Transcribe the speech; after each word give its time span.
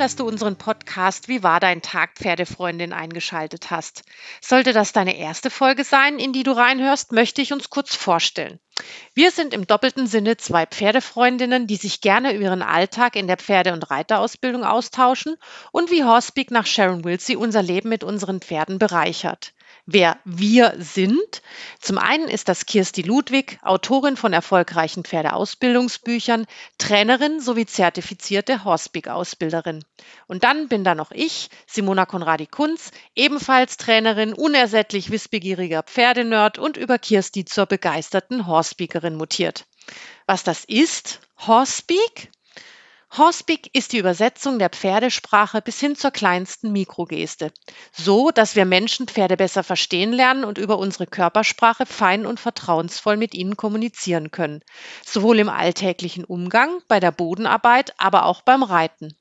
dass 0.00 0.16
du 0.16 0.26
unseren 0.26 0.56
Podcast 0.56 1.28
Wie 1.28 1.42
war 1.42 1.60
dein 1.60 1.82
Tag, 1.82 2.14
Pferdefreundin 2.14 2.94
eingeschaltet 2.94 3.70
hast. 3.70 4.02
Sollte 4.40 4.72
das 4.72 4.92
deine 4.92 5.18
erste 5.18 5.50
Folge 5.50 5.84
sein, 5.84 6.18
in 6.18 6.32
die 6.32 6.42
du 6.42 6.52
reinhörst, 6.52 7.12
möchte 7.12 7.42
ich 7.42 7.52
uns 7.52 7.68
kurz 7.68 7.94
vorstellen. 7.94 8.58
Wir 9.12 9.30
sind 9.30 9.52
im 9.52 9.66
doppelten 9.66 10.06
Sinne 10.06 10.38
zwei 10.38 10.64
Pferdefreundinnen, 10.64 11.66
die 11.66 11.76
sich 11.76 12.00
gerne 12.00 12.32
über 12.32 12.44
ihren 12.44 12.62
Alltag 12.62 13.14
in 13.14 13.26
der 13.26 13.36
Pferde- 13.36 13.74
und 13.74 13.90
Reiterausbildung 13.90 14.64
austauschen 14.64 15.36
und 15.70 15.90
wie 15.90 16.02
Horsepeak 16.02 16.50
nach 16.50 16.64
Sharon 16.64 17.04
Wilsey 17.04 17.36
unser 17.36 17.62
Leben 17.62 17.90
mit 17.90 18.02
unseren 18.02 18.40
Pferden 18.40 18.78
bereichert 18.78 19.52
wer 19.86 20.18
wir 20.24 20.74
sind. 20.78 21.42
Zum 21.80 21.98
einen 21.98 22.28
ist 22.28 22.48
das 22.48 22.66
Kirsti 22.66 23.02
Ludwig, 23.02 23.58
Autorin 23.62 24.16
von 24.16 24.32
erfolgreichen 24.32 25.04
Pferdeausbildungsbüchern, 25.04 26.46
Trainerin 26.78 27.40
sowie 27.40 27.66
zertifizierte 27.66 28.64
Horsepeak-Ausbilderin. 28.64 29.84
Und 30.26 30.44
dann 30.44 30.68
bin 30.68 30.84
da 30.84 30.94
noch 30.94 31.10
ich, 31.10 31.50
Simona 31.66 32.06
Konradi-Kunz, 32.06 32.90
ebenfalls 33.14 33.76
Trainerin, 33.76 34.32
unersättlich 34.32 35.10
wissbegieriger 35.10 35.82
Pferdenerd 35.82 36.58
und 36.58 36.76
über 36.76 36.98
Kirsti 36.98 37.44
zur 37.44 37.66
begeisterten 37.66 38.46
Horsepeakerin 38.46 39.16
mutiert. 39.16 39.66
Was 40.26 40.44
das 40.44 40.64
ist, 40.64 41.20
Horsepeak? 41.46 42.30
Horsepeak 43.16 43.74
ist 43.74 43.92
die 43.92 43.98
Übersetzung 43.98 44.60
der 44.60 44.70
Pferdesprache 44.70 45.60
bis 45.60 45.80
hin 45.80 45.96
zur 45.96 46.12
kleinsten 46.12 46.70
Mikrogeste, 46.70 47.52
so 47.92 48.30
dass 48.30 48.54
wir 48.54 48.64
Menschen 48.64 49.08
Pferde 49.08 49.36
besser 49.36 49.64
verstehen 49.64 50.12
lernen 50.12 50.44
und 50.44 50.58
über 50.58 50.78
unsere 50.78 51.08
Körpersprache 51.08 51.86
fein 51.86 52.24
und 52.24 52.38
vertrauensvoll 52.38 53.16
mit 53.16 53.34
ihnen 53.34 53.56
kommunizieren 53.56 54.30
können, 54.30 54.60
sowohl 55.04 55.40
im 55.40 55.48
alltäglichen 55.48 56.24
Umgang, 56.24 56.80
bei 56.86 57.00
der 57.00 57.10
Bodenarbeit, 57.10 57.94
aber 57.98 58.26
auch 58.26 58.42
beim 58.42 58.62
Reiten. 58.62 59.16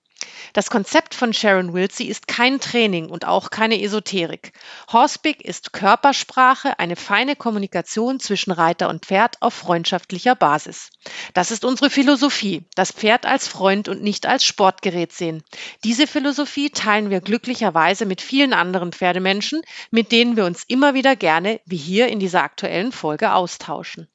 Das 0.53 0.69
Konzept 0.69 1.15
von 1.15 1.33
Sharon 1.33 1.73
Wilsey 1.73 2.07
ist 2.07 2.27
kein 2.27 2.59
Training 2.59 3.09
und 3.09 3.25
auch 3.25 3.49
keine 3.49 3.81
Esoterik. 3.81 4.53
Horsepeak 4.91 5.41
ist 5.41 5.73
Körpersprache, 5.73 6.79
eine 6.79 6.95
feine 6.95 7.35
Kommunikation 7.35 8.19
zwischen 8.19 8.51
Reiter 8.51 8.89
und 8.89 9.05
Pferd 9.05 9.41
auf 9.41 9.53
freundschaftlicher 9.53 10.35
Basis. 10.35 10.89
Das 11.33 11.51
ist 11.51 11.65
unsere 11.65 11.89
Philosophie, 11.89 12.65
das 12.75 12.91
Pferd 12.91 13.25
als 13.25 13.47
Freund 13.47 13.87
und 13.87 14.01
nicht 14.01 14.25
als 14.25 14.43
Sportgerät 14.43 15.13
sehen. 15.13 15.43
Diese 15.83 16.07
Philosophie 16.07 16.69
teilen 16.69 17.09
wir 17.09 17.21
glücklicherweise 17.21 18.05
mit 18.05 18.21
vielen 18.21 18.53
anderen 18.53 18.91
Pferdemenschen, 18.91 19.61
mit 19.91 20.11
denen 20.11 20.35
wir 20.35 20.45
uns 20.45 20.63
immer 20.67 20.93
wieder 20.93 21.15
gerne, 21.15 21.59
wie 21.65 21.77
hier 21.77 22.07
in 22.07 22.19
dieser 22.19 22.43
aktuellen 22.43 22.91
Folge, 22.91 23.33
austauschen. 23.33 24.07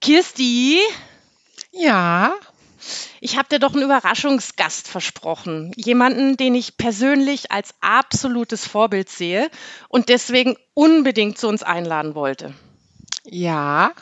Kirsti? 0.00 0.80
Ja. 1.70 2.34
Ich 3.20 3.36
habe 3.36 3.48
dir 3.48 3.58
doch 3.58 3.74
einen 3.74 3.82
Überraschungsgast 3.82 4.88
versprochen. 4.88 5.72
Jemanden, 5.76 6.36
den 6.36 6.54
ich 6.54 6.76
persönlich 6.76 7.50
als 7.52 7.74
absolutes 7.80 8.66
Vorbild 8.66 9.08
sehe 9.08 9.50
und 9.88 10.08
deswegen 10.08 10.56
unbedingt 10.74 11.38
zu 11.38 11.48
uns 11.48 11.62
einladen 11.62 12.14
wollte. 12.14 12.54
Ja. 13.24 13.92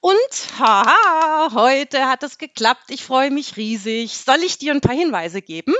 Und 0.00 0.58
haha, 0.58 1.50
heute 1.54 2.06
hat 2.06 2.22
es 2.22 2.38
geklappt. 2.38 2.84
Ich 2.88 3.04
freue 3.04 3.30
mich 3.30 3.56
riesig. 3.56 4.16
Soll 4.16 4.42
ich 4.44 4.58
dir 4.58 4.72
ein 4.72 4.80
paar 4.80 4.96
Hinweise 4.96 5.42
geben? 5.42 5.74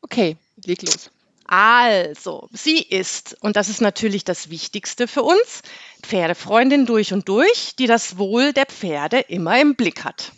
Okay, 0.00 0.36
leg 0.64 0.82
los. 0.82 1.10
Also, 1.48 2.48
sie 2.52 2.78
ist, 2.78 3.36
und 3.40 3.56
das 3.56 3.68
ist 3.68 3.80
natürlich 3.80 4.24
das 4.24 4.50
Wichtigste 4.50 5.06
für 5.06 5.22
uns, 5.22 5.62
Pferdefreundin 6.02 6.86
durch 6.86 7.12
und 7.12 7.28
durch, 7.28 7.76
die 7.78 7.86
das 7.86 8.18
Wohl 8.18 8.52
der 8.52 8.66
Pferde 8.66 9.20
immer 9.20 9.60
im 9.60 9.76
Blick 9.76 10.04
hat. 10.04 10.32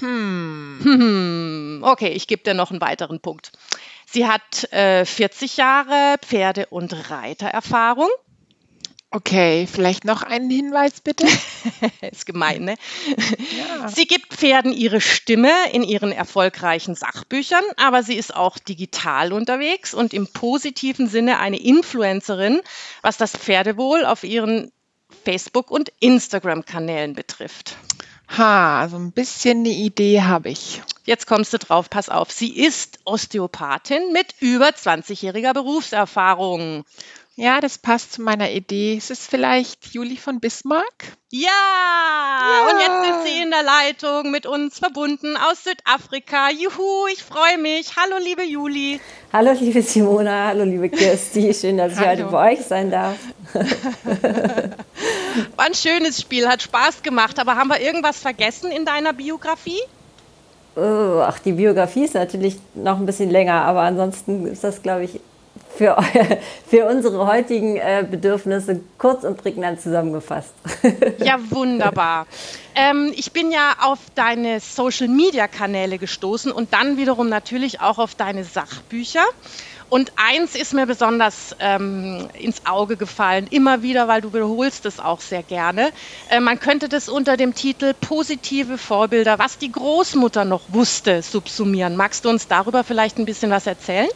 Hm. 0.00 0.80
hm. 0.82 1.60
Okay, 1.84 2.08
ich 2.08 2.26
gebe 2.26 2.42
dir 2.42 2.54
noch 2.54 2.70
einen 2.70 2.80
weiteren 2.80 3.20
Punkt. 3.20 3.52
Sie 4.06 4.26
hat 4.26 4.72
äh, 4.72 5.04
40 5.04 5.58
Jahre 5.58 6.16
Pferde- 6.22 6.66
und 6.70 7.10
Reitererfahrung. 7.10 8.08
Okay, 9.14 9.68
vielleicht 9.70 10.04
noch 10.04 10.22
einen 10.22 10.50
Hinweis 10.50 11.00
bitte. 11.00 11.24
ist 12.10 12.26
gemein, 12.26 12.64
ne? 12.64 12.74
Ja. 13.56 13.88
Sie 13.88 14.08
gibt 14.08 14.34
Pferden 14.34 14.72
ihre 14.72 15.00
Stimme 15.00 15.52
in 15.72 15.84
ihren 15.84 16.10
erfolgreichen 16.10 16.96
Sachbüchern, 16.96 17.62
aber 17.76 18.02
sie 18.02 18.16
ist 18.16 18.34
auch 18.34 18.58
digital 18.58 19.32
unterwegs 19.32 19.94
und 19.94 20.14
im 20.14 20.26
positiven 20.26 21.06
Sinne 21.06 21.38
eine 21.38 21.60
Influencerin, 21.60 22.60
was 23.02 23.16
das 23.16 23.32
Pferdewohl 23.32 24.04
auf 24.04 24.24
ihren 24.24 24.72
Facebook- 25.24 25.70
und 25.70 25.92
Instagram-Kanälen 26.00 27.14
betrifft. 27.14 27.76
Ha, 28.28 28.88
so 28.88 28.96
ein 28.96 29.12
bisschen 29.12 29.60
eine 29.60 29.70
Idee 29.70 30.22
habe 30.22 30.48
ich. 30.48 30.82
Jetzt 31.04 31.26
kommst 31.26 31.52
du 31.52 31.58
drauf, 31.58 31.90
pass 31.90 32.08
auf. 32.08 32.32
Sie 32.32 32.58
ist 32.58 32.98
Osteopathin 33.04 34.12
mit 34.12 34.34
über 34.40 34.68
20-jähriger 34.68 35.52
Berufserfahrung. 35.52 36.84
Ja, 37.36 37.60
das 37.60 37.78
passt 37.78 38.12
zu 38.12 38.22
meiner 38.22 38.52
Idee. 38.52 38.94
Ist 38.94 39.10
es 39.10 39.26
vielleicht 39.26 39.92
Juli 39.92 40.16
von 40.16 40.38
Bismarck? 40.38 41.16
Ja! 41.32 41.48
ja! 41.48 42.68
Und 42.70 42.78
jetzt 42.78 43.10
ist 43.10 43.26
sie 43.26 43.42
in 43.42 43.50
der 43.50 43.64
Leitung 43.64 44.30
mit 44.30 44.46
uns 44.46 44.78
verbunden 44.78 45.36
aus 45.36 45.64
Südafrika. 45.64 46.50
Juhu, 46.50 47.08
ich 47.12 47.24
freue 47.24 47.58
mich. 47.58 47.96
Hallo, 47.96 48.22
liebe 48.22 48.44
Juli. 48.44 49.00
Hallo, 49.32 49.50
liebe 49.58 49.82
Simona. 49.82 50.46
Hallo, 50.46 50.62
liebe 50.62 50.88
Kirsti. 50.88 51.52
Schön, 51.52 51.78
dass 51.78 51.94
ich 51.94 52.06
heute 52.06 52.22
bei 52.26 52.52
euch 52.52 52.60
sein 52.60 52.92
darf. 52.92 53.16
War 55.56 55.66
ein 55.66 55.74
schönes 55.74 56.20
Spiel, 56.20 56.46
hat 56.46 56.62
Spaß 56.62 57.02
gemacht. 57.02 57.40
Aber 57.40 57.56
haben 57.56 57.66
wir 57.66 57.80
irgendwas 57.80 58.18
vergessen 58.18 58.70
in 58.70 58.84
deiner 58.84 59.12
Biografie? 59.12 59.80
Oh, 60.76 61.18
ach, 61.20 61.40
die 61.40 61.52
Biografie 61.52 62.04
ist 62.04 62.14
natürlich 62.14 62.58
noch 62.74 63.00
ein 63.00 63.06
bisschen 63.06 63.30
länger, 63.30 63.62
aber 63.62 63.80
ansonsten 63.80 64.46
ist 64.46 64.62
das, 64.62 64.82
glaube 64.82 65.02
ich, 65.02 65.18
für, 65.76 65.96
für 66.68 66.86
unsere 66.86 67.26
heutigen 67.26 67.76
äh, 67.76 68.06
Bedürfnisse 68.08 68.80
kurz 68.98 69.24
und 69.24 69.36
prägnant 69.36 69.80
zusammengefasst. 69.80 70.52
Ja, 71.18 71.38
wunderbar. 71.50 72.26
Ähm, 72.74 73.12
ich 73.16 73.32
bin 73.32 73.50
ja 73.50 73.76
auf 73.82 73.98
deine 74.14 74.60
Social-Media-Kanäle 74.60 75.98
gestoßen 75.98 76.52
und 76.52 76.72
dann 76.72 76.96
wiederum 76.96 77.28
natürlich 77.28 77.80
auch 77.80 77.98
auf 77.98 78.14
deine 78.14 78.44
Sachbücher. 78.44 79.24
Und 79.90 80.12
eins 80.16 80.56
ist 80.56 80.72
mir 80.72 80.86
besonders 80.86 81.54
ähm, 81.60 82.28
ins 82.32 82.66
Auge 82.66 82.96
gefallen, 82.96 83.46
immer 83.50 83.82
wieder, 83.82 84.08
weil 84.08 84.22
du 84.22 84.32
wiederholst 84.32 84.86
es 84.86 84.98
auch 84.98 85.20
sehr 85.20 85.42
gerne. 85.42 85.90
Äh, 86.30 86.40
man 86.40 86.58
könnte 86.58 86.88
das 86.88 87.08
unter 87.08 87.36
dem 87.36 87.54
Titel 87.54 87.94
Positive 87.94 88.78
Vorbilder, 88.78 89.38
was 89.38 89.58
die 89.58 89.70
Großmutter 89.70 90.44
noch 90.44 90.62
wusste, 90.68 91.22
subsumieren. 91.22 91.96
Magst 91.96 92.24
du 92.24 92.30
uns 92.30 92.48
darüber 92.48 92.82
vielleicht 92.82 93.18
ein 93.18 93.24
bisschen 93.24 93.50
was 93.50 93.66
erzählen? 93.66 94.08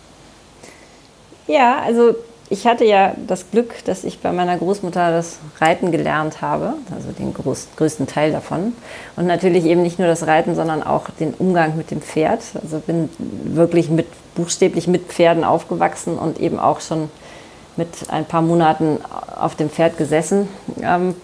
Ja, 1.49 1.81
also 1.81 2.15
ich 2.51 2.67
hatte 2.67 2.85
ja 2.85 3.15
das 3.27 3.51
Glück, 3.51 3.85
dass 3.85 4.05
ich 4.05 4.21
bei 4.21 4.33
meiner 4.33 4.57
Großmutter 4.57 5.11
das 5.11 5.39
Reiten 5.61 5.91
gelernt 5.91 6.41
habe, 6.41 6.75
also 6.95 7.11
den 7.11 7.35
groß, 7.35 7.69
größten 7.77 8.07
Teil 8.07 8.33
davon. 8.33 8.75
Und 9.17 9.27
natürlich 9.27 9.65
eben 9.65 9.83
nicht 9.83 9.99
nur 9.99 10.09
das 10.09 10.27
Reiten, 10.27 10.55
sondern 10.55 10.83
auch 10.83 11.11
den 11.11 11.35
Umgang 11.35 11.77
mit 11.77 11.91
dem 11.91 12.01
Pferd. 12.01 12.41
Also 12.63 12.79
bin 12.79 13.11
wirklich 13.45 13.91
mit, 13.91 14.07
buchstäblich 14.35 14.87
mit 14.87 15.09
Pferden 15.09 15.45
aufgewachsen 15.45 16.19
und 16.19 16.39
eben 16.39 16.59
auch 16.59 16.81
schon 16.81 17.11
mit 17.77 17.89
ein 18.09 18.25
paar 18.25 18.43
Monaten 18.43 18.99
auf 19.39 19.55
dem 19.55 19.69
Pferd 19.69 19.99
gesessen. 19.99 20.49
Ähm, 20.83 21.15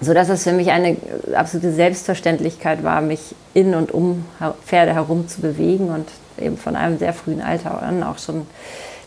so 0.00 0.12
dass 0.12 0.28
es 0.28 0.42
für 0.42 0.52
mich 0.52 0.70
eine 0.70 0.96
absolute 1.34 1.72
Selbstverständlichkeit 1.72 2.82
war, 2.82 3.00
mich 3.00 3.34
in 3.54 3.74
und 3.74 3.92
um 3.92 4.24
Pferde 4.66 4.94
herum 4.94 5.28
zu 5.28 5.40
bewegen 5.40 5.88
und 5.88 6.08
eben 6.36 6.58
von 6.58 6.74
einem 6.74 6.98
sehr 6.98 7.12
frühen 7.12 7.40
Alter 7.40 7.80
an 7.80 8.02
auch 8.02 8.18
schon 8.18 8.46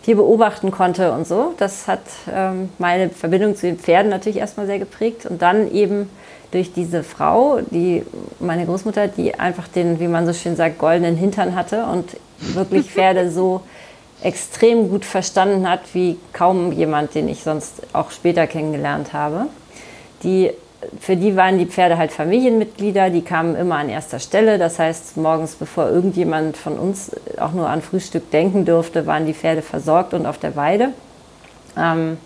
viel 0.07 0.15
beobachten 0.15 0.71
konnte 0.71 1.11
und 1.11 1.27
so. 1.27 1.53
Das 1.57 1.85
hat 1.85 1.99
ähm, 2.33 2.69
meine 2.77 3.09
Verbindung 3.09 3.57
zu 3.57 3.67
den 3.67 3.77
Pferden 3.77 4.09
natürlich 4.09 4.37
erstmal 4.37 4.65
sehr 4.65 4.79
geprägt. 4.79 5.25
Und 5.25 5.41
dann 5.41 5.69
eben 5.69 6.09
durch 6.51 6.71
diese 6.71 7.03
Frau, 7.03 7.59
die 7.71 8.03
meine 8.39 8.65
Großmutter, 8.65 9.09
die 9.09 9.37
einfach 9.37 9.67
den, 9.67 9.99
wie 9.99 10.07
man 10.07 10.25
so 10.25 10.31
schön 10.31 10.55
sagt, 10.55 10.79
goldenen 10.79 11.17
Hintern 11.17 11.55
hatte 11.55 11.83
und 11.87 12.15
wirklich 12.39 12.89
Pferde 12.93 13.29
so 13.29 13.63
extrem 14.21 14.89
gut 14.89 15.03
verstanden 15.03 15.69
hat, 15.69 15.81
wie 15.91 16.17
kaum 16.31 16.71
jemand, 16.71 17.13
den 17.13 17.27
ich 17.27 17.43
sonst 17.43 17.81
auch 17.91 18.11
später 18.11 18.47
kennengelernt 18.47 19.11
habe. 19.11 19.47
Die 20.23 20.51
für 20.99 21.15
die 21.15 21.35
waren 21.35 21.57
die 21.57 21.65
Pferde 21.65 21.97
halt 21.97 22.11
Familienmitglieder, 22.11 23.09
die 23.09 23.23
kamen 23.23 23.55
immer 23.55 23.75
an 23.75 23.89
erster 23.89 24.19
Stelle. 24.19 24.57
Das 24.57 24.77
heißt, 24.77 25.17
morgens, 25.17 25.55
bevor 25.55 25.89
irgendjemand 25.89 26.55
von 26.55 26.77
uns 26.77 27.11
auch 27.39 27.51
nur 27.51 27.67
an 27.67 27.81
Frühstück 27.81 28.29
denken 28.31 28.65
durfte, 28.65 29.07
waren 29.07 29.25
die 29.25 29.33
Pferde 29.33 29.61
versorgt 29.61 30.13
und 30.13 30.25
auf 30.25 30.37
der 30.37 30.55
Weide. 30.55 30.89
Ähm, 31.75 32.17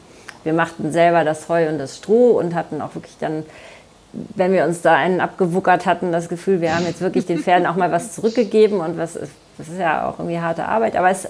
wir 0.44 0.54
machten 0.54 0.92
selber 0.92 1.24
das 1.24 1.48
Heu 1.48 1.70
und 1.70 1.78
das 1.78 1.98
Stroh 1.98 2.32
und 2.32 2.54
hatten 2.54 2.82
auch 2.82 2.96
wirklich 2.96 3.16
dann, 3.20 3.46
wenn 4.12 4.52
wir 4.52 4.66
uns 4.66 4.82
da 4.82 4.96
einen 4.96 5.22
abgewuckert 5.22 5.86
hatten, 5.86 6.12
das 6.12 6.28
Gefühl, 6.28 6.60
wir 6.60 6.76
haben 6.76 6.86
jetzt 6.86 7.00
wirklich 7.00 7.26
den 7.26 7.40
Pferden 7.40 7.66
auch 7.66 7.76
mal 7.76 7.92
was 7.92 8.16
zurückgegeben 8.16 8.82
und 8.82 8.98
was, 8.98 9.14
das 9.14 9.68
ist 9.70 9.80
ja 9.80 10.10
auch 10.10 10.20
irgendwie 10.20 10.40
harte 10.40 10.66
Arbeit. 10.66 10.98
Aber 10.98 11.10
es 11.10 11.30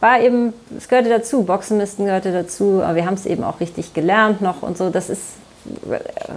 war 0.00 0.20
eben, 0.20 0.52
es 0.76 0.88
gehörte 0.88 1.10
dazu, 1.10 1.44
Boxenmisten 1.44 2.06
gehörte 2.06 2.32
dazu, 2.32 2.82
aber 2.82 2.96
wir 2.96 3.06
haben 3.06 3.14
es 3.14 3.26
eben 3.26 3.44
auch 3.44 3.60
richtig 3.60 3.94
gelernt 3.94 4.40
noch 4.40 4.62
und 4.62 4.76
so. 4.76 4.90
Das 4.90 5.10
ist 5.10 5.22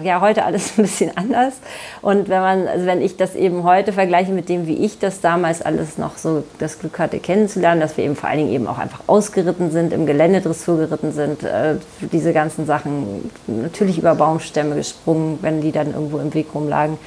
ja 0.03 0.21
heute 0.21 0.45
alles 0.45 0.73
ein 0.77 0.83
bisschen 0.83 1.15
anders. 1.17 1.55
Und 2.01 2.29
wenn 2.29 2.41
man, 2.41 2.67
also 2.67 2.85
wenn 2.85 3.01
ich 3.01 3.17
das 3.17 3.35
eben 3.35 3.63
heute 3.63 3.93
vergleiche 3.93 4.31
mit 4.31 4.49
dem, 4.49 4.67
wie 4.67 4.85
ich 4.85 4.99
das 4.99 5.21
damals 5.21 5.61
alles 5.61 5.97
noch 5.97 6.17
so 6.17 6.43
das 6.59 6.79
Glück 6.79 6.99
hatte 6.99 7.19
kennenzulernen, 7.19 7.81
dass 7.81 7.97
wir 7.97 8.05
eben 8.05 8.15
vor 8.15 8.29
allen 8.29 8.39
Dingen 8.39 8.51
eben 8.51 8.67
auch 8.67 8.77
einfach 8.77 9.01
ausgeritten 9.07 9.71
sind, 9.71 9.93
im 9.93 10.05
Gelände 10.05 10.41
Dressur 10.41 10.77
geritten 10.77 11.11
sind, 11.11 11.43
äh, 11.43 11.75
diese 12.11 12.33
ganzen 12.33 12.65
Sachen, 12.65 13.31
natürlich 13.47 13.97
über 13.97 14.15
Baumstämme 14.15 14.75
gesprungen, 14.75 15.39
wenn 15.41 15.61
die 15.61 15.71
dann 15.71 15.93
irgendwo 15.93 16.19
im 16.19 16.33
Weg 16.33 16.47
rumlagen. 16.53 16.97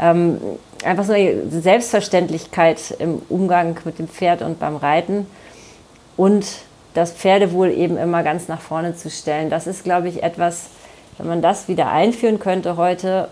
Ähm, 0.00 0.38
einfach 0.84 1.04
so 1.04 1.12
eine 1.12 1.50
Selbstverständlichkeit 1.50 2.94
im 2.98 3.22
Umgang 3.28 3.76
mit 3.84 3.98
dem 3.98 4.08
Pferd 4.08 4.42
und 4.42 4.60
beim 4.60 4.76
Reiten 4.76 5.26
und 6.16 6.46
das 6.94 7.12
Pferdewohl 7.12 7.70
eben 7.70 7.96
immer 7.96 8.22
ganz 8.22 8.48
nach 8.48 8.60
vorne 8.60 8.96
zu 8.96 9.10
stellen. 9.10 9.50
Das 9.50 9.66
ist, 9.66 9.84
glaube 9.84 10.08
ich, 10.08 10.22
etwas, 10.22 10.66
wenn 11.18 11.26
man 11.26 11.42
das 11.42 11.68
wieder 11.68 11.90
einführen 11.90 12.38
könnte 12.38 12.76
heute, 12.76 13.28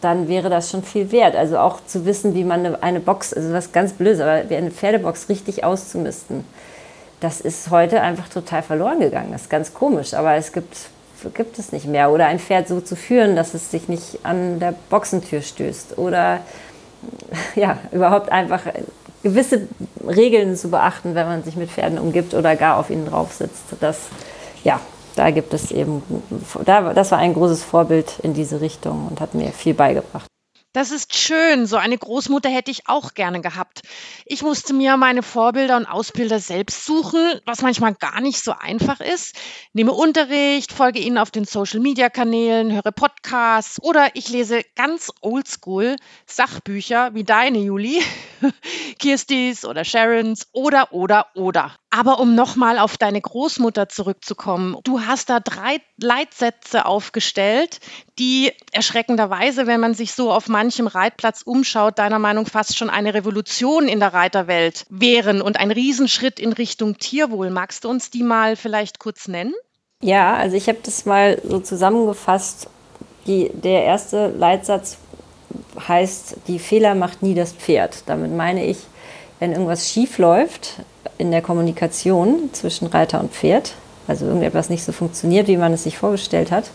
dann 0.00 0.28
wäre 0.28 0.50
das 0.50 0.70
schon 0.70 0.82
viel 0.82 1.12
wert. 1.12 1.36
Also 1.36 1.58
auch 1.58 1.78
zu 1.86 2.04
wissen, 2.04 2.34
wie 2.34 2.44
man 2.44 2.76
eine, 2.76 3.00
Box, 3.00 3.32
also 3.32 3.52
was 3.52 3.72
ganz 3.72 3.92
Blödes, 3.92 4.20
aber 4.20 4.48
wie 4.48 4.56
eine 4.56 4.70
Pferdebox 4.70 5.28
richtig 5.28 5.64
auszumisten, 5.64 6.44
das 7.20 7.40
ist 7.40 7.70
heute 7.70 8.00
einfach 8.00 8.28
total 8.28 8.62
verloren 8.62 8.98
gegangen. 8.98 9.30
Das 9.30 9.42
ist 9.42 9.50
ganz 9.50 9.72
komisch, 9.72 10.12
aber 10.14 10.34
es 10.34 10.52
gibt, 10.52 10.76
gibt 11.34 11.58
es 11.58 11.70
nicht 11.70 11.86
mehr. 11.86 12.10
Oder 12.10 12.26
ein 12.26 12.40
Pferd 12.40 12.66
so 12.66 12.80
zu 12.80 12.96
führen, 12.96 13.36
dass 13.36 13.54
es 13.54 13.70
sich 13.70 13.88
nicht 13.88 14.18
an 14.24 14.58
der 14.58 14.74
Boxentür 14.90 15.40
stößt. 15.40 15.98
Oder 15.98 16.40
ja, 17.54 17.78
überhaupt 17.92 18.30
einfach 18.32 18.62
gewisse 19.22 19.68
Regeln 20.04 20.56
zu 20.56 20.68
beachten, 20.68 21.14
wenn 21.14 21.26
man 21.26 21.44
sich 21.44 21.54
mit 21.54 21.70
Pferden 21.70 21.98
umgibt 21.98 22.34
oder 22.34 22.56
gar 22.56 22.76
auf 22.76 22.90
ihnen 22.90 23.06
drauf 23.06 23.32
sitzt. 23.32 23.62
Das, 23.80 23.98
ja, 24.64 24.80
da 25.14 25.30
gibt 25.30 25.54
es 25.54 25.70
eben, 25.70 26.02
da, 26.64 26.92
das 26.92 27.10
war 27.12 27.18
ein 27.18 27.34
großes 27.34 27.62
Vorbild 27.62 28.18
in 28.22 28.34
diese 28.34 28.60
Richtung 28.60 29.08
und 29.08 29.20
hat 29.20 29.34
mir 29.34 29.50
viel 29.52 29.74
beigebracht. 29.74 30.26
Das 30.72 30.90
ist 30.90 31.14
schön. 31.14 31.66
So 31.66 31.76
eine 31.76 31.98
Großmutter 31.98 32.48
hätte 32.48 32.70
ich 32.70 32.88
auch 32.88 33.12
gerne 33.12 33.42
gehabt. 33.42 33.82
Ich 34.24 34.42
musste 34.42 34.72
mir 34.72 34.96
meine 34.96 35.22
Vorbilder 35.22 35.76
und 35.76 35.84
Ausbilder 35.84 36.38
selbst 36.38 36.86
suchen, 36.86 37.40
was 37.44 37.60
manchmal 37.60 37.94
gar 37.94 38.22
nicht 38.22 38.42
so 38.42 38.54
einfach 38.58 39.00
ist. 39.00 39.36
Nehme 39.74 39.92
Unterricht, 39.92 40.72
folge 40.72 40.98
ihnen 40.98 41.18
auf 41.18 41.30
den 41.30 41.44
Social-Media-Kanälen, 41.44 42.72
höre 42.72 42.90
Podcasts 42.90 43.82
oder 43.82 44.12
ich 44.14 44.30
lese 44.30 44.62
ganz 44.74 45.12
oldschool 45.20 45.96
Sachbücher 46.26 47.10
wie 47.12 47.24
deine, 47.24 47.58
Juli, 47.58 48.02
Kirstis 48.98 49.66
oder 49.66 49.84
Sharons 49.84 50.48
oder, 50.52 50.94
oder, 50.94 51.26
oder. 51.34 51.76
Aber 51.94 52.20
um 52.20 52.34
nochmal 52.34 52.78
auf 52.78 52.96
deine 52.96 53.20
Großmutter 53.20 53.90
zurückzukommen, 53.90 54.78
du 54.84 55.02
hast 55.02 55.28
da 55.28 55.40
drei 55.40 55.82
Leitsätze 55.98 56.86
aufgestellt, 56.86 57.80
die 58.18 58.50
erschreckenderweise, 58.72 59.66
wenn 59.66 59.80
man 59.80 59.92
sich 59.92 60.14
so 60.14 60.32
auf 60.32 60.48
manchem 60.62 60.86
Reitplatz 60.86 61.42
umschaut, 61.42 61.98
deiner 61.98 62.20
Meinung 62.20 62.46
fast 62.46 62.78
schon 62.78 62.88
eine 62.88 63.14
Revolution 63.14 63.88
in 63.88 63.98
der 63.98 64.14
Reiterwelt 64.14 64.86
wären 64.90 65.42
und 65.42 65.56
ein 65.56 65.72
Riesenschritt 65.72 66.38
in 66.38 66.52
Richtung 66.52 66.98
Tierwohl. 66.98 67.50
Magst 67.50 67.82
du 67.82 67.88
uns 67.88 68.10
die 68.10 68.22
mal 68.22 68.54
vielleicht 68.54 69.00
kurz 69.00 69.26
nennen? 69.26 69.54
Ja, 70.02 70.36
also 70.36 70.56
ich 70.56 70.68
habe 70.68 70.78
das 70.84 71.04
mal 71.04 71.42
so 71.42 71.58
zusammengefasst. 71.58 72.68
Die, 73.26 73.50
der 73.52 73.82
erste 73.82 74.28
Leitsatz 74.28 74.98
heißt, 75.88 76.36
die 76.46 76.60
Fehler 76.60 76.94
macht 76.94 77.24
nie 77.24 77.34
das 77.34 77.52
Pferd. 77.52 78.04
Damit 78.06 78.30
meine 78.30 78.64
ich, 78.64 78.78
wenn 79.40 79.50
irgendwas 79.50 79.90
schief 79.90 80.18
läuft, 80.18 80.76
in 81.18 81.32
der 81.32 81.42
Kommunikation 81.42 82.50
zwischen 82.52 82.86
Reiter 82.86 83.18
und 83.18 83.32
Pferd, 83.32 83.72
also 84.06 84.26
irgendetwas 84.26 84.70
nicht 84.70 84.84
so 84.84 84.92
funktioniert, 84.92 85.48
wie 85.48 85.56
man 85.56 85.72
es 85.72 85.82
sich 85.82 85.98
vorgestellt 85.98 86.52
hat, 86.52 86.70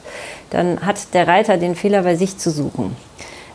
dann 0.50 0.86
hat 0.86 1.14
der 1.14 1.26
Reiter 1.26 1.56
den 1.56 1.76
Fehler 1.76 2.04
bei 2.04 2.18
sich 2.18 2.38
zu 2.38 2.52
suchen. 2.52 2.98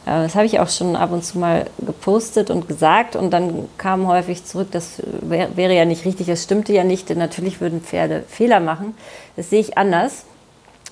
Äh, 0.04 0.22
das 0.22 0.34
habe 0.34 0.46
ich 0.46 0.60
auch 0.60 0.68
schon 0.68 0.96
ab 0.96 1.12
und 1.12 1.24
zu 1.24 1.38
mal 1.38 1.66
gepostet 1.84 2.50
und 2.50 2.68
gesagt 2.68 3.16
und 3.16 3.30
dann 3.30 3.68
kam 3.78 4.06
häufig 4.06 4.44
zurück, 4.44 4.68
das 4.70 5.02
wäre 5.20 5.74
ja 5.74 5.84
nicht 5.84 6.04
richtig, 6.04 6.26
das 6.26 6.42
stimmte 6.42 6.72
ja 6.72 6.84
nicht, 6.84 7.08
denn 7.08 7.18
natürlich 7.18 7.60
würden 7.60 7.80
Pferde 7.80 8.24
Fehler 8.28 8.60
machen. 8.60 8.94
Das 9.36 9.50
sehe 9.50 9.60
ich 9.60 9.78
anders, 9.78 10.24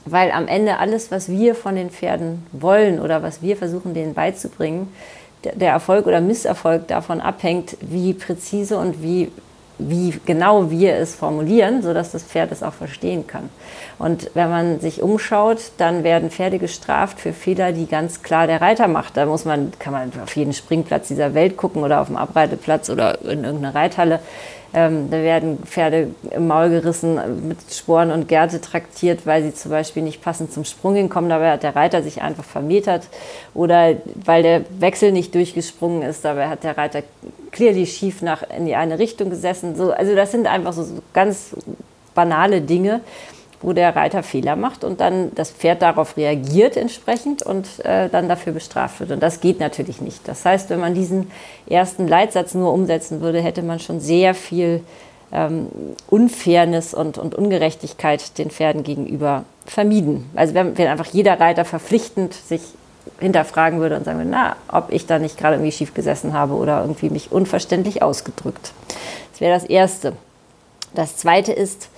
weil 0.05 0.31
am 0.31 0.49
Ende 0.49 0.79
alles, 0.79 1.11
was 1.11 1.29
wir 1.29 1.55
von 1.55 1.75
den 1.75 1.91
Pferden 1.91 2.47
wollen 2.53 3.01
oder 3.01 3.23
was 3.23 3.43
wir 3.43 3.57
versuchen, 3.57 3.95
denen 3.95 4.15
beizubringen, 4.15 4.89
der 5.43 5.73
Erfolg 5.73 6.07
oder 6.07 6.21
Misserfolg 6.21 6.87
davon 6.89 7.21
abhängt, 7.21 7.77
wie 7.81 8.12
präzise 8.12 8.77
und 8.77 9.03
wie 9.03 9.31
wie 9.88 10.15
genau 10.27 10.71
wir 10.71 10.94
es 10.97 11.15
formulieren, 11.15 11.82
sodass 11.82 12.12
das 12.12 12.23
Pferd 12.23 12.53
es 12.53 12.62
auch 12.62 12.73
verstehen 12.73 13.27
kann. 13.27 13.49
Und 13.99 14.31
wenn 14.35 14.50
man 14.50 14.81
sich 14.81 15.03
umschaut, 15.03 15.73
dann 15.79 16.05
werden 16.05 16.31
Pferde 16.31 16.59
gestraft 16.59 17.21
für 17.21 17.32
Fehler, 17.32 17.73
die 17.73 17.87
ganz 17.87 18.23
klar 18.23 18.47
der 18.47 18.61
Reiter 18.61 18.88
macht. 18.88 19.17
Da 19.17 19.27
muss 19.27 19.44
man, 19.44 19.73
kann 19.79 19.93
man 19.93 20.12
auf 20.23 20.37
jeden 20.37 20.53
Springplatz 20.53 21.09
dieser 21.09 21.35
Welt 21.35 21.56
gucken 21.56 21.82
oder 21.82 22.00
auf 22.00 22.06
dem 22.06 22.17
Abreiteplatz 22.17 22.91
oder 22.91 23.21
in 23.23 23.44
irgendeiner 23.44 23.75
Reithalle. 23.75 24.21
Ähm, 24.72 25.11
da 25.11 25.19
werden 25.19 25.58
Pferde 25.64 26.11
im 26.31 26.46
Maul 26.46 26.70
gerissen, 26.70 27.49
mit 27.49 27.58
Sporen 27.70 28.11
und 28.12 28.28
Gerte 28.28 28.61
traktiert, 28.61 29.26
weil 29.26 29.43
sie 29.43 29.52
zum 29.52 29.72
Beispiel 29.72 30.02
nicht 30.02 30.22
passend 30.22 30.52
zum 30.52 30.64
Sprung 30.64 30.94
hinkommen. 30.94 31.28
Dabei 31.28 31.50
hat 31.50 31.62
der 31.62 31.75
Reiter 31.75 32.02
sich 32.02 32.22
einfach 32.22 32.44
vermetert. 32.44 33.08
Oder 33.52 33.96
weil 34.25 34.43
der 34.43 34.62
Wechsel 34.78 35.11
nicht 35.11 35.34
durchgesprungen 35.34 36.02
ist, 36.02 36.25
dabei 36.25 36.49
hat 36.49 36.62
der 36.62 36.78
Reiter 36.78 37.02
clearly 37.50 37.87
schief 37.87 38.22
nach, 38.22 38.44
in 38.56 38.67
die 38.67 38.76
eine 38.76 38.99
Richtung 38.99 39.31
gesessen. 39.31 39.75
So, 39.75 39.93
also 39.93 40.14
das 40.14 40.31
sind 40.31 40.46
einfach 40.46 40.73
so, 40.73 40.84
so 40.84 41.02
ganz 41.12 41.56
banale 42.14 42.61
Dinge, 42.61 43.00
wo 43.62 43.73
der 43.73 43.95
Reiter 43.95 44.23
Fehler 44.23 44.57
macht 44.57 44.85
und 44.85 45.01
dann 45.01 45.35
das 45.35 45.51
Pferd 45.51 45.83
darauf 45.83 46.17
reagiert 46.17 46.77
entsprechend 46.77 47.43
und 47.43 47.67
äh, 47.85 48.09
dann 48.09 48.29
dafür 48.29 48.53
bestraft 48.53 49.01
wird. 49.01 49.11
Und 49.11 49.23
das 49.23 49.41
geht 49.41 49.61
natürlich 49.61 50.01
nicht. 50.01 50.27
Das 50.27 50.45
heißt, 50.45 50.71
wenn 50.71 50.81
man 50.81 50.95
diesen 50.95 51.31
ersten 51.69 52.09
Leitsatz 52.09 52.55
nur 52.55 52.73
umsetzen 52.73 53.21
würde, 53.21 53.41
hätte 53.43 53.62
man 53.62 53.79
schon 53.79 54.01
sehr 54.01 54.35
viel 54.35 54.83
ähm, 55.33 55.69
Unfairness 56.09 56.95
und, 56.95 57.19
und 57.19 57.35
Ungerechtigkeit 57.35 58.39
den 58.39 58.51
Pferden 58.51 58.83
gegenüber 58.83 59.45
vermieden. 59.67 60.31
Also 60.35 60.55
wenn, 60.55 60.77
wenn 60.79 60.89
einfach 60.89 61.07
jeder 61.07 61.39
Reiter 61.39 61.65
verpflichtend 61.65 62.33
sich 62.33 62.62
hinterfragen 63.19 63.81
würde 63.81 63.97
und 63.97 64.05
sagen 64.05 64.19
würde, 64.19 64.31
na, 64.31 64.57
ob 64.69 64.91
ich 64.91 65.07
da 65.07 65.19
nicht 65.19 65.37
gerade 65.39 65.57
irgendwie 65.57 65.73
schief 65.73 65.95
gesessen 65.95 66.33
habe 66.33 66.55
oder 66.55 66.81
irgendwie 66.81 67.11
mich 67.11 67.31
unverständlich 67.31 68.03
ausgedrückt. 68.03 68.73
Das 69.33 69.41
wäre 69.41 69.53
das 69.53 69.65
Erste. 69.65 70.15
Das 70.95 71.17
Zweite 71.17 71.53
ist, 71.53 71.89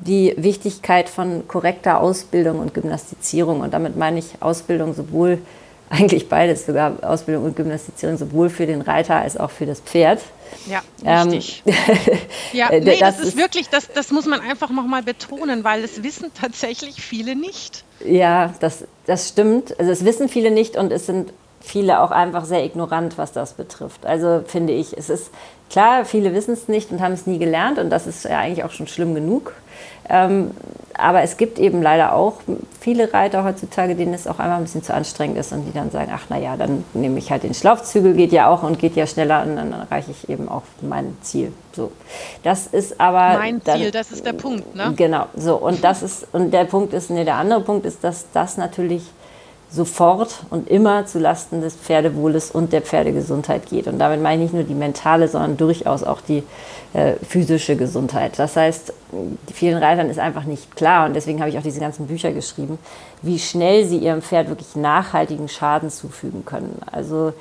die 0.00 0.34
Wichtigkeit 0.36 1.08
von 1.08 1.46
korrekter 1.46 2.00
Ausbildung 2.00 2.58
und 2.58 2.74
Gymnastizierung. 2.74 3.60
Und 3.60 3.74
damit 3.74 3.96
meine 3.96 4.18
ich 4.18 4.26
Ausbildung 4.40 4.94
sowohl, 4.94 5.38
eigentlich 5.90 6.28
beides 6.28 6.66
sogar, 6.66 7.02
Ausbildung 7.02 7.44
und 7.44 7.56
Gymnastizierung 7.56 8.16
sowohl 8.16 8.48
für 8.48 8.66
den 8.66 8.80
Reiter 8.80 9.16
als 9.16 9.36
auch 9.36 9.50
für 9.50 9.66
das 9.66 9.80
Pferd. 9.80 10.20
Ja, 10.66 10.82
richtig. 11.24 11.62
Ähm, 11.66 11.74
ja, 12.52 12.68
nee, 12.70 12.98
das, 12.98 13.18
das 13.18 13.28
ist 13.28 13.36
wirklich, 13.36 13.68
das, 13.68 13.88
das 13.92 14.10
muss 14.10 14.26
man 14.26 14.40
einfach 14.40 14.70
nochmal 14.70 15.02
betonen, 15.02 15.64
weil 15.64 15.82
es 15.82 16.02
wissen 16.02 16.30
tatsächlich 16.38 17.02
viele 17.02 17.34
nicht. 17.34 17.84
Ja, 18.04 18.54
das, 18.60 18.84
das 19.06 19.28
stimmt. 19.28 19.78
Also 19.78 19.90
es 19.90 20.04
wissen 20.04 20.28
viele 20.28 20.50
nicht 20.50 20.76
und 20.76 20.92
es 20.92 21.06
sind 21.06 21.32
viele 21.60 22.00
auch 22.00 22.10
einfach 22.10 22.44
sehr 22.44 22.64
ignorant, 22.64 23.18
was 23.18 23.32
das 23.32 23.52
betrifft. 23.52 24.06
Also 24.06 24.42
finde 24.46 24.72
ich, 24.72 24.96
es 24.96 25.10
ist 25.10 25.30
klar, 25.70 26.04
viele 26.04 26.34
wissen 26.34 26.52
es 26.52 26.68
nicht 26.68 26.90
und 26.90 27.00
haben 27.00 27.12
es 27.12 27.26
nie 27.26 27.38
gelernt 27.38 27.78
und 27.78 27.90
das 27.90 28.06
ist 28.06 28.24
ja 28.24 28.38
eigentlich 28.38 28.64
auch 28.64 28.70
schon 28.70 28.86
schlimm 28.86 29.14
genug. 29.14 29.52
Ähm, 30.08 30.50
aber 30.94 31.22
es 31.22 31.36
gibt 31.36 31.58
eben 31.58 31.80
leider 31.80 32.14
auch 32.14 32.34
viele 32.80 33.12
Reiter 33.14 33.44
heutzutage, 33.44 33.94
denen 33.94 34.12
es 34.12 34.26
auch 34.26 34.38
einmal 34.38 34.58
ein 34.58 34.64
bisschen 34.64 34.82
zu 34.82 34.92
anstrengend 34.92 35.38
ist 35.38 35.52
und 35.52 35.64
die 35.64 35.72
dann 35.72 35.90
sagen, 35.90 36.10
ach 36.12 36.28
naja, 36.28 36.56
dann 36.56 36.84
nehme 36.92 37.18
ich 37.18 37.30
halt 37.30 37.44
den 37.44 37.54
Schlaufzügel, 37.54 38.14
geht 38.14 38.32
ja 38.32 38.48
auch 38.48 38.62
und 38.62 38.78
geht 38.78 38.96
ja 38.96 39.06
schneller 39.06 39.44
und 39.44 39.56
dann 39.56 39.72
erreiche 39.72 40.10
ich 40.10 40.28
eben 40.28 40.48
auch 40.48 40.62
mein 40.82 41.16
Ziel. 41.22 41.52
So, 41.72 41.92
das 42.42 42.66
ist 42.66 43.00
aber 43.00 43.38
mein 43.38 43.62
dann, 43.64 43.78
Ziel, 43.78 43.90
das 43.92 44.10
ist 44.10 44.26
der 44.26 44.32
Punkt, 44.32 44.74
ne? 44.74 44.92
Genau, 44.96 45.26
so 45.36 45.56
und 45.56 45.84
das 45.84 46.02
ist 46.02 46.26
und 46.32 46.50
der 46.50 46.64
Punkt 46.64 46.92
ist, 46.92 47.10
nee, 47.10 47.24
der 47.24 47.36
andere 47.36 47.60
Punkt 47.60 47.86
ist, 47.86 48.02
dass 48.02 48.26
das 48.32 48.56
natürlich 48.56 49.04
sofort 49.72 50.44
und 50.50 50.68
immer 50.68 51.06
zu 51.06 51.20
Lasten 51.20 51.60
des 51.60 51.76
Pferdewohles 51.76 52.50
und 52.50 52.72
der 52.72 52.82
Pferdegesundheit 52.82 53.66
geht. 53.66 53.86
Und 53.86 53.98
damit 53.98 54.20
meine 54.20 54.44
ich 54.44 54.52
nicht 54.52 54.54
nur 54.54 54.64
die 54.64 54.74
mentale, 54.74 55.28
sondern 55.28 55.56
durchaus 55.56 56.02
auch 56.02 56.20
die 56.20 56.42
äh, 56.92 57.12
physische 57.26 57.76
Gesundheit. 57.76 58.38
Das 58.38 58.56
heißt, 58.56 58.92
vielen 59.52 59.78
Reitern 59.78 60.10
ist 60.10 60.18
einfach 60.18 60.44
nicht 60.44 60.74
klar, 60.74 61.06
und 61.06 61.14
deswegen 61.14 61.38
habe 61.38 61.50
ich 61.50 61.58
auch 61.58 61.62
diese 61.62 61.78
ganzen 61.78 62.08
Bücher 62.08 62.32
geschrieben, 62.32 62.78
wie 63.22 63.38
schnell 63.38 63.84
sie 63.84 63.98
ihrem 63.98 64.22
Pferd 64.22 64.48
wirklich 64.48 64.74
nachhaltigen 64.74 65.48
Schaden 65.48 65.90
zufügen 65.90 66.44
können. 66.44 66.80
Also 66.90 67.32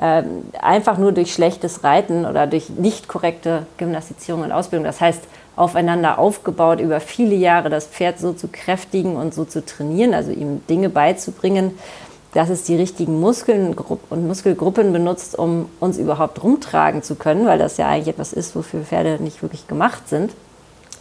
ähm, 0.00 0.44
einfach 0.60 0.98
nur 0.98 1.12
durch 1.12 1.32
schlechtes 1.32 1.84
Reiten 1.84 2.26
oder 2.26 2.46
durch 2.46 2.68
nicht 2.68 3.08
korrekte 3.08 3.66
Gymnastizierung 3.78 4.42
und 4.42 4.52
Ausbildung. 4.52 4.84
Das 4.84 5.00
heißt, 5.00 5.22
aufeinander 5.58 6.18
aufgebaut, 6.18 6.80
über 6.80 7.00
viele 7.00 7.34
Jahre 7.34 7.68
das 7.68 7.86
Pferd 7.86 8.20
so 8.20 8.32
zu 8.32 8.48
kräftigen 8.48 9.16
und 9.16 9.34
so 9.34 9.44
zu 9.44 9.64
trainieren, 9.64 10.14
also 10.14 10.30
ihm 10.30 10.62
Dinge 10.68 10.88
beizubringen, 10.88 11.76
dass 12.32 12.48
es 12.48 12.62
die 12.62 12.76
richtigen 12.76 13.18
Muskeln 13.18 13.74
und 13.74 14.26
Muskelgruppen 14.26 14.92
benutzt, 14.92 15.36
um 15.36 15.68
uns 15.80 15.98
überhaupt 15.98 16.42
rumtragen 16.42 17.02
zu 17.02 17.16
können, 17.16 17.46
weil 17.46 17.58
das 17.58 17.76
ja 17.76 17.88
eigentlich 17.88 18.08
etwas 18.08 18.32
ist, 18.32 18.54
wofür 18.54 18.82
Pferde 18.82 19.22
nicht 19.22 19.42
wirklich 19.42 19.66
gemacht 19.66 20.08
sind, 20.08 20.32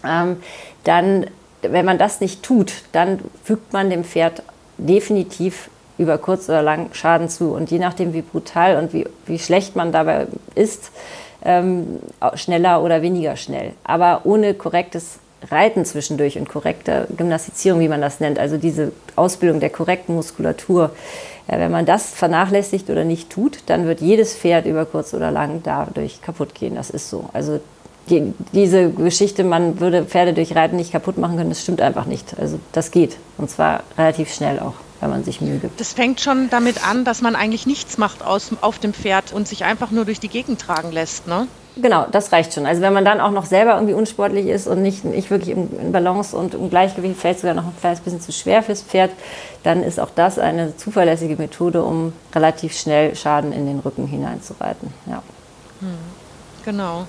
ähm, 0.03 0.37
dann, 0.83 1.27
wenn 1.61 1.85
man 1.85 1.97
das 1.99 2.21
nicht 2.21 2.41
tut, 2.41 2.73
dann 2.93 3.19
fügt 3.43 3.73
man 3.73 3.89
dem 3.89 4.03
Pferd 4.03 4.41
definitiv 4.77 5.69
über 5.97 6.17
kurz 6.17 6.49
oder 6.49 6.61
lang 6.61 6.93
Schaden 6.93 7.29
zu. 7.29 7.51
Und 7.53 7.69
je 7.71 7.79
nachdem, 7.79 8.13
wie 8.13 8.21
brutal 8.21 8.77
und 8.77 8.93
wie, 8.93 9.05
wie 9.25 9.39
schlecht 9.39 9.75
man 9.75 9.91
dabei 9.91 10.27
ist, 10.55 10.91
ähm, 11.43 11.99
schneller 12.35 12.83
oder 12.83 13.01
weniger 13.01 13.35
schnell. 13.35 13.73
Aber 13.83 14.21
ohne 14.23 14.53
korrektes 14.53 15.19
Reiten 15.49 15.85
zwischendurch 15.85 16.37
und 16.37 16.49
korrekte 16.49 17.07
Gymnastizierung, 17.15 17.79
wie 17.79 17.87
man 17.87 18.01
das 18.01 18.19
nennt, 18.19 18.39
also 18.39 18.57
diese 18.57 18.91
Ausbildung 19.15 19.59
der 19.59 19.69
korrekten 19.69 20.15
Muskulatur, 20.15 20.91
äh, 21.47 21.59
wenn 21.59 21.71
man 21.71 21.85
das 21.85 22.09
vernachlässigt 22.11 22.89
oder 22.89 23.03
nicht 23.03 23.29
tut, 23.29 23.59
dann 23.67 23.85
wird 23.85 24.01
jedes 24.01 24.35
Pferd 24.35 24.65
über 24.65 24.85
kurz 24.85 25.13
oder 25.13 25.31
lang 25.31 25.61
dadurch 25.63 26.21
kaputt 26.21 26.55
gehen. 26.55 26.75
Das 26.75 26.89
ist 26.89 27.09
so. 27.09 27.29
Also 27.33 27.59
die, 28.09 28.33
diese 28.53 28.89
Geschichte, 28.89 29.43
man 29.43 29.79
würde 29.79 30.05
Pferde 30.05 30.33
durch 30.33 30.55
Reiten 30.55 30.77
nicht 30.77 30.91
kaputt 30.91 31.17
machen 31.17 31.37
können, 31.37 31.49
das 31.49 31.61
stimmt 31.61 31.81
einfach 31.81 32.05
nicht. 32.05 32.39
Also 32.39 32.59
das 32.71 32.91
geht. 32.91 33.17
Und 33.37 33.49
zwar 33.49 33.83
relativ 33.97 34.33
schnell 34.33 34.59
auch 34.59 34.75
wenn 34.99 35.09
man 35.09 35.23
sich 35.23 35.41
Mühe 35.41 35.57
gibt. 35.57 35.79
Das 35.79 35.93
fängt 35.93 36.21
schon 36.21 36.49
damit 36.49 36.87
an, 36.87 37.05
dass 37.05 37.21
man 37.21 37.35
eigentlich 37.35 37.65
nichts 37.65 37.97
macht 37.97 38.23
aus, 38.23 38.49
auf 38.61 38.79
dem 38.79 38.93
Pferd 38.93 39.33
und 39.33 39.47
sich 39.47 39.63
einfach 39.63 39.91
nur 39.91 40.05
durch 40.05 40.19
die 40.19 40.29
Gegend 40.29 40.61
tragen 40.61 40.91
lässt, 40.91 41.27
ne? 41.27 41.47
Genau, 41.79 42.07
das 42.11 42.31
reicht 42.31 42.53
schon. 42.53 42.65
Also 42.65 42.81
wenn 42.81 42.93
man 42.93 43.05
dann 43.05 43.21
auch 43.21 43.31
noch 43.31 43.45
selber 43.45 43.75
irgendwie 43.75 43.93
unsportlich 43.93 44.47
ist 44.47 44.67
und 44.67 44.81
nicht, 44.81 45.05
nicht 45.05 45.29
wirklich 45.29 45.55
in 45.55 45.91
Balance 45.91 46.35
und 46.35 46.55
im 46.55 46.69
Gleichgewicht, 46.69 47.19
vielleicht 47.19 47.41
sogar 47.41 47.53
noch 47.53 47.65
ein 47.65 47.75
kleines 47.79 47.99
bisschen 47.99 48.19
zu 48.19 48.31
schwer 48.31 48.63
fürs 48.63 48.81
Pferd, 48.81 49.11
dann 49.63 49.83
ist 49.83 49.99
auch 49.99 50.09
das 50.15 50.39
eine 50.39 50.75
zuverlässige 50.75 51.35
Methode, 51.35 51.83
um 51.83 52.13
relativ 52.33 52.75
schnell 52.75 53.15
Schaden 53.15 53.51
in 53.51 53.67
den 53.67 53.79
Rücken 53.79 54.07
hineinzureiten. 54.07 54.91
Ja. 55.05 55.21
Hm, 55.81 55.97
genau. 56.65 57.05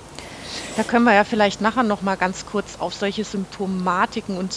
Da 0.77 0.83
können 0.83 1.05
wir 1.05 1.13
ja 1.13 1.23
vielleicht 1.23 1.61
nachher 1.61 1.83
noch 1.83 2.01
mal 2.01 2.15
ganz 2.15 2.45
kurz 2.45 2.77
auf 2.79 2.93
solche 2.93 3.23
Symptomatiken 3.23 4.37
und 4.37 4.53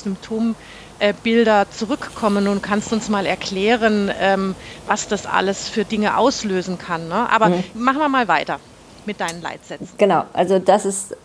Symptombilder 1.02 1.66
zurückkommen 1.70 2.48
und 2.48 2.62
kannst 2.62 2.92
uns 2.92 3.08
mal 3.08 3.26
erklären, 3.26 4.10
ähm, 4.20 4.54
was 4.86 5.08
das 5.08 5.26
alles 5.26 5.68
für 5.68 5.84
Dinge 5.84 6.16
auslösen 6.16 6.78
kann. 6.78 7.08
Ne? 7.08 7.28
Aber 7.30 7.48
mhm. 7.48 7.64
machen 7.74 7.98
wir 7.98 8.08
mal 8.08 8.28
weiter 8.28 8.60
mit 9.04 9.20
deinen 9.20 9.42
Leitsätzen. 9.42 9.88
Genau, 9.98 10.24
also 10.32 10.58
das 10.58 10.86
ist 10.86 11.16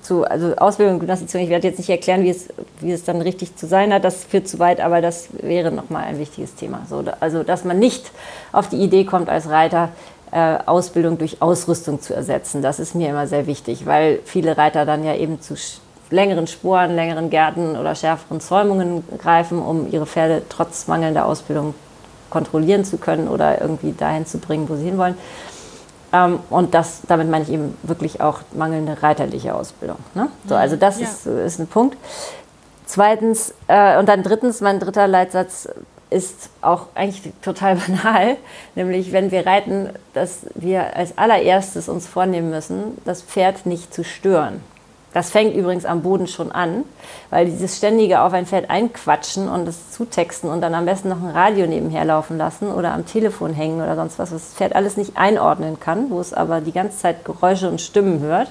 zu, 0.00 0.24
also 0.24 0.56
Ausbildung 0.56 0.94
und 0.94 1.00
Gymnastizierung, 1.00 1.44
ich 1.44 1.50
werde 1.50 1.68
jetzt 1.68 1.76
nicht 1.76 1.90
erklären, 1.90 2.24
wie 2.24 2.30
es, 2.30 2.48
wie 2.80 2.90
es 2.90 3.04
dann 3.04 3.20
richtig 3.20 3.54
zu 3.56 3.66
sein 3.66 3.92
hat, 3.92 4.02
das 4.02 4.24
führt 4.24 4.48
zu 4.48 4.58
weit, 4.58 4.80
aber 4.80 5.02
das 5.02 5.28
wäre 5.42 5.70
nochmal 5.70 6.04
ein 6.04 6.18
wichtiges 6.18 6.54
Thema. 6.54 6.86
So, 6.88 7.04
also, 7.20 7.42
dass 7.42 7.64
man 7.64 7.78
nicht 7.78 8.10
auf 8.52 8.70
die 8.70 8.78
Idee 8.78 9.04
kommt, 9.04 9.28
als 9.28 9.50
Reiter 9.50 9.90
äh, 10.30 10.58
Ausbildung 10.64 11.18
durch 11.18 11.42
Ausrüstung 11.42 12.00
zu 12.00 12.14
ersetzen. 12.14 12.62
Das 12.62 12.80
ist 12.80 12.94
mir 12.94 13.10
immer 13.10 13.26
sehr 13.26 13.46
wichtig, 13.46 13.84
weil 13.84 14.20
viele 14.24 14.56
Reiter 14.56 14.86
dann 14.86 15.04
ja 15.04 15.14
eben 15.14 15.40
zu 15.42 15.54
längeren 16.10 16.46
Sporen, 16.46 16.94
längeren 16.94 17.30
Gärten 17.30 17.76
oder 17.76 17.94
schärferen 17.94 18.40
Zäumungen 18.40 19.04
greifen, 19.18 19.60
um 19.60 19.90
ihre 19.90 20.06
Pferde 20.06 20.42
trotz 20.48 20.86
mangelnder 20.86 21.26
Ausbildung 21.26 21.74
kontrollieren 22.30 22.84
zu 22.84 22.98
können 22.98 23.28
oder 23.28 23.60
irgendwie 23.60 23.92
dahin 23.92 24.26
zu 24.26 24.38
bringen, 24.38 24.68
wo 24.68 24.76
sie 24.76 24.84
hinwollen. 24.84 25.16
Ähm, 26.12 26.40
und 26.50 26.74
das, 26.74 27.00
damit 27.06 27.30
meine 27.30 27.44
ich 27.44 27.50
eben 27.50 27.76
wirklich 27.82 28.20
auch 28.20 28.40
mangelnde 28.52 29.02
reiterliche 29.02 29.54
Ausbildung. 29.54 29.98
Ne? 30.14 30.28
So, 30.46 30.54
also 30.54 30.76
das 30.76 31.00
ja. 31.00 31.06
ist, 31.06 31.26
ist 31.26 31.58
ein 31.58 31.66
Punkt. 31.66 31.96
Zweitens, 32.86 33.54
äh, 33.66 33.98
und 33.98 34.08
dann 34.08 34.22
drittens, 34.22 34.60
mein 34.60 34.80
dritter 34.80 35.06
Leitsatz 35.06 35.68
ist 36.10 36.48
auch 36.62 36.86
eigentlich 36.94 37.32
total 37.42 37.76
banal, 37.86 38.36
nämlich 38.74 39.12
wenn 39.12 39.30
wir 39.30 39.46
reiten, 39.46 39.90
dass 40.14 40.46
wir 40.54 40.96
als 40.96 41.18
allererstes 41.18 41.88
uns 41.88 42.06
vornehmen 42.06 42.50
müssen, 42.50 42.96
das 43.04 43.20
Pferd 43.22 43.66
nicht 43.66 43.92
zu 43.92 44.04
stören. 44.04 44.60
Das 45.14 45.30
fängt 45.30 45.54
übrigens 45.54 45.84
am 45.84 46.02
Boden 46.02 46.26
schon 46.26 46.52
an, 46.52 46.84
weil 47.30 47.46
dieses 47.46 47.76
ständige 47.78 48.20
auf 48.20 48.32
ein 48.32 48.46
Pferd 48.46 48.68
einquatschen 48.68 49.48
und 49.48 49.66
es 49.66 49.90
zutexten 49.90 50.50
und 50.50 50.60
dann 50.60 50.74
am 50.74 50.84
besten 50.84 51.08
noch 51.08 51.22
ein 51.22 51.30
Radio 51.30 51.66
nebenher 51.66 52.04
laufen 52.04 52.36
lassen 52.36 52.68
oder 52.68 52.92
am 52.92 53.06
Telefon 53.06 53.54
hängen 53.54 53.80
oder 53.80 53.96
sonst 53.96 54.18
was, 54.18 54.32
was 54.32 54.42
das 54.42 54.54
Pferd 54.54 54.74
alles 54.74 54.96
nicht 54.96 55.16
einordnen 55.16 55.80
kann, 55.80 56.10
wo 56.10 56.20
es 56.20 56.34
aber 56.34 56.60
die 56.60 56.72
ganze 56.72 56.98
Zeit 56.98 57.24
Geräusche 57.24 57.70
und 57.70 57.80
Stimmen 57.80 58.20
hört, 58.20 58.48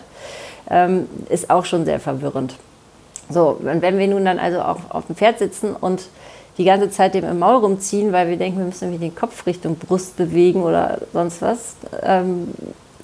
ähm, 0.70 1.08
ist 1.30 1.50
auch 1.50 1.66
schon 1.66 1.86
sehr 1.86 2.00
verwirrend. 2.00 2.56
So, 3.30 3.58
wenn 3.62 3.98
wir 3.98 4.08
nun 4.08 4.26
dann 4.26 4.40
also 4.40 4.62
auch 4.62 4.80
auf 4.90 5.08
dem 5.08 5.16
Pferd 5.16 5.40
sitzen 5.40 5.76
und 5.76 6.08
die 6.58 6.64
ganze 6.64 6.90
Zeit 6.90 7.14
dem 7.14 7.26
im 7.26 7.40
Maul 7.40 7.58
rumziehen, 7.58 8.12
weil 8.14 8.30
wir 8.30 8.38
denken, 8.38 8.60
wir 8.60 8.66
müssen 8.66 8.86
irgendwie 8.86 9.10
den 9.10 9.16
Kopf 9.16 9.46
Richtung 9.46 9.76
Brust 9.76 10.18
bewegen 10.18 10.64
oder 10.64 11.00
sonst 11.14 11.42
was, 11.42 11.76
ähm, 12.02 12.54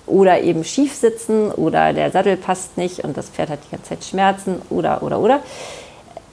oder 0.05 0.41
eben 0.41 0.63
schief 0.63 0.93
sitzen 0.95 1.51
oder 1.51 1.93
der 1.93 2.11
Sattel 2.11 2.37
passt 2.37 2.77
nicht 2.77 3.03
und 3.03 3.15
das 3.15 3.29
Pferd 3.29 3.49
hat 3.49 3.59
die 3.65 3.71
ganze 3.71 3.89
Zeit 3.89 4.03
Schmerzen 4.03 4.61
oder, 4.69 5.01
oder, 5.03 5.19
oder. 5.19 5.39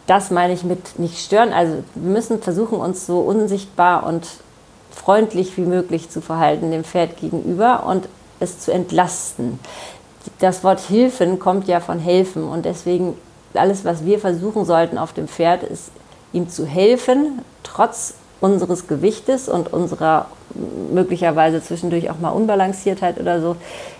Das 0.07 0.31
meine 0.31 0.53
ich 0.53 0.65
mit 0.65 0.99
nicht 0.99 1.19
stören. 1.19 1.53
Also 1.53 1.85
wir 1.95 2.11
müssen 2.11 2.43
versuchen, 2.43 2.79
uns 2.79 3.07
so 3.07 3.21
unsichtbar 3.21 4.05
und 4.05 4.27
freundlich 4.91 5.57
wie 5.57 5.62
möglich 5.62 6.11
zu 6.11 6.21
verhalten 6.21 6.73
dem 6.73 6.85
Pferd 6.85 7.17
gegenüber 7.19 7.85
und 7.87 8.09
es 8.41 8.59
zu 8.59 8.73
entlasten. 8.73 9.61
Das 10.41 10.65
Wort 10.65 10.81
Hilfen 10.81 11.39
kommt 11.39 11.69
ja 11.69 11.81
von 11.81 11.99
helfen 11.99 12.45
und 12.45 12.65
deswegen 12.65 13.17
alles, 13.55 13.85
was 13.85 14.05
wir 14.05 14.19
versuchen 14.19 14.65
sollten 14.65 14.99
auf 14.99 15.12
dem 15.12 15.29
Pferd, 15.29 15.62
ist 15.62 15.91
ihm 16.33 16.49
zu 16.49 16.67
helfen, 16.67 17.41
trotz 17.62 18.15
unseres 18.41 18.87
Gewichtes 18.87 19.49
und 19.49 19.73
unserer 19.73 20.27
möglicherweise 20.92 21.62
zwischendurch 21.62 22.11
auch 22.11 22.19
mal 22.19 22.30
Unbalanciertheit 22.30 23.21
oder 23.21 23.40
so, 23.40 23.57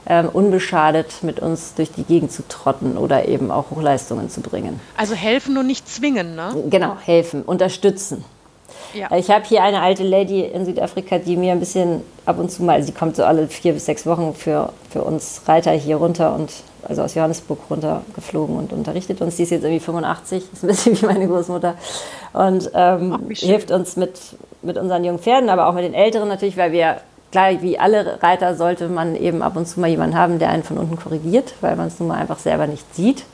ähm, 0.07 0.28
unbeschadet 0.33 1.23
mit 1.23 1.40
uns 1.40 1.75
durch 1.75 1.90
die 1.92 2.04
Gegend 2.04 2.33
zu 2.33 2.47
trotten 2.49 2.97
oder 2.97 3.28
eben 3.28 3.50
auch 3.50 3.71
Hochleistungen 3.71 4.30
zu 4.30 4.40
bringen. 4.40 4.80
Also 4.97 5.14
helfen 5.14 5.57
und 5.57 5.66
nicht 5.66 5.88
zwingen, 5.88 6.35
ne? 6.35 6.54
Genau, 6.69 6.97
helfen, 7.04 7.42
unterstützen. 7.42 8.25
Ja. 8.95 9.16
Ich 9.16 9.30
habe 9.30 9.45
hier 9.45 9.62
eine 9.62 9.80
alte 9.83 10.02
Lady 10.02 10.40
in 10.40 10.64
Südafrika, 10.64 11.19
die 11.19 11.37
mir 11.37 11.52
ein 11.52 11.61
bisschen 11.61 12.02
ab 12.26 12.38
und 12.38 12.50
zu 12.50 12.62
mal, 12.62 12.83
sie 12.83 12.92
kommt 12.92 13.16
so 13.16 13.25
alle 13.25 13.47
vier 13.49 13.73
bis 13.73 13.87
sechs 13.87 14.04
Wochen 14.07 14.35
für, 14.35 14.73
für 14.90 15.02
uns 15.02 15.42
Reiter 15.47 15.73
hier 15.73 15.97
runter 15.97 16.35
und 16.35 16.50
also 16.88 17.02
aus 17.02 17.14
Johannesburg 17.14 17.58
runter 17.68 18.02
geflogen 18.14 18.56
und 18.56 18.72
unterrichtet 18.72 19.20
uns. 19.20 19.37
Die 19.37 19.42
ist 19.44 19.50
jetzt 19.50 19.64
irgendwie 19.64 19.80
85, 19.80 20.44
ist 20.52 20.62
ein 20.64 20.66
bisschen 20.66 21.00
wie 21.00 21.06
meine 21.06 21.26
Großmutter 21.26 21.75
und 22.32 22.70
ähm, 22.75 23.18
Ach, 23.18 23.37
hilft 23.37 23.70
uns 23.70 23.96
mit, 23.96 24.18
mit 24.62 24.78
unseren 24.78 25.04
jungen 25.04 25.18
Pferden, 25.18 25.50
aber 25.50 25.68
auch 25.68 25.75
mit 25.75 25.84
den 25.84 25.94
Älteren 25.94 26.28
natürlich, 26.28 26.56
weil 26.56 26.72
wir 26.72 26.99
klar, 27.30 27.62
wie 27.62 27.78
alle 27.78 28.22
Reiter 28.22 28.54
sollte 28.54 28.88
man 28.88 29.16
eben 29.16 29.42
ab 29.42 29.56
und 29.56 29.66
zu 29.66 29.80
mal 29.80 29.88
jemanden 29.88 30.16
haben, 30.16 30.38
der 30.38 30.50
einen 30.50 30.62
von 30.62 30.78
unten 30.78 30.96
korrigiert, 30.96 31.54
weil 31.60 31.76
man 31.76 31.88
es 31.88 31.99
nun 31.99 32.08
mal 32.08 32.18
einfach 32.18 32.38
selber 32.38 32.66
nicht 32.66 32.94
sieht. 32.94 33.25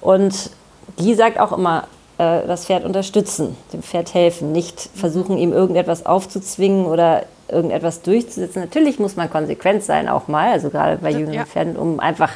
Und 0.00 0.50
die 0.98 1.14
sagt 1.14 1.38
auch 1.38 1.52
immer, 1.52 1.84
äh, 2.18 2.46
das 2.46 2.66
Pferd 2.66 2.84
unterstützen, 2.84 3.56
dem 3.72 3.82
Pferd 3.82 4.14
helfen, 4.14 4.52
nicht 4.52 4.90
versuchen, 4.94 5.38
ihm 5.38 5.52
irgendetwas 5.52 6.04
aufzuzwingen 6.04 6.86
oder 6.86 7.24
irgendetwas 7.48 8.02
durchzusetzen. 8.02 8.62
Natürlich 8.62 8.98
muss 8.98 9.16
man 9.16 9.30
konsequent 9.30 9.82
sein, 9.82 10.08
auch 10.08 10.28
mal, 10.28 10.52
also 10.52 10.70
gerade 10.70 10.98
bei 10.98 11.10
jüngeren 11.10 11.34
ja. 11.34 11.44
Pferden, 11.44 11.76
um 11.76 12.00
einfach 12.00 12.32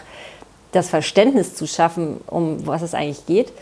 das 0.77 0.89
Verständnis 0.91 1.55
zu 1.55 1.67
schaffen, 1.67 2.21
um 2.27 2.67
was 2.67 2.83
es 2.83 2.95
eigentlich 2.95 3.27
geht 3.27 3.53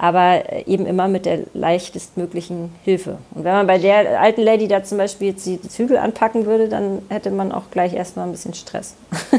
aber 0.00 0.66
eben 0.66 0.86
immer 0.86 1.08
mit 1.08 1.26
der 1.26 1.40
leichtestmöglichen 1.52 2.72
Hilfe. 2.84 3.18
Und 3.32 3.44
wenn 3.44 3.52
man 3.52 3.66
bei 3.66 3.76
der 3.76 4.18
alten 4.18 4.40
Lady 4.40 4.66
da 4.66 4.82
zum 4.82 4.96
Beispiel 4.96 5.28
jetzt 5.28 5.44
die 5.44 5.60
Zügel 5.60 5.98
anpacken 5.98 6.46
würde, 6.46 6.70
dann 6.70 7.02
hätte 7.10 7.30
man 7.30 7.52
auch 7.52 7.64
gleich 7.70 7.92
erstmal 7.92 8.24
ein 8.24 8.32
bisschen 8.32 8.54
Stress. 8.54 8.94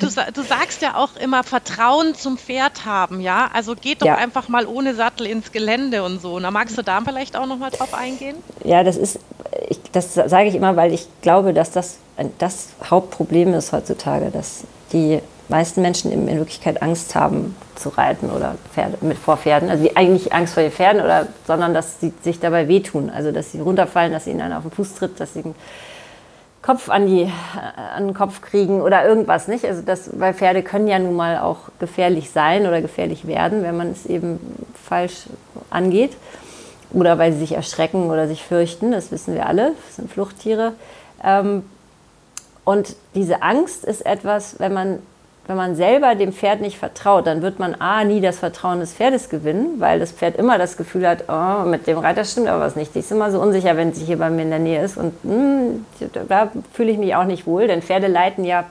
du, 0.00 0.06
du, 0.32 0.42
sagst 0.42 0.80
ja 0.80 0.94
auch 0.94 1.16
immer 1.16 1.42
Vertrauen 1.42 2.14
zum 2.14 2.38
Pferd 2.38 2.84
haben, 2.84 3.20
ja? 3.20 3.50
Also 3.52 3.74
geht 3.74 4.00
doch 4.02 4.06
ja. 4.06 4.14
einfach 4.14 4.48
mal 4.48 4.64
ohne 4.64 4.94
Sattel 4.94 5.26
ins 5.26 5.50
Gelände 5.50 6.04
und 6.04 6.22
so. 6.22 6.38
Na, 6.38 6.52
magst 6.52 6.78
du 6.78 6.82
da 6.82 7.00
vielleicht 7.00 7.36
auch 7.36 7.46
noch 7.46 7.58
mal 7.58 7.70
drauf 7.70 7.94
eingehen? 7.94 8.36
Ja, 8.62 8.84
das 8.84 8.96
ist, 8.96 9.18
das 9.96 10.14
sage 10.14 10.48
ich 10.48 10.54
immer, 10.54 10.76
weil 10.76 10.92
ich 10.92 11.08
glaube, 11.22 11.52
dass 11.52 11.70
das 11.70 11.98
das 12.38 12.68
Hauptproblem 12.82 13.54
ist 13.54 13.72
heutzutage, 13.72 14.30
dass 14.30 14.64
die 14.92 15.20
meisten 15.48 15.82
Menschen 15.82 16.10
in, 16.10 16.26
Wirklichkeit 16.26 16.82
Angst 16.82 17.14
haben 17.14 17.54
zu 17.76 17.90
reiten 17.90 18.30
oder 18.30 18.56
Pferde, 18.72 18.98
mit 19.00 19.18
vor 19.18 19.36
Pferden. 19.36 19.68
Also 19.70 19.84
die 19.84 19.96
eigentlich 19.96 20.32
Angst 20.32 20.54
vor 20.54 20.62
den 20.62 20.72
Pferden, 20.72 21.02
oder, 21.02 21.26
sondern 21.46 21.74
dass 21.74 22.00
sie 22.00 22.12
sich 22.22 22.40
dabei 22.40 22.68
wehtun. 22.68 23.10
Also 23.10 23.32
dass 23.32 23.52
sie 23.52 23.60
runterfallen, 23.60 24.12
dass 24.12 24.26
ihnen 24.26 24.40
einer 24.40 24.58
auf 24.58 24.64
den 24.64 24.72
Fuß 24.72 24.94
tritt, 24.94 25.20
dass 25.20 25.34
sie 25.34 25.42
den 25.42 25.54
Kopf 26.62 26.88
an, 26.88 27.06
die, 27.06 27.30
an 27.94 28.08
den 28.08 28.14
Kopf 28.14 28.40
kriegen 28.40 28.80
oder 28.80 29.06
irgendwas 29.06 29.46
nicht. 29.46 29.64
Also 29.64 29.82
das, 29.82 30.18
weil 30.18 30.34
Pferde 30.34 30.62
können 30.62 30.88
ja 30.88 30.98
nun 30.98 31.14
mal 31.14 31.38
auch 31.38 31.58
gefährlich 31.78 32.30
sein 32.30 32.66
oder 32.66 32.80
gefährlich 32.80 33.26
werden, 33.26 33.62
wenn 33.62 33.76
man 33.76 33.92
es 33.92 34.06
eben 34.06 34.40
falsch 34.82 35.26
angeht. 35.70 36.16
Oder 36.92 37.18
weil 37.18 37.32
sie 37.32 37.40
sich 37.40 37.52
erschrecken 37.52 38.10
oder 38.10 38.28
sich 38.28 38.42
fürchten, 38.42 38.92
das 38.92 39.10
wissen 39.10 39.34
wir 39.34 39.46
alle, 39.46 39.72
das 39.86 39.96
sind 39.96 40.10
Fluchttiere. 40.10 40.72
Ähm, 41.24 41.64
und 42.64 42.96
diese 43.14 43.42
Angst 43.42 43.84
ist 43.84 44.04
etwas, 44.04 44.58
wenn 44.58 44.72
man 44.72 44.98
wenn 45.46 45.56
man 45.56 45.76
selber 45.76 46.16
dem 46.16 46.32
Pferd 46.32 46.60
nicht 46.60 46.76
vertraut, 46.76 47.26
dann 47.28 47.40
wird 47.40 47.60
man 47.60 47.76
A, 47.76 48.02
nie 48.02 48.20
das 48.20 48.40
Vertrauen 48.40 48.80
des 48.80 48.92
Pferdes 48.92 49.28
gewinnen, 49.28 49.76
weil 49.78 50.00
das 50.00 50.10
Pferd 50.10 50.36
immer 50.36 50.58
das 50.58 50.76
Gefühl 50.76 51.06
hat, 51.06 51.24
oh, 51.28 51.64
mit 51.64 51.86
dem 51.86 51.98
Reiter 51.98 52.24
stimmt 52.24 52.48
aber 52.48 52.64
was 52.64 52.74
nicht. 52.74 52.94
Die 52.96 52.98
ist 52.98 53.12
immer 53.12 53.30
so 53.30 53.40
unsicher, 53.40 53.76
wenn 53.76 53.92
sie 53.92 54.04
hier 54.04 54.18
bei 54.18 54.28
mir 54.28 54.42
in 54.42 54.50
der 54.50 54.58
Nähe 54.58 54.82
ist. 54.82 54.96
Und 54.96 55.24
mh, 55.24 55.32
hm, 55.32 55.86
da 56.28 56.50
fühle 56.72 56.90
ich 56.90 56.98
mich 56.98 57.14
auch 57.14 57.24
nicht 57.24 57.46
wohl, 57.46 57.68
denn 57.68 57.80
Pferde 57.80 58.08
leiten 58.08 58.44
ja 58.44 58.64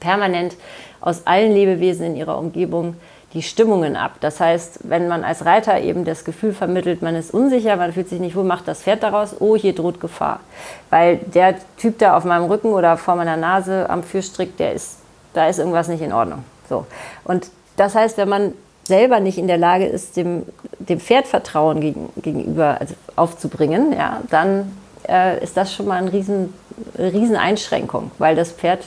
permanent 0.00 0.56
aus 1.00 1.24
allen 1.24 1.52
Lebewesen 1.52 2.06
in 2.06 2.16
ihrer 2.16 2.36
Umgebung 2.36 2.96
die 3.34 3.42
Stimmungen 3.42 3.94
ab. 3.96 4.12
Das 4.20 4.40
heißt, 4.40 4.80
wenn 4.84 5.08
man 5.08 5.22
als 5.22 5.44
Reiter 5.44 5.80
eben 5.80 6.04
das 6.04 6.24
Gefühl 6.24 6.52
vermittelt, 6.52 7.02
man 7.02 7.14
ist 7.14 7.32
unsicher, 7.34 7.76
man 7.76 7.92
fühlt 7.92 8.08
sich 8.08 8.20
nicht 8.20 8.36
wohl, 8.36 8.44
macht 8.44 8.66
das 8.66 8.82
Pferd 8.82 9.02
daraus, 9.02 9.36
oh, 9.38 9.56
hier 9.56 9.74
droht 9.74 10.00
Gefahr. 10.00 10.40
Weil 10.88 11.18
der 11.18 11.56
Typ 11.76 11.98
da 11.98 12.16
auf 12.16 12.24
meinem 12.24 12.44
Rücken 12.44 12.68
oder 12.68 12.96
vor 12.96 13.16
meiner 13.16 13.36
Nase 13.36 13.88
am 13.90 14.02
Führstrick, 14.02 14.56
der 14.56 14.72
ist, 14.72 14.98
da 15.34 15.46
ist 15.46 15.58
irgendwas 15.58 15.88
nicht 15.88 16.00
in 16.00 16.12
Ordnung. 16.12 16.44
So. 16.68 16.86
Und 17.24 17.50
das 17.76 17.94
heißt, 17.94 18.16
wenn 18.16 18.28
man 18.28 18.54
selber 18.84 19.20
nicht 19.20 19.36
in 19.36 19.46
der 19.46 19.58
Lage 19.58 19.86
ist, 19.86 20.16
dem, 20.16 20.44
dem 20.78 20.98
Pferd 20.98 21.26
Vertrauen 21.26 21.80
gegen, 21.80 22.08
gegenüber 22.22 22.78
also 22.80 22.94
aufzubringen, 23.16 23.92
ja, 23.92 24.22
dann 24.30 24.72
äh, 25.06 25.42
ist 25.44 25.56
das 25.58 25.72
schon 25.72 25.86
mal 25.86 25.98
eine 25.98 26.12
riesen, 26.12 26.54
riesen 26.98 27.36
Einschränkung, 27.36 28.10
weil 28.18 28.34
das 28.34 28.52
Pferd 28.52 28.80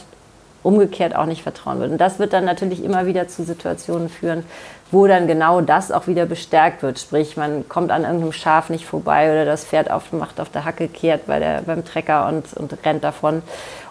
umgekehrt 0.63 1.15
auch 1.15 1.25
nicht 1.25 1.43
vertrauen 1.43 1.79
wird. 1.79 1.91
Und 1.91 1.97
das 1.99 2.19
wird 2.19 2.33
dann 2.33 2.45
natürlich 2.45 2.83
immer 2.83 3.05
wieder 3.05 3.27
zu 3.27 3.43
Situationen 3.43 4.09
führen, 4.09 4.43
wo 4.91 5.07
dann 5.07 5.27
genau 5.27 5.61
das 5.61 5.91
auch 5.91 6.07
wieder 6.07 6.25
bestärkt 6.25 6.83
wird. 6.83 6.99
Sprich, 6.99 7.37
man 7.37 7.67
kommt 7.67 7.91
an 7.91 8.03
irgendeinem 8.03 8.33
Schaf 8.33 8.69
nicht 8.69 8.85
vorbei 8.85 9.31
oder 9.31 9.45
das 9.45 9.65
Pferd 9.65 9.89
auf, 9.89 10.11
macht 10.11 10.39
auf 10.39 10.49
der 10.49 10.65
Hacke 10.65 10.87
kehrt 10.87 11.25
bei 11.25 11.39
der, 11.39 11.61
beim 11.61 11.85
Trecker 11.85 12.27
und, 12.27 12.53
und 12.53 12.77
rennt 12.85 13.03
davon. 13.03 13.41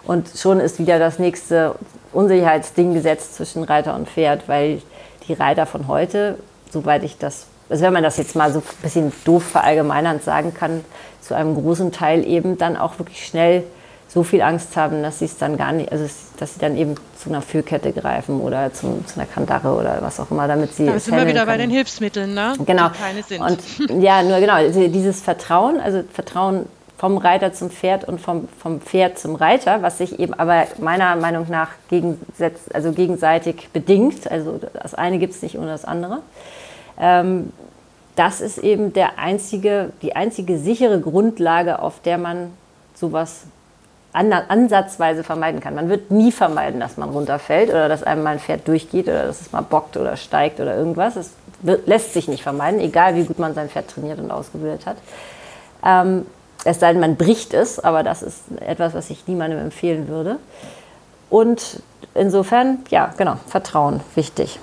Und 0.03 0.29
schon 0.35 0.59
ist 0.59 0.79
wieder 0.79 0.99
das 0.99 1.19
nächste 1.19 1.75
Unsicherheitsding 2.13 2.93
gesetzt 2.93 3.35
zwischen 3.35 3.63
Reiter 3.63 3.95
und 3.95 4.07
Pferd, 4.09 4.47
weil 4.47 4.81
die 5.27 5.33
Reiter 5.33 5.65
von 5.65 5.87
heute, 5.87 6.37
soweit 6.69 7.03
ich 7.03 7.17
das, 7.17 7.47
also 7.69 7.83
wenn 7.83 7.93
man 7.93 8.03
das 8.03 8.17
jetzt 8.17 8.35
mal 8.35 8.51
so 8.51 8.59
ein 8.59 8.65
bisschen 8.81 9.11
doof 9.25 9.43
verallgemeinernd 9.43 10.23
sagen 10.23 10.53
kann, 10.53 10.83
zu 11.21 11.35
einem 11.35 11.55
großen 11.55 11.91
Teil 11.91 12.25
eben 12.25 12.57
dann 12.57 12.77
auch 12.77 12.99
wirklich 12.99 13.25
schnell 13.25 13.63
so 14.13 14.23
viel 14.23 14.41
Angst 14.41 14.75
haben, 14.75 15.03
dass 15.03 15.19
sie 15.19 15.25
es 15.25 15.37
dann 15.37 15.55
gar 15.55 15.71
nicht, 15.71 15.89
also 15.91 16.05
dass 16.37 16.55
sie 16.55 16.59
dann 16.59 16.75
eben 16.75 16.95
zu 17.17 17.29
einer 17.29 17.41
Führkette 17.41 17.93
greifen 17.93 18.41
oder 18.41 18.73
zu, 18.73 19.01
zu 19.07 19.19
einer 19.19 19.25
Kandare 19.25 19.73
oder 19.73 19.99
was 20.01 20.19
auch 20.19 20.29
immer, 20.31 20.49
damit 20.49 20.73
sie. 20.73 20.85
Da 20.85 20.99
sind 20.99 21.15
wir 21.15 21.27
wieder 21.27 21.45
können. 21.45 21.45
bei 21.45 21.57
den 21.57 21.69
Hilfsmitteln, 21.69 22.33
ne? 22.33 22.53
Genau. 22.65 22.89
Die 22.89 22.97
keine 22.97 23.23
sind. 23.23 23.41
Und 23.41 24.01
ja, 24.03 24.21
nur 24.21 24.39
genau, 24.39 24.55
also 24.55 24.85
dieses 24.87 25.21
Vertrauen, 25.21 25.79
also 25.79 26.03
Vertrauen 26.11 26.65
vom 26.97 27.17
Reiter 27.17 27.53
zum 27.53 27.71
Pferd 27.71 28.03
und 28.03 28.19
vom, 28.19 28.49
vom 28.59 28.81
Pferd 28.81 29.17
zum 29.17 29.35
Reiter, 29.35 29.81
was 29.81 29.97
sich 29.97 30.19
eben 30.19 30.33
aber 30.33 30.67
meiner 30.79 31.15
Meinung 31.15 31.47
nach 31.49 31.69
gegensetzt, 31.89 32.75
also 32.75 32.91
gegenseitig 32.91 33.69
bedingt. 33.71 34.29
Also 34.29 34.59
das 34.73 34.93
eine 34.93 35.19
gibt 35.19 35.33
es 35.33 35.41
nicht 35.41 35.57
ohne 35.57 35.67
das 35.67 35.85
andere. 35.85 36.19
Ähm, 36.99 37.53
das 38.17 38.41
ist 38.41 38.57
eben 38.57 38.91
der 38.91 39.19
einzige, 39.19 39.93
die 40.01 40.17
einzige 40.17 40.57
sichere 40.57 40.99
Grundlage, 40.99 41.79
auf 41.79 42.01
der 42.01 42.17
man 42.17 42.51
sowas 42.93 43.45
ansatzweise 44.13 45.23
vermeiden 45.23 45.61
kann. 45.61 45.75
Man 45.75 45.89
wird 45.89 46.11
nie 46.11 46.31
vermeiden, 46.31 46.79
dass 46.79 46.97
man 46.97 47.09
runterfällt 47.09 47.69
oder 47.69 47.87
dass 47.87 48.03
einem 48.03 48.23
mal 48.23 48.31
ein 48.31 48.39
Pferd 48.39 48.67
durchgeht 48.67 49.07
oder 49.07 49.25
dass 49.25 49.41
es 49.41 49.51
mal 49.51 49.61
bockt 49.61 49.97
oder 49.97 50.17
steigt 50.17 50.59
oder 50.59 50.75
irgendwas. 50.75 51.15
Es 51.15 51.31
wird, 51.61 51.87
lässt 51.87 52.13
sich 52.13 52.27
nicht 52.27 52.43
vermeiden, 52.43 52.79
egal 52.79 53.15
wie 53.15 53.23
gut 53.23 53.39
man 53.39 53.53
sein 53.53 53.69
Pferd 53.69 53.89
trainiert 53.89 54.19
und 54.19 54.31
ausgebildet 54.31 54.85
hat. 54.85 54.97
Ähm, 55.85 56.25
es 56.63 56.79
sei 56.79 56.91
denn, 56.91 57.01
man 57.01 57.15
bricht 57.15 57.53
es, 57.53 57.79
aber 57.79 58.03
das 58.03 58.21
ist 58.21 58.43
etwas, 58.59 58.93
was 58.93 59.09
ich 59.09 59.27
niemandem 59.27 59.59
empfehlen 59.59 60.07
würde. 60.07 60.37
Und 61.29 61.81
insofern, 62.13 62.79
ja, 62.89 63.13
genau, 63.17 63.37
Vertrauen, 63.47 64.01
wichtig. 64.15 64.59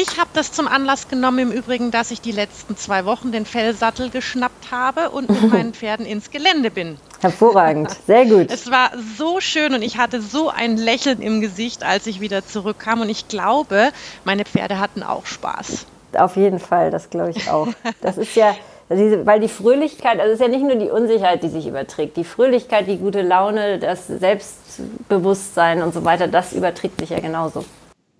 Ich 0.00 0.16
habe 0.16 0.30
das 0.32 0.52
zum 0.52 0.68
Anlass 0.68 1.08
genommen, 1.08 1.40
im 1.40 1.50
Übrigen, 1.50 1.90
dass 1.90 2.12
ich 2.12 2.20
die 2.20 2.30
letzten 2.30 2.76
zwei 2.76 3.04
Wochen 3.04 3.32
den 3.32 3.44
Fellsattel 3.44 4.10
geschnappt 4.10 4.70
habe 4.70 5.10
und 5.10 5.28
mit 5.28 5.42
meinen 5.52 5.74
Pferden 5.74 6.06
ins 6.06 6.30
Gelände 6.30 6.70
bin. 6.70 6.98
Hervorragend, 7.18 7.90
sehr 8.06 8.24
gut. 8.24 8.48
Es 8.52 8.70
war 8.70 8.92
so 9.16 9.40
schön 9.40 9.74
und 9.74 9.82
ich 9.82 9.98
hatte 9.98 10.22
so 10.22 10.50
ein 10.50 10.76
Lächeln 10.76 11.20
im 11.20 11.40
Gesicht, 11.40 11.82
als 11.82 12.06
ich 12.06 12.20
wieder 12.20 12.46
zurückkam. 12.46 13.00
Und 13.00 13.08
ich 13.08 13.26
glaube, 13.26 13.88
meine 14.24 14.44
Pferde 14.44 14.78
hatten 14.78 15.02
auch 15.02 15.26
Spaß. 15.26 15.86
Auf 16.16 16.36
jeden 16.36 16.60
Fall, 16.60 16.92
das 16.92 17.10
glaube 17.10 17.30
ich 17.30 17.50
auch. 17.50 17.66
Das 18.00 18.18
ist 18.18 18.36
ja, 18.36 18.54
weil 18.88 19.40
die 19.40 19.48
Fröhlichkeit, 19.48 20.20
also 20.20 20.32
es 20.32 20.38
ist 20.38 20.46
ja 20.46 20.46
nicht 20.46 20.62
nur 20.62 20.76
die 20.76 20.90
Unsicherheit, 20.90 21.42
die 21.42 21.48
sich 21.48 21.66
überträgt. 21.66 22.16
Die 22.16 22.22
Fröhlichkeit, 22.22 22.86
die 22.86 22.98
gute 22.98 23.22
Laune, 23.22 23.80
das 23.80 24.06
Selbstbewusstsein 24.06 25.82
und 25.82 25.92
so 25.92 26.04
weiter, 26.04 26.28
das 26.28 26.52
überträgt 26.52 27.00
sich 27.00 27.10
ja 27.10 27.18
genauso. 27.18 27.64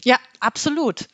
Ja, 0.09 0.17
absolut. 0.41 1.07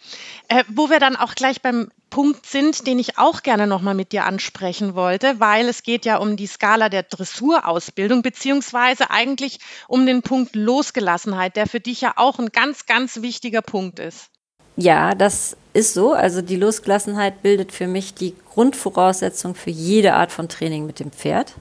Äh, 0.46 0.62
wo 0.68 0.88
wir 0.88 1.00
dann 1.00 1.16
auch 1.16 1.34
gleich 1.34 1.60
beim 1.60 1.90
Punkt 2.10 2.46
sind, 2.46 2.86
den 2.86 3.00
ich 3.00 3.18
auch 3.18 3.42
gerne 3.42 3.66
nochmal 3.66 3.96
mit 3.96 4.12
dir 4.12 4.24
ansprechen 4.24 4.94
wollte, 4.94 5.40
weil 5.40 5.68
es 5.68 5.82
geht 5.82 6.04
ja 6.04 6.18
um 6.18 6.36
die 6.36 6.46
Skala 6.46 6.88
der 6.88 7.02
Dressurausbildung, 7.02 8.22
beziehungsweise 8.22 9.10
eigentlich 9.10 9.58
um 9.88 10.06
den 10.06 10.22
Punkt 10.22 10.54
Losgelassenheit, 10.54 11.56
der 11.56 11.66
für 11.66 11.80
dich 11.80 12.02
ja 12.02 12.12
auch 12.14 12.38
ein 12.38 12.50
ganz, 12.50 12.86
ganz 12.86 13.20
wichtiger 13.20 13.62
Punkt 13.62 13.98
ist. 13.98 14.28
Ja, 14.76 15.16
das 15.16 15.56
ist 15.72 15.92
so. 15.92 16.12
Also 16.12 16.40
die 16.40 16.54
Losgelassenheit 16.54 17.42
bildet 17.42 17.72
für 17.72 17.88
mich 17.88 18.14
die 18.14 18.36
Grundvoraussetzung 18.48 19.56
für 19.56 19.70
jede 19.70 20.14
Art 20.14 20.30
von 20.30 20.48
Training 20.48 20.86
mit 20.86 21.00
dem 21.00 21.10
Pferd 21.10 21.52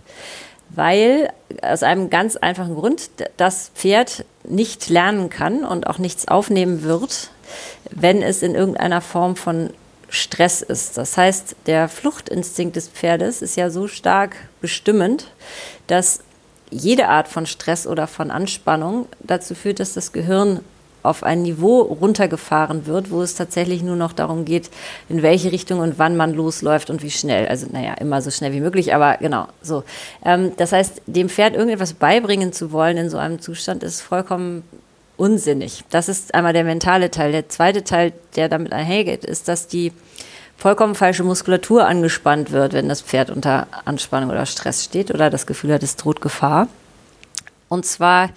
weil 0.76 1.32
aus 1.62 1.84
einem 1.84 2.10
ganz 2.10 2.36
einfachen 2.36 2.76
Grund 2.76 3.10
das 3.38 3.70
Pferd 3.76 4.26
nicht 4.44 4.90
lernen 4.90 5.30
kann 5.30 5.64
und 5.64 5.88
auch 5.88 5.98
nichts 5.98 6.28
aufnehmen 6.28 6.84
wird, 6.84 7.30
wenn 7.92 8.22
es 8.22 8.44
in 8.44 8.56
irgendeiner 8.56 9.02
Form 9.02 9.36
von 9.36 9.72
Stress 10.10 10.62
ist. 10.62 10.98
Das 10.98 11.18
heißt, 11.18 11.56
der 11.66 11.90
Fluchtinstinkt 11.90 12.76
des 12.76 12.88
Pferdes 12.88 13.42
ist 13.42 13.56
ja 13.56 13.70
so 13.70 13.88
stark 13.88 14.36
bestimmend, 14.62 15.32
dass 15.88 16.20
jede 16.70 17.08
Art 17.08 17.28
von 17.28 17.46
Stress 17.46 17.88
oder 17.88 18.08
von 18.08 18.32
Anspannung 18.32 19.08
dazu 19.22 19.56
führt, 19.56 19.80
dass 19.80 19.94
das 19.94 20.12
Gehirn 20.12 20.60
auf 21.04 21.24
ein 21.24 21.44
Niveau 21.44 21.82
runtergefahren 21.82 22.88
wird, 22.88 23.12
wo 23.12 23.22
es 23.22 23.36
tatsächlich 23.36 23.84
nur 23.84 23.96
noch 23.96 24.14
darum 24.14 24.46
geht, 24.46 24.70
in 25.10 25.22
welche 25.22 25.52
Richtung 25.52 25.80
und 25.80 26.00
wann 26.00 26.16
man 26.16 26.34
losläuft 26.34 26.90
und 26.90 27.04
wie 27.04 27.12
schnell. 27.12 27.48
Also 27.48 27.68
naja, 27.72 27.94
immer 27.96 28.22
so 28.22 28.32
schnell 28.32 28.54
wie 28.54 28.62
möglich, 28.62 28.96
aber 28.96 29.18
genau 29.18 29.48
so. 29.62 29.84
Ähm, 30.26 30.54
das 30.58 30.72
heißt, 30.72 31.02
dem 31.06 31.30
Pferd 31.30 31.56
irgendetwas 31.56 31.94
beibringen 31.94 32.54
zu 32.54 32.72
wollen 32.72 32.98
in 32.98 33.10
so 33.10 33.18
einem 33.18 33.40
Zustand 33.40 33.84
ist 33.84 34.02
vollkommen 34.02 34.64
unsinnig. 35.18 35.84
Das 35.90 36.10
ist 36.10 36.34
einmal 36.34 36.54
der 36.54 36.64
mentale 36.64 37.12
Teil. 37.12 37.32
Der 37.32 37.50
zweite 37.50 37.84
Teil, 37.84 38.14
der 38.36 38.50
damit 38.50 38.74
einhergeht, 38.74 39.26
ist, 39.26 39.48
dass 39.48 39.68
die 39.68 39.92
vollkommen 40.58 40.96
falsche 40.96 41.24
Muskulatur 41.24 41.86
angespannt 41.86 42.52
wird, 42.52 42.74
wenn 42.74 42.88
das 42.88 43.02
Pferd 43.02 43.30
unter 43.30 43.68
Anspannung 43.86 44.30
oder 44.30 44.46
Stress 44.46 44.84
steht 44.86 45.12
oder 45.12 45.30
das 45.30 45.46
Gefühl 45.46 45.74
hat, 45.74 45.84
es 45.84 45.96
droht 45.96 46.22
Gefahr. 46.22 46.68
Und 47.70 47.86
zwar 47.86 48.30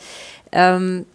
ähm, 0.53 1.07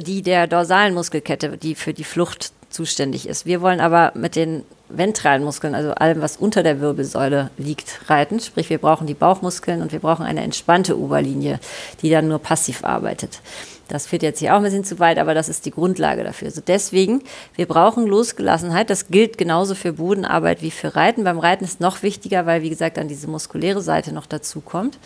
die 0.00 0.22
der 0.22 0.46
dorsalen 0.46 0.94
Muskelkette, 0.94 1.56
die 1.56 1.74
für 1.74 1.92
die 1.92 2.04
Flucht 2.04 2.52
zuständig 2.70 3.28
ist. 3.28 3.46
Wir 3.46 3.60
wollen 3.60 3.80
aber 3.80 4.12
mit 4.14 4.36
den 4.36 4.64
ventralen 4.88 5.44
Muskeln, 5.44 5.74
also 5.74 5.92
allem, 5.92 6.22
was 6.22 6.36
unter 6.36 6.62
der 6.62 6.80
Wirbelsäule 6.80 7.50
liegt, 7.58 8.08
reiten. 8.08 8.40
Sprich, 8.40 8.70
wir 8.70 8.78
brauchen 8.78 9.06
die 9.06 9.14
Bauchmuskeln 9.14 9.82
und 9.82 9.92
wir 9.92 10.00
brauchen 10.00 10.24
eine 10.24 10.42
entspannte 10.42 10.98
Oberlinie, 10.98 11.60
die 12.02 12.10
dann 12.10 12.28
nur 12.28 12.38
passiv 12.38 12.84
arbeitet. 12.84 13.40
Das 13.88 14.06
führt 14.06 14.22
jetzt 14.22 14.38
hier 14.38 14.52
auch 14.52 14.58
ein 14.58 14.64
bisschen 14.64 14.84
zu 14.84 14.98
weit, 14.98 15.18
aber 15.18 15.32
das 15.32 15.48
ist 15.48 15.64
die 15.64 15.70
Grundlage 15.70 16.22
dafür. 16.22 16.48
Also 16.48 16.60
deswegen, 16.66 17.22
wir 17.56 17.66
brauchen 17.66 18.06
Losgelassenheit. 18.06 18.90
Das 18.90 19.08
gilt 19.08 19.38
genauso 19.38 19.74
für 19.74 19.94
Bodenarbeit 19.94 20.60
wie 20.60 20.70
für 20.70 20.94
Reiten. 20.94 21.24
Beim 21.24 21.38
Reiten 21.38 21.64
ist 21.64 21.80
noch 21.80 22.02
wichtiger, 22.02 22.44
weil, 22.44 22.62
wie 22.62 22.68
gesagt, 22.68 22.98
dann 22.98 23.08
diese 23.08 23.28
muskuläre 23.28 23.80
Seite 23.80 24.12
noch 24.12 24.26
dazu 24.26 24.60
kommt. 24.60 24.98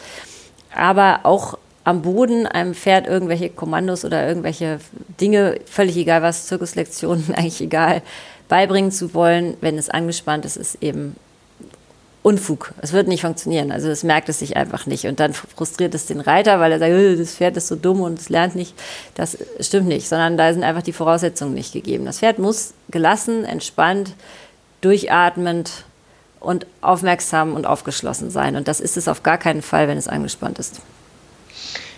Aber 0.74 1.20
auch 1.22 1.59
am 1.85 2.03
Boden 2.03 2.47
einem 2.47 2.75
Pferd 2.75 3.07
irgendwelche 3.07 3.51
Kommandos 3.51 4.05
oder 4.05 4.27
irgendwelche 4.27 4.79
Dinge, 5.21 5.59
völlig 5.66 5.97
egal 5.97 6.23
was, 6.23 6.47
Zirkuslektionen, 6.47 7.35
eigentlich 7.35 7.61
egal, 7.61 8.03
beibringen 8.49 8.92
zu 8.92 9.14
wollen, 9.14 9.57
wenn 9.61 9.79
es 9.79 9.90
angespannt 9.90 10.45
ist, 10.45 10.57
ist 10.57 10.83
eben 10.83 11.16
Unfug. 12.23 12.73
Es 12.81 12.92
wird 12.92 13.09
nicht 13.09 13.23
funktionieren. 13.23 13.73
Also 13.73 13.88
es 13.88 14.05
merkt 14.05 14.29
es 14.29 14.38
sich 14.38 14.57
einfach 14.57 14.87
nicht. 14.87 15.07
Und 15.07 15.18
dann 15.18 15.33
frustriert 15.33 15.92
es 15.92 16.07
den 16.07 16.21
Reiter, 16.21 16.61
weil 16.61 16.71
er 16.71 16.79
sagt, 16.79 16.92
äh, 16.92 17.16
das 17.16 17.35
Pferd 17.35 17.57
ist 17.57 17.66
so 17.66 17.75
dumm 17.75 18.01
und 18.01 18.21
es 18.21 18.29
lernt 18.29 18.55
nicht. 18.55 18.75
Das 19.16 19.37
stimmt 19.59 19.88
nicht, 19.88 20.09
sondern 20.09 20.37
da 20.37 20.53
sind 20.53 20.62
einfach 20.62 20.83
die 20.83 20.92
Voraussetzungen 20.92 21.55
nicht 21.55 21.73
gegeben. 21.73 22.05
Das 22.05 22.21
Pferd 22.21 22.38
muss 22.38 22.75
gelassen, 22.90 23.45
entspannt, 23.45 24.14
durchatmend 24.83 25.85
und 26.38 26.66
aufmerksam 26.81 27.55
und 27.55 27.66
aufgeschlossen 27.66 28.31
sein. 28.31 28.55
Und 28.55 28.68
das 28.68 28.79
ist 28.79 28.97
es 28.97 29.09
auf 29.09 29.25
gar 29.25 29.38
keinen 29.38 29.62
Fall, 29.62 29.88
wenn 29.88 29.99
es 29.99 30.07
angespannt 30.07 30.61
ist. 30.61 30.81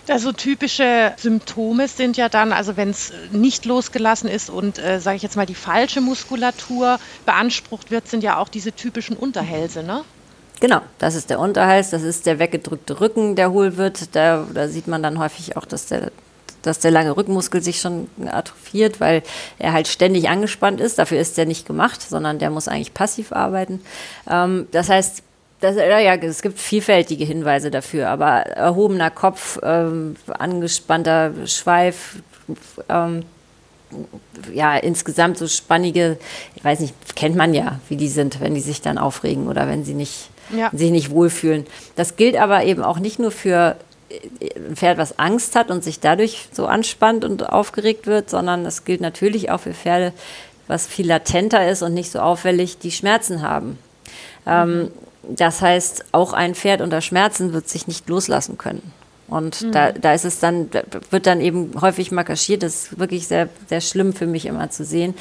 Also 0.07 0.31
typische 0.31 1.13
Symptome 1.17 1.87
sind 1.87 2.15
ja 2.15 2.29
dann, 2.29 2.51
also 2.51 2.77
wenn 2.77 2.89
es 2.91 3.11
nicht 3.31 3.65
losgelassen 3.65 4.29
ist 4.29 4.49
und, 4.49 4.77
äh, 4.77 4.99
sage 4.99 5.17
ich 5.17 5.23
jetzt 5.23 5.35
mal, 5.35 5.47
die 5.47 5.55
falsche 5.55 5.99
Muskulatur 5.99 6.99
beansprucht 7.25 7.89
wird, 7.89 8.07
sind 8.07 8.23
ja 8.23 8.37
auch 8.37 8.49
diese 8.49 8.71
typischen 8.71 9.17
Unterhälse, 9.17 9.81
ne? 9.81 10.03
Genau, 10.59 10.81
das 10.99 11.15
ist 11.15 11.29
der 11.29 11.39
Unterhals, 11.39 11.89
das 11.89 12.03
ist 12.03 12.25
der 12.25 12.39
weggedrückte 12.39 13.01
Rücken, 13.01 13.35
der 13.35 13.51
hohl 13.51 13.77
wird. 13.77 14.15
Da, 14.15 14.47
da 14.53 14.67
sieht 14.67 14.87
man 14.87 15.03
dann 15.03 15.19
häufig 15.19 15.57
auch, 15.57 15.65
dass 15.65 15.87
der, 15.87 16.11
dass 16.61 16.79
der 16.79 16.91
lange 16.91 17.17
Rückenmuskel 17.17 17.61
sich 17.61 17.81
schon 17.81 18.07
atrophiert, 18.27 19.01
weil 19.01 19.21
er 19.59 19.73
halt 19.73 19.87
ständig 19.87 20.29
angespannt 20.29 20.79
ist. 20.79 20.97
Dafür 20.97 21.19
ist 21.19 21.37
der 21.37 21.45
nicht 21.45 21.67
gemacht, 21.67 22.01
sondern 22.01 22.39
der 22.39 22.51
muss 22.51 22.67
eigentlich 22.67 22.93
passiv 22.93 23.33
arbeiten. 23.33 23.81
Ähm, 24.29 24.67
das 24.71 24.87
heißt, 24.87 25.23
das, 25.61 25.75
ja, 25.77 26.15
es 26.15 26.41
gibt 26.41 26.59
vielfältige 26.59 27.25
Hinweise 27.25 27.71
dafür, 27.71 28.09
aber 28.09 28.41
erhobener 28.41 29.09
Kopf, 29.09 29.59
ähm, 29.63 30.15
angespannter 30.27 31.31
Schweif, 31.45 32.17
ähm, 32.89 33.23
ja, 34.53 34.75
insgesamt 34.75 35.37
so 35.37 35.47
spannige, 35.47 36.17
ich 36.55 36.63
weiß 36.63 36.79
nicht, 36.81 36.93
kennt 37.15 37.35
man 37.35 37.53
ja, 37.53 37.79
wie 37.89 37.95
die 37.95 38.07
sind, 38.07 38.41
wenn 38.41 38.53
die 38.53 38.61
sich 38.61 38.81
dann 38.81 38.97
aufregen 38.97 39.47
oder 39.47 39.67
wenn 39.67 39.85
sie 39.85 39.93
nicht, 39.93 40.29
ja. 40.55 40.69
sich 40.73 40.91
nicht 40.91 41.09
wohlfühlen. 41.09 41.65
Das 41.95 42.17
gilt 42.17 42.35
aber 42.35 42.63
eben 42.65 42.83
auch 42.83 42.99
nicht 42.99 43.19
nur 43.19 43.31
für 43.31 43.77
äh, 44.09 44.49
ein 44.55 44.75
Pferd, 44.75 44.97
was 44.97 45.17
Angst 45.19 45.55
hat 45.55 45.71
und 45.71 45.83
sich 45.83 45.99
dadurch 45.99 46.49
so 46.51 46.65
anspannt 46.65 47.23
und 47.23 47.47
aufgeregt 47.47 48.07
wird, 48.07 48.29
sondern 48.29 48.63
das 48.63 48.83
gilt 48.83 49.01
natürlich 49.01 49.49
auch 49.51 49.61
für 49.61 49.73
Pferde, 49.73 50.13
was 50.67 50.87
viel 50.87 51.07
latenter 51.07 51.69
ist 51.69 51.81
und 51.81 51.93
nicht 51.93 52.11
so 52.11 52.19
auffällig, 52.19 52.77
die 52.79 52.91
Schmerzen 52.91 53.41
haben. 53.41 53.77
Ähm, 54.45 54.79
mhm. 54.79 54.91
Das 55.29 55.61
heißt, 55.61 56.05
auch 56.11 56.33
ein 56.33 56.55
Pferd 56.55 56.81
unter 56.81 57.01
Schmerzen 57.01 57.53
wird 57.53 57.67
sich 57.69 57.87
nicht 57.87 58.07
loslassen 58.09 58.57
können. 58.57 58.93
Und 59.27 59.63
mhm. 59.63 59.71
da, 59.71 59.91
da 59.91 60.13
ist 60.13 60.23
es 60.23 60.39
dann, 60.39 60.69
wird 61.09 61.25
dann 61.25 61.41
eben 61.41 61.71
häufig 61.81 62.11
mal 62.11 62.23
kaschiert. 62.23 62.61
Das 62.61 62.75
ist 62.75 62.99
wirklich 62.99 63.27
sehr, 63.27 63.49
sehr 63.67 63.81
schlimm 63.81 64.13
für 64.13 64.27
mich 64.27 64.45
immer 64.45 64.69
zu 64.69 64.85
sehen, 64.85 65.15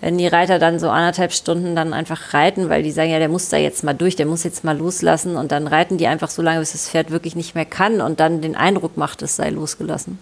wenn 0.00 0.18
die 0.18 0.26
Reiter 0.26 0.58
dann 0.58 0.80
so 0.80 0.90
anderthalb 0.90 1.32
Stunden 1.32 1.76
dann 1.76 1.92
einfach 1.92 2.34
reiten, 2.34 2.68
weil 2.68 2.82
die 2.82 2.90
sagen, 2.90 3.10
ja, 3.10 3.20
der 3.20 3.28
muss 3.28 3.48
da 3.48 3.56
jetzt 3.56 3.84
mal 3.84 3.92
durch, 3.92 4.16
der 4.16 4.26
muss 4.26 4.42
jetzt 4.42 4.64
mal 4.64 4.76
loslassen. 4.76 5.36
Und 5.36 5.52
dann 5.52 5.68
reiten 5.68 5.98
die 5.98 6.08
einfach 6.08 6.30
so 6.30 6.42
lange, 6.42 6.58
bis 6.58 6.72
das 6.72 6.90
Pferd 6.90 7.12
wirklich 7.12 7.36
nicht 7.36 7.54
mehr 7.54 7.64
kann 7.64 8.00
und 8.00 8.18
dann 8.18 8.40
den 8.40 8.56
Eindruck 8.56 8.96
macht, 8.96 9.22
es 9.22 9.36
sei 9.36 9.50
losgelassen. 9.50 10.18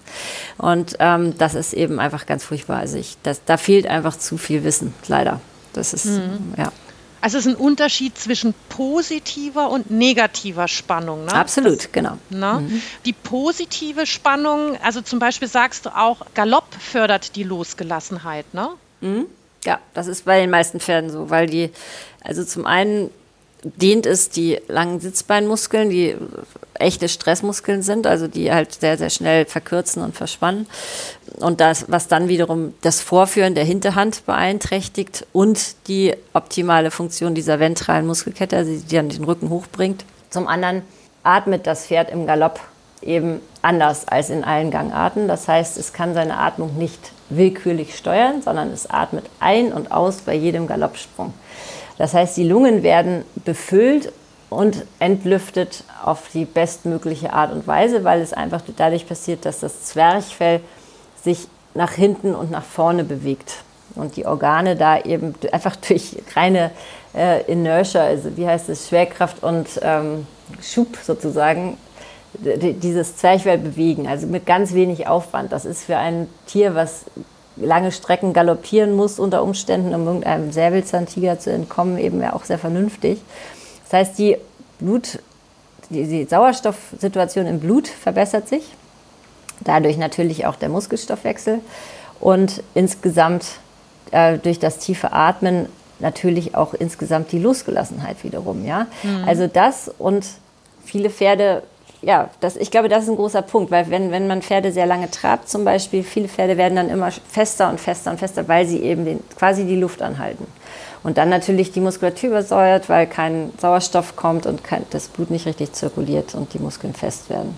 Und 0.58 0.96
ähm, 0.98 1.32
das 1.38 1.54
ist 1.54 1.72
eben 1.72 2.00
einfach 2.00 2.26
ganz 2.26 2.44
furchtbar. 2.44 2.80
Also 2.80 2.98
ich, 2.98 3.16
das, 3.22 3.42
da 3.46 3.56
fehlt 3.56 3.86
einfach 3.86 4.16
zu 4.18 4.36
viel 4.36 4.62
Wissen, 4.62 4.92
leider. 5.08 5.40
Das 5.72 5.94
ist, 5.94 6.04
mhm. 6.04 6.52
ja. 6.58 6.70
Also 7.22 7.38
es 7.38 7.46
ist 7.46 7.52
ein 7.52 7.56
Unterschied 7.56 8.18
zwischen 8.18 8.52
positiver 8.68 9.70
und 9.70 9.90
negativer 9.92 10.66
Spannung. 10.66 11.24
Ne? 11.24 11.32
Absolut, 11.32 11.78
das, 11.78 11.92
genau. 11.92 12.18
Ne? 12.30 12.64
Mhm. 12.68 12.82
Die 13.06 13.12
positive 13.12 14.06
Spannung, 14.06 14.76
also 14.82 15.00
zum 15.00 15.20
Beispiel 15.20 15.46
sagst 15.46 15.86
du 15.86 15.96
auch, 15.96 16.26
Galopp 16.34 16.66
fördert 16.80 17.36
die 17.36 17.44
Losgelassenheit, 17.44 18.52
ne? 18.52 18.70
Mhm. 19.00 19.26
Ja, 19.64 19.78
das 19.94 20.08
ist 20.08 20.24
bei 20.24 20.40
den 20.40 20.50
meisten 20.50 20.80
Pferden 20.80 21.10
so, 21.10 21.30
weil 21.30 21.46
die, 21.46 21.70
also 22.24 22.44
zum 22.44 22.66
einen 22.66 23.10
dehnt 23.64 24.06
es 24.06 24.30
die 24.30 24.60
langen 24.68 25.00
Sitzbeinmuskeln, 25.00 25.90
die 25.90 26.16
echte 26.74 27.08
Stressmuskeln 27.08 27.82
sind, 27.82 28.06
also 28.06 28.26
die 28.26 28.52
halt 28.52 28.72
sehr, 28.72 28.98
sehr 28.98 29.10
schnell 29.10 29.44
verkürzen 29.44 30.02
und 30.02 30.16
verspannen. 30.16 30.66
Und 31.38 31.60
das, 31.60 31.86
was 31.88 32.08
dann 32.08 32.28
wiederum 32.28 32.74
das 32.82 33.00
Vorführen 33.00 33.54
der 33.54 33.64
Hinterhand 33.64 34.26
beeinträchtigt 34.26 35.26
und 35.32 35.76
die 35.86 36.14
optimale 36.32 36.90
Funktion 36.90 37.34
dieser 37.34 37.60
ventralen 37.60 38.06
Muskelkette, 38.06 38.56
also 38.56 38.72
die 38.72 38.96
dann 38.96 39.08
den 39.08 39.24
Rücken 39.24 39.48
hochbringt. 39.50 40.04
Zum 40.30 40.48
anderen 40.48 40.82
atmet 41.22 41.66
das 41.66 41.86
Pferd 41.86 42.10
im 42.10 42.26
Galopp 42.26 42.60
eben 43.00 43.40
anders 43.62 44.08
als 44.08 44.30
in 44.30 44.44
allen 44.44 44.70
Gangarten. 44.70 45.28
Das 45.28 45.48
heißt, 45.48 45.76
es 45.78 45.92
kann 45.92 46.14
seine 46.14 46.38
Atmung 46.38 46.76
nicht 46.78 47.12
willkürlich 47.28 47.96
steuern, 47.96 48.42
sondern 48.42 48.70
es 48.70 48.88
atmet 48.88 49.24
ein 49.40 49.72
und 49.72 49.92
aus 49.92 50.18
bei 50.18 50.34
jedem 50.34 50.66
Galoppsprung. 50.66 51.32
Das 52.02 52.14
heißt, 52.14 52.36
die 52.36 52.42
Lungen 52.42 52.82
werden 52.82 53.24
befüllt 53.44 54.12
und 54.50 54.84
entlüftet 54.98 55.84
auf 56.04 56.30
die 56.34 56.46
bestmögliche 56.46 57.32
Art 57.32 57.52
und 57.52 57.64
Weise, 57.68 58.02
weil 58.02 58.20
es 58.20 58.32
einfach 58.32 58.60
dadurch 58.76 59.06
passiert, 59.06 59.44
dass 59.44 59.60
das 59.60 59.84
Zwerchfell 59.84 60.58
sich 61.22 61.46
nach 61.74 61.92
hinten 61.92 62.34
und 62.34 62.50
nach 62.50 62.64
vorne 62.64 63.04
bewegt 63.04 63.58
und 63.94 64.16
die 64.16 64.26
Organe 64.26 64.74
da 64.74 64.98
eben 64.98 65.36
einfach 65.52 65.76
durch 65.76 66.16
reine 66.34 66.72
äh, 67.14 67.44
Inertia, 67.44 68.02
also 68.02 68.36
wie 68.36 68.48
heißt 68.48 68.68
es, 68.68 68.88
Schwerkraft 68.88 69.44
und 69.44 69.68
ähm, 69.80 70.26
Schub 70.60 70.98
sozusagen, 71.04 71.76
dieses 72.34 73.16
Zwerchfell 73.16 73.58
bewegen, 73.58 74.08
also 74.08 74.26
mit 74.26 74.44
ganz 74.44 74.74
wenig 74.74 75.06
Aufwand. 75.06 75.52
Das 75.52 75.64
ist 75.64 75.84
für 75.84 75.98
ein 75.98 76.26
Tier, 76.46 76.74
was 76.74 77.04
lange 77.56 77.92
Strecken 77.92 78.32
galoppieren 78.32 78.94
muss 78.94 79.18
unter 79.18 79.42
Umständen, 79.42 79.94
um 79.94 80.06
irgendeinem 80.06 80.52
Säbelzahntiger 80.52 81.38
zu 81.38 81.52
entkommen, 81.52 81.98
eben 81.98 82.20
ja 82.20 82.32
auch 82.32 82.44
sehr 82.44 82.58
vernünftig. 82.58 83.20
Das 83.84 84.00
heißt, 84.00 84.18
die 84.18 84.36
Blut, 84.78 85.18
die, 85.90 86.04
die 86.04 86.24
Sauerstoffsituation 86.24 87.46
im 87.46 87.60
Blut 87.60 87.88
verbessert 87.88 88.48
sich, 88.48 88.64
dadurch 89.60 89.96
natürlich 89.96 90.46
auch 90.46 90.56
der 90.56 90.68
Muskelstoffwechsel 90.68 91.60
und 92.20 92.62
insgesamt 92.74 93.44
äh, 94.10 94.38
durch 94.38 94.58
das 94.58 94.78
tiefe 94.78 95.12
Atmen 95.12 95.66
natürlich 95.98 96.54
auch 96.54 96.74
insgesamt 96.74 97.32
die 97.32 97.38
Losgelassenheit 97.38 98.24
wiederum. 98.24 98.64
Ja? 98.64 98.86
Mhm. 99.02 99.24
Also 99.26 99.46
das 99.46 99.90
und 99.98 100.26
viele 100.84 101.10
Pferde 101.10 101.62
ja, 102.02 102.30
das, 102.40 102.56
ich 102.56 102.70
glaube, 102.70 102.88
das 102.88 103.04
ist 103.04 103.10
ein 103.10 103.16
großer 103.16 103.42
Punkt, 103.42 103.70
weil 103.70 103.88
wenn, 103.88 104.10
wenn 104.10 104.26
man 104.26 104.42
Pferde 104.42 104.72
sehr 104.72 104.86
lange 104.86 105.10
trabt, 105.10 105.48
zum 105.48 105.64
Beispiel, 105.64 106.02
viele 106.02 106.28
Pferde 106.28 106.56
werden 106.56 106.74
dann 106.74 106.90
immer 106.90 107.10
fester 107.10 107.70
und 107.70 107.80
fester 107.80 108.10
und 108.10 108.18
fester, 108.18 108.48
weil 108.48 108.66
sie 108.66 108.80
eben 108.80 109.04
den, 109.04 109.20
quasi 109.38 109.64
die 109.64 109.76
Luft 109.76 110.02
anhalten. 110.02 110.46
Und 111.04 111.16
dann 111.16 111.28
natürlich 111.28 111.72
die 111.72 111.80
Muskulatur 111.80 112.30
übersäuert, 112.30 112.88
weil 112.88 113.06
kein 113.06 113.52
Sauerstoff 113.58 114.16
kommt 114.16 114.46
und 114.46 114.64
kein, 114.64 114.84
das 114.90 115.08
Blut 115.08 115.30
nicht 115.30 115.46
richtig 115.46 115.72
zirkuliert 115.72 116.34
und 116.34 116.52
die 116.54 116.58
Muskeln 116.58 116.94
fest 116.94 117.30
werden. 117.30 117.56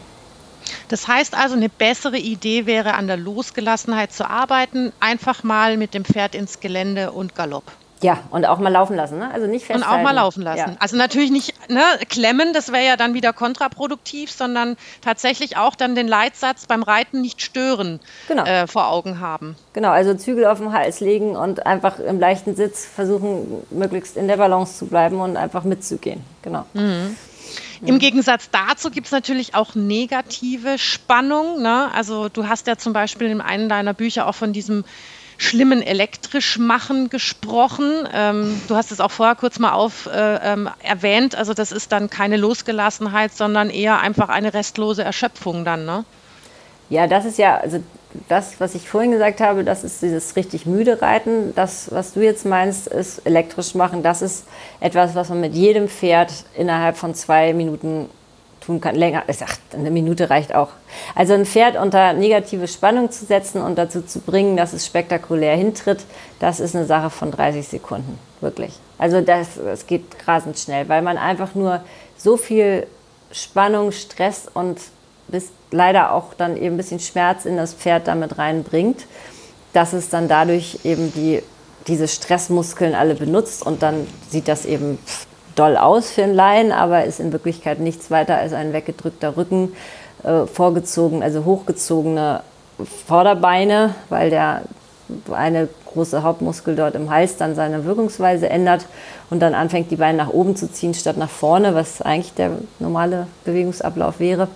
Das 0.88 1.08
heißt 1.08 1.36
also, 1.36 1.56
eine 1.56 1.68
bessere 1.68 2.18
Idee 2.18 2.66
wäre, 2.66 2.94
an 2.94 3.06
der 3.06 3.16
Losgelassenheit 3.16 4.12
zu 4.12 4.28
arbeiten, 4.28 4.92
einfach 5.00 5.42
mal 5.42 5.76
mit 5.76 5.94
dem 5.94 6.04
Pferd 6.04 6.34
ins 6.34 6.60
Gelände 6.60 7.12
und 7.12 7.34
Galopp. 7.34 7.64
Ja, 8.02 8.18
und 8.30 8.44
auch 8.44 8.58
mal 8.58 8.70
laufen 8.70 8.96
lassen, 8.96 9.18
ne? 9.18 9.30
Also 9.32 9.46
nicht 9.46 9.64
festhalten. 9.64 9.90
Und 9.90 9.98
auch 9.98 10.02
mal 10.02 10.12
laufen 10.12 10.42
lassen. 10.42 10.72
Ja. 10.72 10.76
Also 10.78 10.96
natürlich 10.96 11.30
nicht 11.30 11.54
ne, 11.70 11.80
klemmen, 12.08 12.52
das 12.52 12.70
wäre 12.70 12.84
ja 12.84 12.96
dann 12.96 13.14
wieder 13.14 13.32
kontraproduktiv, 13.32 14.30
sondern 14.30 14.76
tatsächlich 15.00 15.56
auch 15.56 15.74
dann 15.74 15.94
den 15.94 16.08
Leitsatz 16.08 16.66
beim 16.66 16.82
Reiten 16.82 17.20
nicht 17.20 17.40
stören 17.40 18.00
genau. 18.28 18.44
äh, 18.44 18.66
vor 18.66 18.88
Augen 18.88 19.20
haben. 19.20 19.56
Genau, 19.72 19.90
also 19.90 20.14
Zügel 20.14 20.44
auf 20.44 20.58
den 20.58 20.72
Hals 20.72 21.00
legen 21.00 21.36
und 21.36 21.66
einfach 21.66 21.98
im 21.98 22.20
leichten 22.20 22.56
Sitz 22.56 22.84
versuchen, 22.84 23.62
möglichst 23.70 24.16
in 24.16 24.28
der 24.28 24.36
Balance 24.36 24.78
zu 24.78 24.86
bleiben 24.86 25.20
und 25.20 25.36
einfach 25.36 25.64
mitzugehen. 25.64 26.22
Genau. 26.42 26.66
Mhm. 26.74 27.16
Im 27.86 27.98
Gegensatz 27.98 28.48
dazu 28.50 28.90
gibt 28.90 29.06
es 29.06 29.12
natürlich 29.12 29.54
auch 29.54 29.74
negative 29.74 30.78
Spannung. 30.78 31.62
Ne? 31.62 31.90
Also 31.92 32.28
du 32.28 32.48
hast 32.48 32.66
ja 32.66 32.76
zum 32.76 32.92
Beispiel 32.92 33.28
in 33.28 33.40
einem 33.40 33.68
deiner 33.68 33.94
Bücher 33.94 34.26
auch 34.26 34.34
von 34.34 34.52
diesem 34.52 34.84
schlimmen 35.38 35.82
Elektrischmachen 35.82 37.10
gesprochen. 37.10 38.08
Ähm, 38.12 38.60
du 38.68 38.76
hast 38.76 38.92
es 38.92 39.00
auch 39.00 39.10
vorher 39.10 39.34
kurz 39.34 39.58
mal 39.58 39.72
auf 39.72 40.06
äh, 40.06 40.36
ähm, 40.52 40.68
erwähnt. 40.82 41.34
Also 41.34 41.54
das 41.54 41.72
ist 41.72 41.92
dann 41.92 42.10
keine 42.10 42.36
Losgelassenheit, 42.36 43.32
sondern 43.32 43.70
eher 43.70 44.00
einfach 44.00 44.28
eine 44.28 44.54
restlose 44.54 45.02
Erschöpfung 45.04 45.64
dann, 45.64 45.84
ne? 45.84 46.04
Ja, 46.90 47.06
das 47.06 47.24
ist 47.24 47.38
ja, 47.38 47.56
also 47.56 47.82
das, 48.28 48.60
was 48.60 48.74
ich 48.74 48.88
vorhin 48.88 49.10
gesagt 49.10 49.40
habe, 49.40 49.64
das 49.64 49.84
ist 49.84 50.02
dieses 50.02 50.36
richtig 50.36 50.66
müde 50.66 51.02
Reiten. 51.02 51.54
Das, 51.54 51.90
was 51.90 52.12
du 52.12 52.20
jetzt 52.20 52.46
meinst, 52.46 52.86
ist 52.86 53.26
elektrisch 53.26 53.74
machen. 53.74 54.02
Das 54.02 54.22
ist 54.22 54.44
etwas, 54.80 55.14
was 55.14 55.28
man 55.30 55.40
mit 55.40 55.54
jedem 55.54 55.88
Pferd 55.88 56.32
innerhalb 56.56 56.96
von 56.96 57.14
zwei 57.14 57.52
Minuten 57.52 58.08
tun 58.64 58.80
kann. 58.80 58.94
Länger, 58.94 59.24
ach, 59.28 59.56
eine 59.72 59.90
Minute 59.90 60.30
reicht 60.30 60.54
auch. 60.54 60.70
Also 61.14 61.34
ein 61.34 61.46
Pferd 61.46 61.76
unter 61.76 62.12
negative 62.12 62.68
Spannung 62.68 63.10
zu 63.10 63.24
setzen 63.24 63.60
und 63.60 63.76
dazu 63.76 64.02
zu 64.02 64.20
bringen, 64.20 64.56
dass 64.56 64.72
es 64.72 64.86
spektakulär 64.86 65.56
hintritt, 65.56 66.04
das 66.40 66.60
ist 66.60 66.74
eine 66.74 66.86
Sache 66.86 67.10
von 67.10 67.30
30 67.30 67.66
Sekunden, 67.66 68.18
wirklich. 68.40 68.78
Also 68.98 69.20
das, 69.20 69.48
das 69.56 69.86
geht 69.86 70.04
rasend 70.26 70.58
schnell, 70.58 70.88
weil 70.88 71.02
man 71.02 71.18
einfach 71.18 71.54
nur 71.54 71.82
so 72.16 72.36
viel 72.36 72.86
Spannung, 73.32 73.92
Stress 73.92 74.46
und 74.52 74.78
bis 75.28 75.50
leider 75.70 76.12
auch 76.12 76.34
dann 76.34 76.56
eben 76.56 76.74
ein 76.74 76.76
bisschen 76.76 77.00
Schmerz 77.00 77.44
in 77.44 77.56
das 77.56 77.74
Pferd 77.74 78.06
damit 78.06 78.38
reinbringt, 78.38 79.06
dass 79.72 79.92
es 79.92 80.08
dann 80.08 80.28
dadurch 80.28 80.80
eben 80.84 81.12
die, 81.12 81.42
diese 81.86 82.08
Stressmuskeln 82.08 82.94
alle 82.94 83.14
benutzt 83.14 83.64
und 83.64 83.82
dann 83.82 84.06
sieht 84.30 84.48
das 84.48 84.64
eben 84.64 84.98
doll 85.54 85.76
aus 85.76 86.10
für 86.10 86.22
einen 86.22 86.34
Laien, 86.34 86.72
aber 86.72 87.04
ist 87.04 87.20
in 87.20 87.32
Wirklichkeit 87.32 87.80
nichts 87.80 88.10
weiter 88.10 88.36
als 88.36 88.52
ein 88.52 88.72
weggedrückter 88.72 89.36
Rücken, 89.36 89.72
äh, 90.22 90.46
vorgezogen, 90.46 91.22
also 91.22 91.44
hochgezogene 91.44 92.40
Vorderbeine, 93.06 93.94
weil 94.08 94.30
der 94.30 94.62
eine 95.32 95.68
große 95.92 96.22
Hauptmuskel 96.22 96.76
dort 96.76 96.94
im 96.94 97.10
Hals 97.10 97.36
dann 97.36 97.54
seine 97.54 97.84
Wirkungsweise 97.84 98.48
ändert 98.48 98.86
und 99.30 99.40
dann 99.40 99.54
anfängt, 99.54 99.90
die 99.90 99.96
Beine 99.96 100.18
nach 100.18 100.30
oben 100.30 100.56
zu 100.56 100.70
ziehen 100.70 100.94
statt 100.94 101.16
nach 101.16 101.28
vorne, 101.28 101.74
was 101.74 102.02
eigentlich 102.02 102.34
der 102.34 102.52
normale 102.78 103.26
Bewegungsablauf 103.44 104.18
wäre. 104.18 104.48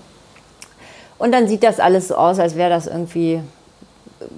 Und 1.19 1.33
dann 1.33 1.49
sieht 1.49 1.63
das 1.63 1.81
alles 1.81 2.09
so 2.09 2.17
aus, 2.17 2.39
als 2.39 2.57
wäre 2.57 2.71
das 2.71 2.87
irgendwie 2.87 3.41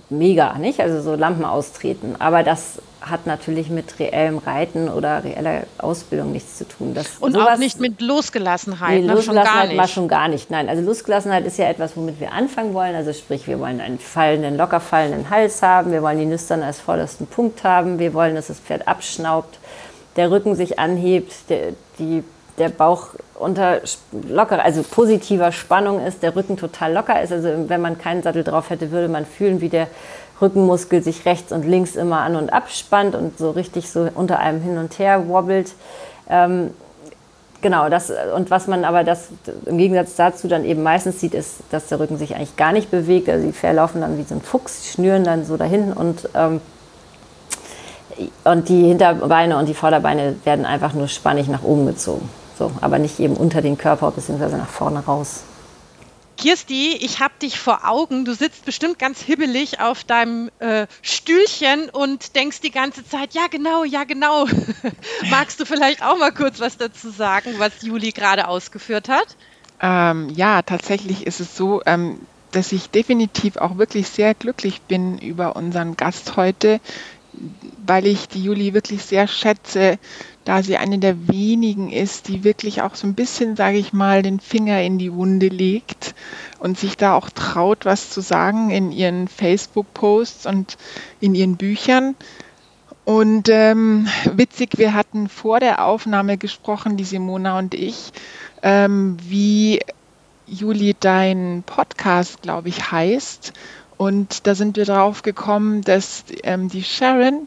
mega, 0.08 0.58
nicht? 0.58 0.80
Also 0.80 1.00
so 1.00 1.14
Lampen 1.14 1.44
austreten. 1.44 2.16
Aber 2.18 2.42
das 2.42 2.80
hat 3.00 3.26
natürlich 3.26 3.70
mit 3.70 3.98
reellem 3.98 4.38
Reiten 4.38 4.88
oder 4.88 5.24
reeller 5.24 5.62
Ausbildung 5.78 6.32
nichts 6.32 6.58
zu 6.58 6.68
tun. 6.68 6.92
Das 6.94 7.18
und 7.18 7.32
sowas, 7.32 7.54
auch 7.54 7.58
nicht 7.58 7.80
mit 7.80 8.00
Losgelassenheit. 8.00 9.00
Nee, 9.00 9.06
ne? 9.06 9.14
Losgelassenheit 9.14 9.70
schon 9.70 9.88
schon 9.88 10.08
gar 10.08 10.28
nicht. 10.28 10.50
Nein, 10.50 10.68
also 10.68 10.82
Losgelassenheit 10.82 11.46
ist 11.46 11.58
ja 11.58 11.68
etwas, 11.68 11.96
womit 11.96 12.20
wir 12.20 12.32
anfangen 12.32 12.74
wollen. 12.74 12.94
Also 12.94 13.12
sprich, 13.12 13.46
wir 13.46 13.58
wollen 13.58 13.80
einen 13.80 13.98
fallenden, 13.98 14.56
locker 14.56 14.80
fallenden 14.80 15.30
Hals 15.30 15.62
haben. 15.62 15.92
Wir 15.92 16.02
wollen 16.02 16.18
die 16.18 16.26
Nüstern 16.26 16.62
als 16.62 16.80
vordersten 16.80 17.26
Punkt 17.26 17.64
haben. 17.64 17.98
Wir 17.98 18.12
wollen, 18.12 18.34
dass 18.34 18.48
das 18.48 18.60
Pferd 18.60 18.86
abschnaubt, 18.86 19.58
der 20.16 20.30
Rücken 20.30 20.54
sich 20.54 20.78
anhebt, 20.78 21.32
der, 21.48 21.72
die 21.98 22.22
der 22.58 22.68
Bauch 22.68 23.08
unter 23.34 23.80
locker, 24.28 24.62
also 24.62 24.82
positiver 24.82 25.50
Spannung 25.50 26.04
ist, 26.04 26.22
der 26.22 26.36
Rücken 26.36 26.58
total 26.58 26.92
locker 26.92 27.20
ist. 27.22 27.32
Also 27.32 27.48
wenn 27.68 27.80
man 27.80 27.98
keinen 27.98 28.22
Sattel 28.22 28.44
drauf 28.44 28.70
hätte, 28.70 28.90
würde 28.90 29.08
man 29.08 29.24
fühlen, 29.24 29.60
wie 29.62 29.70
der 29.70 29.88
Rückenmuskel 30.40 31.02
sich 31.02 31.24
rechts 31.26 31.52
und 31.52 31.64
links 31.66 31.96
immer 31.96 32.20
an 32.20 32.36
und 32.36 32.52
abspannt 32.52 33.14
und 33.14 33.38
so 33.38 33.50
richtig 33.50 33.90
so 33.90 34.08
unter 34.14 34.38
einem 34.38 34.60
hin 34.60 34.78
und 34.78 34.98
her 34.98 35.28
wobbelt. 35.28 35.72
Ähm, 36.28 36.70
genau, 37.60 37.88
das, 37.88 38.12
und 38.34 38.50
was 38.50 38.66
man 38.66 38.84
aber 38.84 39.04
das 39.04 39.28
im 39.66 39.78
Gegensatz 39.78 40.16
dazu 40.16 40.48
dann 40.48 40.64
eben 40.64 40.82
meistens 40.82 41.20
sieht, 41.20 41.34
ist, 41.34 41.56
dass 41.70 41.88
der 41.88 42.00
Rücken 42.00 42.18
sich 42.18 42.34
eigentlich 42.34 42.56
gar 42.56 42.72
nicht 42.72 42.90
bewegt. 42.90 43.28
Also 43.28 43.46
die 43.46 43.52
verlaufen 43.52 44.00
dann 44.00 44.18
wie 44.18 44.22
so 44.22 44.34
ein 44.34 44.40
Fuchs, 44.40 44.88
schnüren 44.92 45.24
dann 45.24 45.44
so 45.44 45.56
dahin 45.56 45.92
und, 45.92 46.28
ähm, 46.34 46.60
und 48.44 48.68
die 48.68 48.84
Hinterbeine 48.84 49.56
und 49.58 49.68
die 49.68 49.74
Vorderbeine 49.74 50.36
werden 50.44 50.64
einfach 50.64 50.94
nur 50.94 51.08
spannig 51.08 51.48
nach 51.48 51.62
oben 51.62 51.86
gezogen. 51.86 52.28
So, 52.58 52.70
aber 52.82 52.98
nicht 52.98 53.18
eben 53.20 53.36
unter 53.36 53.62
den 53.62 53.78
Körper 53.78 54.10
bzw. 54.10 54.56
nach 54.56 54.68
vorne 54.68 55.00
raus. 55.00 55.44
Kirsti, 56.40 56.96
ich 56.98 57.20
habe 57.20 57.34
dich 57.42 57.58
vor 57.58 57.86
Augen. 57.86 58.24
Du 58.24 58.34
sitzt 58.34 58.64
bestimmt 58.64 58.98
ganz 58.98 59.20
hibbelig 59.20 59.78
auf 59.78 60.04
deinem 60.04 60.50
äh, 60.58 60.86
Stühlchen 61.02 61.90
und 61.90 62.34
denkst 62.34 62.62
die 62.62 62.70
ganze 62.70 63.06
Zeit, 63.06 63.34
ja 63.34 63.46
genau, 63.50 63.84
ja 63.84 64.04
genau. 64.04 64.46
Magst 65.30 65.60
du 65.60 65.66
vielleicht 65.66 66.02
auch 66.02 66.16
mal 66.16 66.32
kurz 66.32 66.58
was 66.58 66.78
dazu 66.78 67.10
sagen, 67.10 67.56
was 67.58 67.82
Juli 67.82 68.12
gerade 68.12 68.48
ausgeführt 68.48 69.10
hat? 69.10 69.36
Ähm, 69.82 70.30
ja, 70.30 70.62
tatsächlich 70.62 71.26
ist 71.26 71.40
es 71.40 71.54
so, 71.54 71.82
ähm, 71.84 72.18
dass 72.52 72.72
ich 72.72 72.88
definitiv 72.88 73.58
auch 73.58 73.76
wirklich 73.76 74.08
sehr 74.08 74.32
glücklich 74.32 74.80
bin 74.80 75.18
über 75.18 75.56
unseren 75.56 75.94
Gast 75.94 76.36
heute, 76.36 76.80
weil 77.84 78.06
ich 78.06 78.28
die 78.28 78.42
Juli 78.42 78.72
wirklich 78.72 79.04
sehr 79.04 79.28
schätze, 79.28 79.98
da 80.50 80.64
sie 80.64 80.78
eine 80.78 80.98
der 80.98 81.28
wenigen 81.28 81.92
ist, 81.92 82.26
die 82.26 82.42
wirklich 82.42 82.82
auch 82.82 82.96
so 82.96 83.06
ein 83.06 83.14
bisschen, 83.14 83.54
sage 83.54 83.76
ich 83.76 83.92
mal, 83.92 84.22
den 84.22 84.40
Finger 84.40 84.82
in 84.82 84.98
die 84.98 85.12
Wunde 85.12 85.46
legt 85.46 86.16
und 86.58 86.76
sich 86.76 86.96
da 86.96 87.14
auch 87.14 87.30
traut, 87.30 87.84
was 87.84 88.10
zu 88.10 88.20
sagen 88.20 88.70
in 88.70 88.90
ihren 88.90 89.28
Facebook-Posts 89.28 90.46
und 90.46 90.76
in 91.20 91.36
ihren 91.36 91.56
Büchern. 91.56 92.16
Und 93.04 93.48
ähm, 93.48 94.08
witzig, 94.24 94.76
wir 94.76 94.92
hatten 94.92 95.28
vor 95.28 95.60
der 95.60 95.84
Aufnahme 95.84 96.36
gesprochen, 96.36 96.96
die 96.96 97.04
Simona 97.04 97.56
und 97.56 97.72
ich, 97.74 98.10
ähm, 98.64 99.18
wie 99.22 99.78
Juli 100.48 100.96
dein 100.98 101.62
Podcast, 101.64 102.42
glaube 102.42 102.70
ich, 102.70 102.90
heißt. 102.90 103.52
Und 103.96 104.48
da 104.48 104.56
sind 104.56 104.76
wir 104.76 104.84
drauf 104.84 105.22
gekommen, 105.22 105.82
dass 105.82 106.24
ähm, 106.42 106.68
die 106.68 106.82
Sharon 106.82 107.46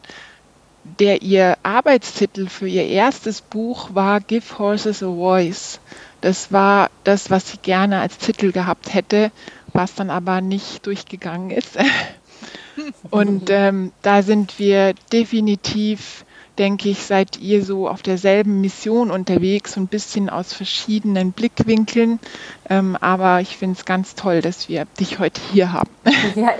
der 0.98 1.22
ihr 1.22 1.56
Arbeitstitel 1.62 2.48
für 2.48 2.68
ihr 2.68 2.86
erstes 2.86 3.40
Buch 3.40 3.90
war 3.94 4.20
Give 4.20 4.58
Horses 4.58 5.02
a 5.02 5.06
Voice. 5.06 5.80
Das 6.20 6.52
war 6.52 6.90
das, 7.04 7.30
was 7.30 7.50
sie 7.50 7.58
gerne 7.58 8.00
als 8.00 8.18
Titel 8.18 8.52
gehabt 8.52 8.94
hätte, 8.94 9.30
was 9.72 9.94
dann 9.94 10.10
aber 10.10 10.40
nicht 10.40 10.86
durchgegangen 10.86 11.50
ist. 11.50 11.76
Und 13.10 13.50
ähm, 13.50 13.92
da 14.02 14.22
sind 14.22 14.58
wir 14.58 14.94
definitiv, 15.12 16.24
denke 16.58 16.88
ich, 16.88 16.98
seid 17.00 17.38
ihr 17.38 17.64
so 17.64 17.88
auf 17.88 18.02
derselben 18.02 18.60
Mission 18.60 19.10
unterwegs, 19.10 19.74
so 19.74 19.80
ein 19.80 19.86
bisschen 19.86 20.30
aus 20.30 20.52
verschiedenen 20.52 21.32
Blickwinkeln. 21.32 22.20
Ähm, 22.68 22.96
aber 23.00 23.40
ich 23.40 23.56
finde 23.56 23.78
es 23.78 23.84
ganz 23.84 24.14
toll, 24.14 24.40
dass 24.40 24.68
wir 24.68 24.86
dich 24.98 25.18
heute 25.18 25.40
hier 25.52 25.72
haben. 25.72 25.90
Ja, 26.36 26.54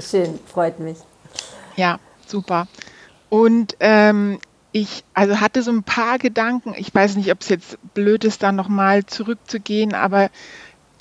schön, 0.00 0.38
freut 0.46 0.78
mich. 0.78 0.98
Ja, 1.76 1.98
super. 2.26 2.68
Und 3.30 3.76
ähm, 3.80 4.38
ich 4.72 5.04
also 5.14 5.40
hatte 5.40 5.62
so 5.62 5.70
ein 5.70 5.82
paar 5.82 6.18
Gedanken. 6.18 6.74
Ich 6.76 6.94
weiß 6.94 7.16
nicht, 7.16 7.32
ob 7.32 7.40
es 7.40 7.48
jetzt 7.48 7.78
blöd 7.94 8.24
ist, 8.24 8.42
da 8.42 8.52
nochmal 8.52 9.06
zurückzugehen, 9.06 9.94
aber 9.94 10.30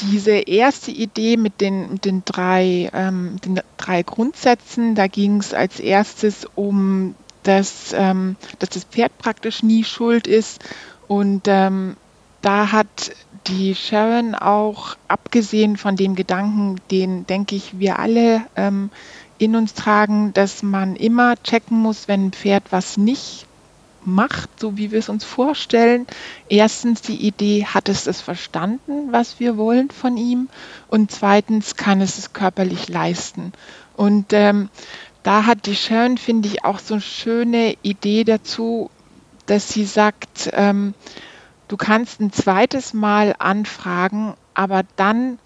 diese 0.01 0.31
erste 0.31 0.91
Idee 0.91 1.35
mit 1.35 1.59
den, 1.59 1.91
mit 1.93 2.05
den, 2.05 2.23
drei, 2.23 2.89
ähm, 2.93 3.37
den 3.43 3.59
drei 3.77 4.03
Grundsätzen, 4.03 4.95
da 4.95 5.07
ging 5.07 5.37
es 5.37 5.53
als 5.53 5.79
erstes 5.79 6.47
um, 6.55 7.15
das, 7.43 7.93
ähm, 7.93 8.37
dass 8.59 8.69
das 8.69 8.85
Pferd 8.85 9.17
praktisch 9.17 9.61
nie 9.61 9.83
schuld 9.83 10.25
ist. 10.25 10.63
Und 11.07 11.47
ähm, 11.47 11.97
da 12.41 12.71
hat 12.71 13.11
die 13.47 13.75
Sharon 13.75 14.35
auch, 14.35 14.95
abgesehen 15.07 15.77
von 15.77 15.95
dem 15.95 16.15
Gedanken, 16.15 16.79
den, 16.91 17.25
denke 17.25 17.55
ich, 17.55 17.79
wir 17.79 17.99
alle 17.99 18.41
ähm, 18.55 18.91
in 19.39 19.55
uns 19.55 19.73
tragen, 19.73 20.33
dass 20.33 20.61
man 20.61 20.95
immer 20.95 21.41
checken 21.41 21.79
muss, 21.79 22.07
wenn 22.07 22.27
ein 22.27 22.31
Pferd 22.31 22.65
was 22.69 22.97
nicht 22.97 23.47
macht, 24.05 24.59
so 24.59 24.77
wie 24.77 24.91
wir 24.91 24.99
es 24.99 25.09
uns 25.09 25.23
vorstellen. 25.23 26.05
Erstens 26.47 27.01
die 27.01 27.25
Idee, 27.25 27.65
hat 27.65 27.89
es 27.89 28.03
das 28.03 28.21
verstanden, 28.21 29.11
was 29.11 29.39
wir 29.39 29.57
wollen 29.57 29.89
von 29.89 30.17
ihm? 30.17 30.49
Und 30.87 31.11
zweitens, 31.11 31.75
kann 31.75 32.01
es 32.01 32.17
es 32.17 32.33
körperlich 32.33 32.87
leisten? 32.89 33.53
Und 33.95 34.33
ähm, 34.33 34.69
da 35.23 35.45
hat 35.45 35.65
die 35.65 35.75
Sharon, 35.75 36.17
finde 36.17 36.47
ich, 36.47 36.63
auch 36.63 36.79
so 36.79 36.95
eine 36.95 37.01
schöne 37.01 37.75
Idee 37.81 38.23
dazu, 38.23 38.89
dass 39.45 39.69
sie 39.69 39.85
sagt, 39.85 40.49
ähm, 40.53 40.93
du 41.67 41.77
kannst 41.77 42.19
ein 42.19 42.31
zweites 42.31 42.93
Mal 42.93 43.35
anfragen, 43.39 44.35
aber 44.53 44.83
dann 44.95 45.39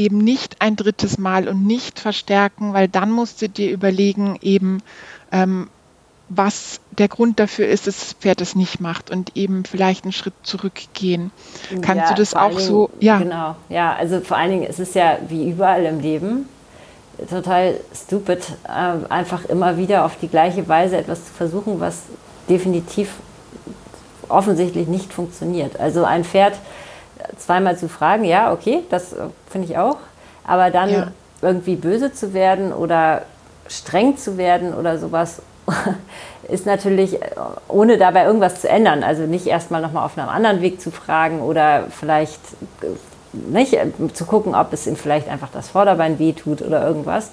eben 0.00 0.18
nicht 0.18 0.56
ein 0.60 0.76
drittes 0.76 1.18
Mal 1.18 1.46
und 1.46 1.66
nicht 1.66 2.00
verstärken, 2.00 2.72
weil 2.72 2.88
dann 2.88 3.10
musst 3.12 3.42
du 3.42 3.48
dir 3.48 3.70
überlegen, 3.70 4.38
eben, 4.40 4.82
ähm, 5.30 5.68
was 6.30 6.80
der 6.96 7.08
Grund 7.08 7.38
dafür 7.38 7.68
ist, 7.68 7.86
dass 7.86 8.00
das 8.00 8.12
Pferd 8.14 8.40
es 8.40 8.54
nicht 8.54 8.80
macht 8.80 9.10
und 9.10 9.36
eben 9.36 9.64
vielleicht 9.64 10.04
einen 10.04 10.12
Schritt 10.12 10.34
zurückgehen. 10.42 11.32
Kannst 11.82 12.04
ja, 12.04 12.08
du 12.08 12.14
das 12.14 12.34
auch 12.34 12.50
Dingen, 12.50 12.60
so? 12.60 12.90
Ja. 13.00 13.18
Genau, 13.18 13.56
ja, 13.68 13.94
also 13.94 14.20
vor 14.20 14.36
allen 14.36 14.50
Dingen 14.50 14.62
ist 14.62 14.80
es 14.80 14.94
ja 14.94 15.18
wie 15.28 15.50
überall 15.50 15.84
im 15.84 16.00
Leben 16.00 16.48
total 17.28 17.74
stupid, 17.94 18.38
äh, 18.64 19.12
einfach 19.12 19.44
immer 19.44 19.76
wieder 19.76 20.06
auf 20.06 20.16
die 20.18 20.28
gleiche 20.28 20.66
Weise 20.66 20.96
etwas 20.96 21.26
zu 21.26 21.32
versuchen, 21.32 21.78
was 21.78 22.04
definitiv 22.48 23.16
offensichtlich 24.28 24.88
nicht 24.88 25.12
funktioniert. 25.12 25.78
Also 25.78 26.04
ein 26.04 26.24
Pferd 26.24 26.54
zweimal 27.40 27.76
zu 27.76 27.88
fragen, 27.88 28.24
ja, 28.24 28.52
okay, 28.52 28.80
das 28.90 29.12
äh, 29.12 29.26
finde 29.48 29.68
ich 29.68 29.78
auch. 29.78 29.96
Aber 30.44 30.70
dann 30.70 30.90
ja. 30.90 31.06
irgendwie 31.42 31.76
böse 31.76 32.12
zu 32.12 32.34
werden 32.34 32.72
oder 32.72 33.22
streng 33.68 34.16
zu 34.16 34.36
werden 34.36 34.74
oder 34.74 34.98
sowas, 34.98 35.42
ist 36.48 36.66
natürlich, 36.66 37.22
äh, 37.22 37.26
ohne 37.68 37.98
dabei 37.98 38.24
irgendwas 38.24 38.60
zu 38.60 38.68
ändern. 38.68 39.02
Also 39.02 39.22
nicht 39.22 39.46
erstmal 39.46 39.80
nochmal 39.80 40.04
auf 40.04 40.18
einem 40.18 40.28
anderen 40.28 40.60
Weg 40.60 40.80
zu 40.80 40.90
fragen 40.90 41.40
oder 41.40 41.84
vielleicht 41.90 42.40
äh, 42.82 42.86
nicht, 43.32 43.76
zu 44.14 44.24
gucken, 44.24 44.54
ob 44.54 44.72
es 44.72 44.86
ihm 44.86 44.96
vielleicht 44.96 45.28
einfach 45.28 45.48
das 45.52 45.68
Vorderbein 45.68 46.18
wehtut 46.18 46.62
oder 46.62 46.84
irgendwas. 46.84 47.30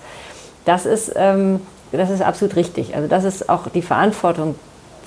Das 0.65 0.85
ist, 0.85 1.11
ähm, 1.15 1.61
das 1.91 2.09
ist 2.09 2.21
absolut 2.21 2.55
richtig. 2.55 2.95
Also 2.95 3.07
das 3.07 3.23
ist 3.23 3.49
auch 3.49 3.67
die 3.69 3.81
Verantwortung, 3.81 4.55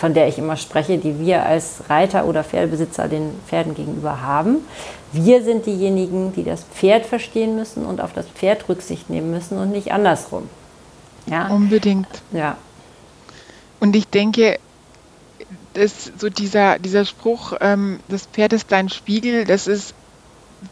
von 0.01 0.15
der 0.15 0.29
ich 0.29 0.39
immer 0.39 0.57
spreche, 0.57 0.97
die 0.97 1.21
wir 1.21 1.45
als 1.45 1.83
Reiter 1.91 2.25
oder 2.25 2.43
Pferdebesitzer 2.43 3.07
den 3.07 3.33
Pferden 3.47 3.75
gegenüber 3.75 4.23
haben. 4.23 4.57
Wir 5.13 5.45
sind 5.45 5.67
diejenigen, 5.67 6.33
die 6.33 6.43
das 6.43 6.65
Pferd 6.65 7.05
verstehen 7.05 7.55
müssen 7.55 7.85
und 7.85 8.01
auf 8.01 8.15
das 8.15 8.25
Pferd 8.27 8.67
Rücksicht 8.71 9.11
nehmen 9.11 9.31
müssen 9.31 9.59
und 9.59 9.71
nicht 9.73 9.93
andersrum. 9.93 10.49
Ja? 11.27 11.49
Unbedingt. 11.49 12.09
Ja. 12.33 12.57
Und 13.79 13.95
ich 13.95 14.09
denke, 14.09 14.59
dass 15.75 16.11
so 16.17 16.31
dieser, 16.31 16.79
dieser 16.79 17.05
Spruch, 17.05 17.53
ähm, 17.61 18.01
das 18.09 18.25
Pferd 18.25 18.55
ist 18.55 18.73
dein 18.73 18.89
Spiegel, 18.89 19.45
das 19.45 19.67
ist 19.67 19.93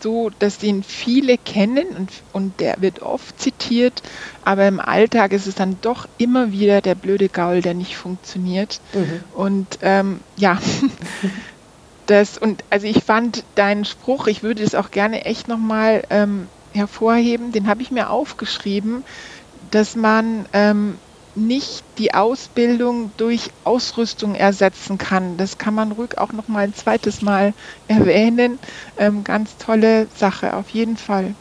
so, 0.01 0.31
dass 0.39 0.59
den 0.59 0.83
viele 0.83 1.39
kennen 1.39 1.87
und, 1.97 2.11
und 2.33 2.61
der 2.61 2.77
wird 2.81 3.03
oft 3.03 3.41
zitiert, 3.41 4.03
aber 4.45 4.67
im 4.69 4.81
Alltag 4.81 5.33
ist 5.33 5.47
es 5.47 5.55
dann 5.55 5.79
doch 5.81 6.09
immer 6.19 6.53
wieder 6.53 6.81
der 6.81 6.95
blöde 6.95 7.29
Gaul, 7.29 7.63
der 7.63 7.75
nicht 7.75 7.97
funktioniert. 7.97 8.81
Mhm. 8.93 9.21
Und 9.35 9.79
ähm, 9.83 10.21
ja, 10.37 10.59
das 12.07 12.39
und 12.39 12.65
also 12.71 12.87
ich 12.87 13.03
fand 13.05 13.45
deinen 13.55 13.85
Spruch, 13.85 14.27
ich 14.27 14.43
würde 14.43 14.63
es 14.63 14.75
auch 14.75 14.91
gerne 14.91 15.25
echt 15.25 15.49
nochmal 15.49 16.05
ähm, 16.11 16.49
hervorheben, 16.73 17.53
den 17.53 17.67
habe 17.67 17.83
ich 17.83 17.91
mir 17.91 18.11
aufgeschrieben, 18.11 19.05
dass 19.71 19.97
man 19.97 20.47
ähm, 20.53 20.97
nicht 21.39 21.85
die 21.99 22.15
Ausbildung 22.15 23.11
durch 23.17 23.51
Ausrüstung 23.65 24.35
ersetzen 24.35 24.99
kann. 24.99 25.37
Das 25.37 25.59
kann 25.59 25.75
man 25.75 25.93
ruhig 25.93 26.19
auch 26.19 26.33
noch 26.33 26.49
mal 26.49 26.65
ein 26.65 26.75
zweites 26.75 27.23
Mal 27.23 27.55
erwähnen. 27.89 28.59
Ähm, 28.99 29.25
ganz 29.25 29.57
tolle 29.57 30.09
Sache, 30.17 30.55
auf 30.55 30.71
jeden 30.71 30.97
Fall. 30.97 31.35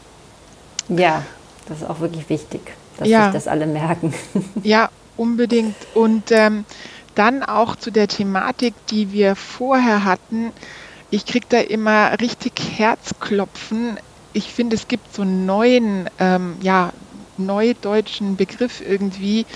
Ja, 0.88 1.22
das 1.68 1.82
ist 1.82 1.88
auch 1.88 2.00
wirklich 2.00 2.28
wichtig, 2.28 2.60
dass 2.96 3.08
ja. 3.08 3.24
sich 3.24 3.34
das 3.34 3.48
alle 3.48 3.66
merken. 3.66 4.14
Ja, 4.62 4.90
unbedingt. 5.16 5.76
Und 5.94 6.30
ähm, 6.30 6.64
dann 7.14 7.42
auch 7.42 7.76
zu 7.76 7.90
der 7.90 8.08
Thematik, 8.08 8.74
die 8.90 9.12
wir 9.12 9.34
vorher 9.34 10.04
hatten. 10.04 10.52
Ich 11.10 11.26
kriege 11.26 11.46
da 11.48 11.58
immer 11.58 12.20
richtig 12.20 12.52
Herzklopfen. 12.76 13.98
Ich 14.32 14.52
finde, 14.52 14.76
es 14.76 14.88
gibt 14.88 15.14
so 15.14 15.22
einen 15.22 15.44
neuen, 15.44 16.08
ähm, 16.20 16.56
ja, 16.60 16.92
neudeutschen 17.38 18.36
Begriff 18.36 18.80
irgendwie, 18.80 19.46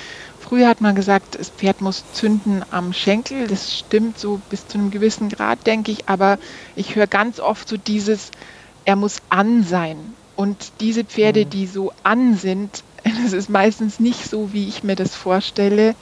Früher 0.53 0.69
hat 0.69 0.83
man 0.83 0.95
gesagt, 0.95 1.39
das 1.39 1.49
Pferd 1.49 1.81
muss 1.81 2.05
zünden 2.13 2.63
am 2.71 2.93
Schenkel. 2.93 3.47
Das 3.47 3.75
stimmt 3.75 4.19
so 4.19 4.39
bis 4.51 4.69
zu 4.69 4.77
einem 4.77 4.91
gewissen 4.91 5.31
Grad, 5.31 5.67
denke 5.67 5.91
ich. 5.91 6.11
Aber 6.11 6.39
ich 6.77 6.95
höre 6.95 7.07
ganz 7.07 7.41
oft 7.41 7.67
so 7.67 7.79
dieses, 7.79 8.31
er 8.85 8.97
muss 8.97 9.23
an 9.31 9.65
sein. 9.65 9.97
Und 10.37 10.73
diese 10.81 11.05
Pferde, 11.05 11.47
mhm. 11.47 11.51
die 11.51 11.67
so 11.67 11.91
an 12.03 12.37
sind, 12.37 12.85
es 13.27 13.33
ist 13.33 13.49
meistens 13.49 13.99
nicht 13.99 14.29
so, 14.29 14.53
wie 14.53 14.69
ich 14.69 14.85
mir 14.85 14.95
das 14.95 15.15
vorstelle, 15.15 15.95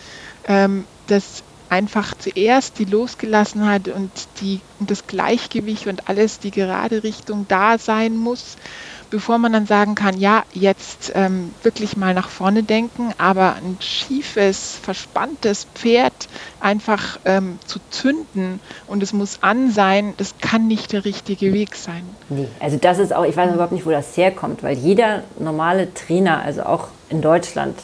ähm, 0.48 0.84
dass 1.06 1.44
einfach 1.68 2.14
zuerst 2.18 2.80
die 2.80 2.86
Losgelassenheit 2.86 3.86
und, 3.86 4.10
die, 4.40 4.58
und 4.80 4.90
das 4.90 5.06
Gleichgewicht 5.06 5.86
und 5.86 6.08
alles, 6.08 6.40
die 6.40 6.50
gerade 6.50 7.04
Richtung 7.04 7.46
da 7.46 7.78
sein 7.78 8.16
muss, 8.16 8.56
bevor 9.11 9.38
man 9.38 9.53
dann 9.53 9.66
sagen 9.66 9.94
kann, 9.94 10.18
ja, 10.18 10.44
jetzt 10.53 11.12
ähm, 11.14 11.53
wirklich 11.62 11.96
mal 11.96 12.14
nach 12.14 12.29
vorne 12.29 12.62
denken, 12.62 13.12
aber 13.18 13.57
ein 13.57 13.77
schiefes, 13.81 14.79
verspanntes 14.81 15.66
Pferd 15.75 16.12
einfach 16.61 17.18
ähm, 17.25 17.59
zu 17.66 17.81
zünden 17.90 18.61
und 18.87 19.03
es 19.03 19.12
muss 19.12 19.38
an 19.42 19.70
sein, 19.70 20.14
das 20.16 20.35
kann 20.40 20.68
nicht 20.68 20.92
der 20.92 21.05
richtige 21.05 21.53
Weg 21.53 21.75
sein. 21.75 22.03
Nee, 22.29 22.49
also 22.61 22.77
das 22.77 22.99
ist 22.99 23.12
auch, 23.12 23.25
ich 23.25 23.37
weiß 23.37 23.53
überhaupt 23.53 23.73
nicht, 23.73 23.85
wo 23.85 23.90
das 23.90 24.16
herkommt, 24.16 24.62
weil 24.62 24.77
jeder 24.79 25.25
normale 25.38 25.92
Trainer, 25.92 26.42
also 26.42 26.62
auch 26.62 26.88
in 27.09 27.20
Deutschland, 27.20 27.77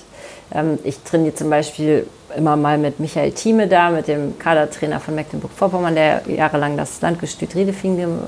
ähm, 0.53 0.79
ich 0.85 1.01
trainiere 1.01 1.35
zum 1.35 1.51
Beispiel 1.51 2.07
immer 2.37 2.57
mal 2.57 2.79
mit 2.79 3.01
Michael 3.01 3.33
Thieme 3.33 3.67
da, 3.67 3.91
mit 3.91 4.09
dem 4.09 4.39
Kadertrainer 4.39 5.01
von 5.01 5.15
Mecklenburg-Vorpommern, 5.15 5.95
der 5.95 6.23
jahrelang 6.29 6.77
das 6.77 7.01
Landgestüt 7.01 7.55
Riedefing 7.55 8.19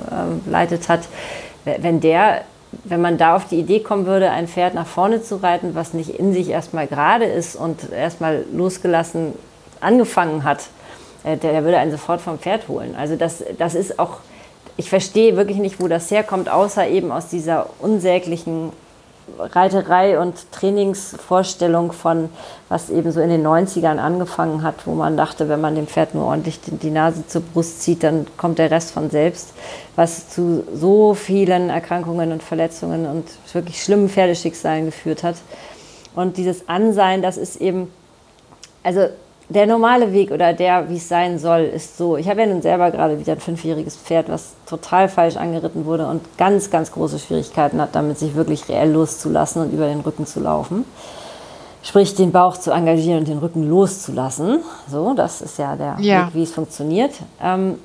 geleitet 0.44 0.88
hat. 0.88 1.00
Wenn 1.64 2.00
der 2.00 2.42
wenn 2.84 3.00
man 3.00 3.18
da 3.18 3.36
auf 3.36 3.46
die 3.48 3.58
Idee 3.58 3.80
kommen 3.80 4.06
würde, 4.06 4.30
ein 4.30 4.48
Pferd 4.48 4.74
nach 4.74 4.86
vorne 4.86 5.22
zu 5.22 5.36
reiten, 5.36 5.74
was 5.74 5.94
nicht 5.94 6.10
in 6.10 6.32
sich 6.32 6.50
erstmal 6.50 6.86
gerade 6.86 7.24
ist 7.24 7.56
und 7.56 7.90
erstmal 7.92 8.44
losgelassen 8.52 9.32
angefangen 9.80 10.44
hat, 10.44 10.68
äh, 11.24 11.36
der, 11.36 11.52
der, 11.52 11.64
würde 11.64 11.78
einen 11.78 11.90
sofort 11.90 12.20
vom 12.20 12.38
Pferd 12.38 12.68
holen. 12.68 12.94
Also 12.96 13.16
das, 13.16 13.42
das 13.58 13.74
ist 13.74 13.98
auch, 13.98 14.18
ich 14.76 14.90
verstehe 14.90 15.36
wirklich 15.36 15.58
nicht, 15.58 15.80
wo 15.80 15.88
das 15.88 16.10
herkommt, 16.10 16.48
außer 16.48 16.88
eben 16.88 17.10
aus 17.10 17.28
dieser 17.28 17.70
unsäglichen 17.78 18.72
Reiterei 19.38 20.18
und 20.18 20.50
Trainingsvorstellung 20.52 21.92
von, 21.92 22.28
was 22.68 22.90
eben 22.90 23.12
so 23.12 23.20
in 23.20 23.28
den 23.28 23.46
90ern 23.46 23.98
angefangen 23.98 24.62
hat, 24.62 24.86
wo 24.86 24.94
man 24.94 25.16
dachte, 25.16 25.48
wenn 25.48 25.60
man 25.60 25.74
dem 25.74 25.86
Pferd 25.86 26.14
nur 26.14 26.26
ordentlich 26.26 26.60
die 26.64 26.90
Nase 26.90 27.26
zur 27.26 27.42
Brust 27.42 27.82
zieht, 27.82 28.02
dann 28.02 28.26
kommt 28.36 28.58
der 28.58 28.70
Rest 28.70 28.92
von 28.92 29.10
selbst, 29.10 29.52
was 29.96 30.30
zu 30.30 30.64
so 30.74 31.14
vielen 31.14 31.70
Erkrankungen 31.70 32.32
und 32.32 32.42
Verletzungen 32.42 33.06
und 33.06 33.24
wirklich 33.52 33.82
schlimmen 33.82 34.08
Pferdeschicksalen 34.08 34.86
geführt 34.86 35.22
hat. 35.22 35.36
Und 36.14 36.36
dieses 36.36 36.68
Ansein, 36.68 37.22
das 37.22 37.36
ist 37.36 37.60
eben, 37.60 37.92
also 38.82 39.08
der 39.50 39.66
normale 39.66 40.12
Weg 40.12 40.30
oder 40.30 40.52
der, 40.52 40.90
wie 40.90 40.96
es 40.96 41.08
sein 41.08 41.38
soll, 41.38 41.62
ist 41.62 41.96
so. 41.96 42.16
Ich 42.16 42.28
habe 42.28 42.40
ja 42.40 42.46
nun 42.46 42.60
selber 42.60 42.90
gerade 42.90 43.18
wieder 43.18 43.32
ein 43.32 43.40
fünfjähriges 43.40 43.96
Pferd, 43.96 44.28
was 44.28 44.52
total 44.66 45.08
falsch 45.08 45.36
angeritten 45.36 45.86
wurde 45.86 46.06
und 46.06 46.20
ganz, 46.36 46.70
ganz 46.70 46.92
große 46.92 47.18
Schwierigkeiten 47.18 47.80
hat, 47.80 47.94
damit 47.94 48.18
sich 48.18 48.34
wirklich 48.34 48.68
reell 48.68 48.90
loszulassen 48.92 49.62
und 49.62 49.72
über 49.72 49.86
den 49.86 50.00
Rücken 50.00 50.26
zu 50.26 50.40
laufen. 50.40 50.84
Sprich, 51.82 52.14
den 52.14 52.32
Bauch 52.32 52.58
zu 52.58 52.72
engagieren 52.72 53.20
und 53.20 53.28
den 53.28 53.38
Rücken 53.38 53.66
loszulassen. 53.68 54.60
So, 54.90 55.14
das 55.14 55.40
ist 55.40 55.58
ja 55.58 55.76
der 55.76 55.96
ja. 56.00 56.26
Weg, 56.26 56.34
wie 56.34 56.42
es 56.42 56.52
funktioniert. 56.52 57.12
Ähm, 57.42 57.76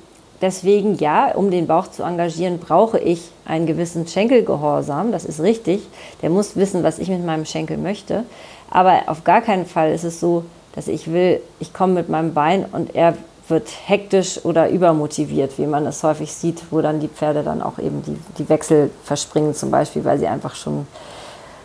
deswegen, 0.42 0.98
ja, 0.98 1.34
um 1.34 1.50
den 1.50 1.66
Bauch 1.66 1.86
zu 1.86 2.02
engagieren, 2.02 2.58
brauche 2.58 2.98
ich 2.98 3.30
einen 3.46 3.64
gewissen 3.64 4.06
Schenkelgehorsam. 4.06 5.12
Das 5.12 5.24
ist 5.24 5.40
richtig. 5.40 5.80
Der 6.20 6.28
muss 6.28 6.56
wissen, 6.56 6.82
was 6.82 6.98
ich 6.98 7.08
mit 7.08 7.24
meinem 7.24 7.46
Schenkel 7.46 7.78
möchte. 7.78 8.24
Aber 8.70 9.04
auf 9.06 9.24
gar 9.24 9.40
keinen 9.40 9.64
Fall 9.64 9.92
ist 9.92 10.04
es 10.04 10.20
so, 10.20 10.44
dass 10.74 10.88
ich 10.88 11.12
will, 11.12 11.40
ich 11.60 11.72
komme 11.72 11.94
mit 11.94 12.08
meinem 12.08 12.34
Bein 12.34 12.64
und 12.64 12.94
er 12.94 13.14
wird 13.48 13.68
hektisch 13.86 14.44
oder 14.44 14.70
übermotiviert, 14.70 15.58
wie 15.58 15.66
man 15.66 15.86
es 15.86 16.02
häufig 16.02 16.32
sieht, 16.32 16.62
wo 16.70 16.80
dann 16.80 17.00
die 17.00 17.08
Pferde 17.08 17.42
dann 17.42 17.62
auch 17.62 17.78
eben 17.78 18.02
die, 18.02 18.16
die 18.38 18.48
Wechsel 18.48 18.90
verspringen 19.04 19.54
zum 19.54 19.70
Beispiel, 19.70 20.04
weil 20.04 20.18
sie 20.18 20.26
einfach 20.26 20.54
schon 20.54 20.86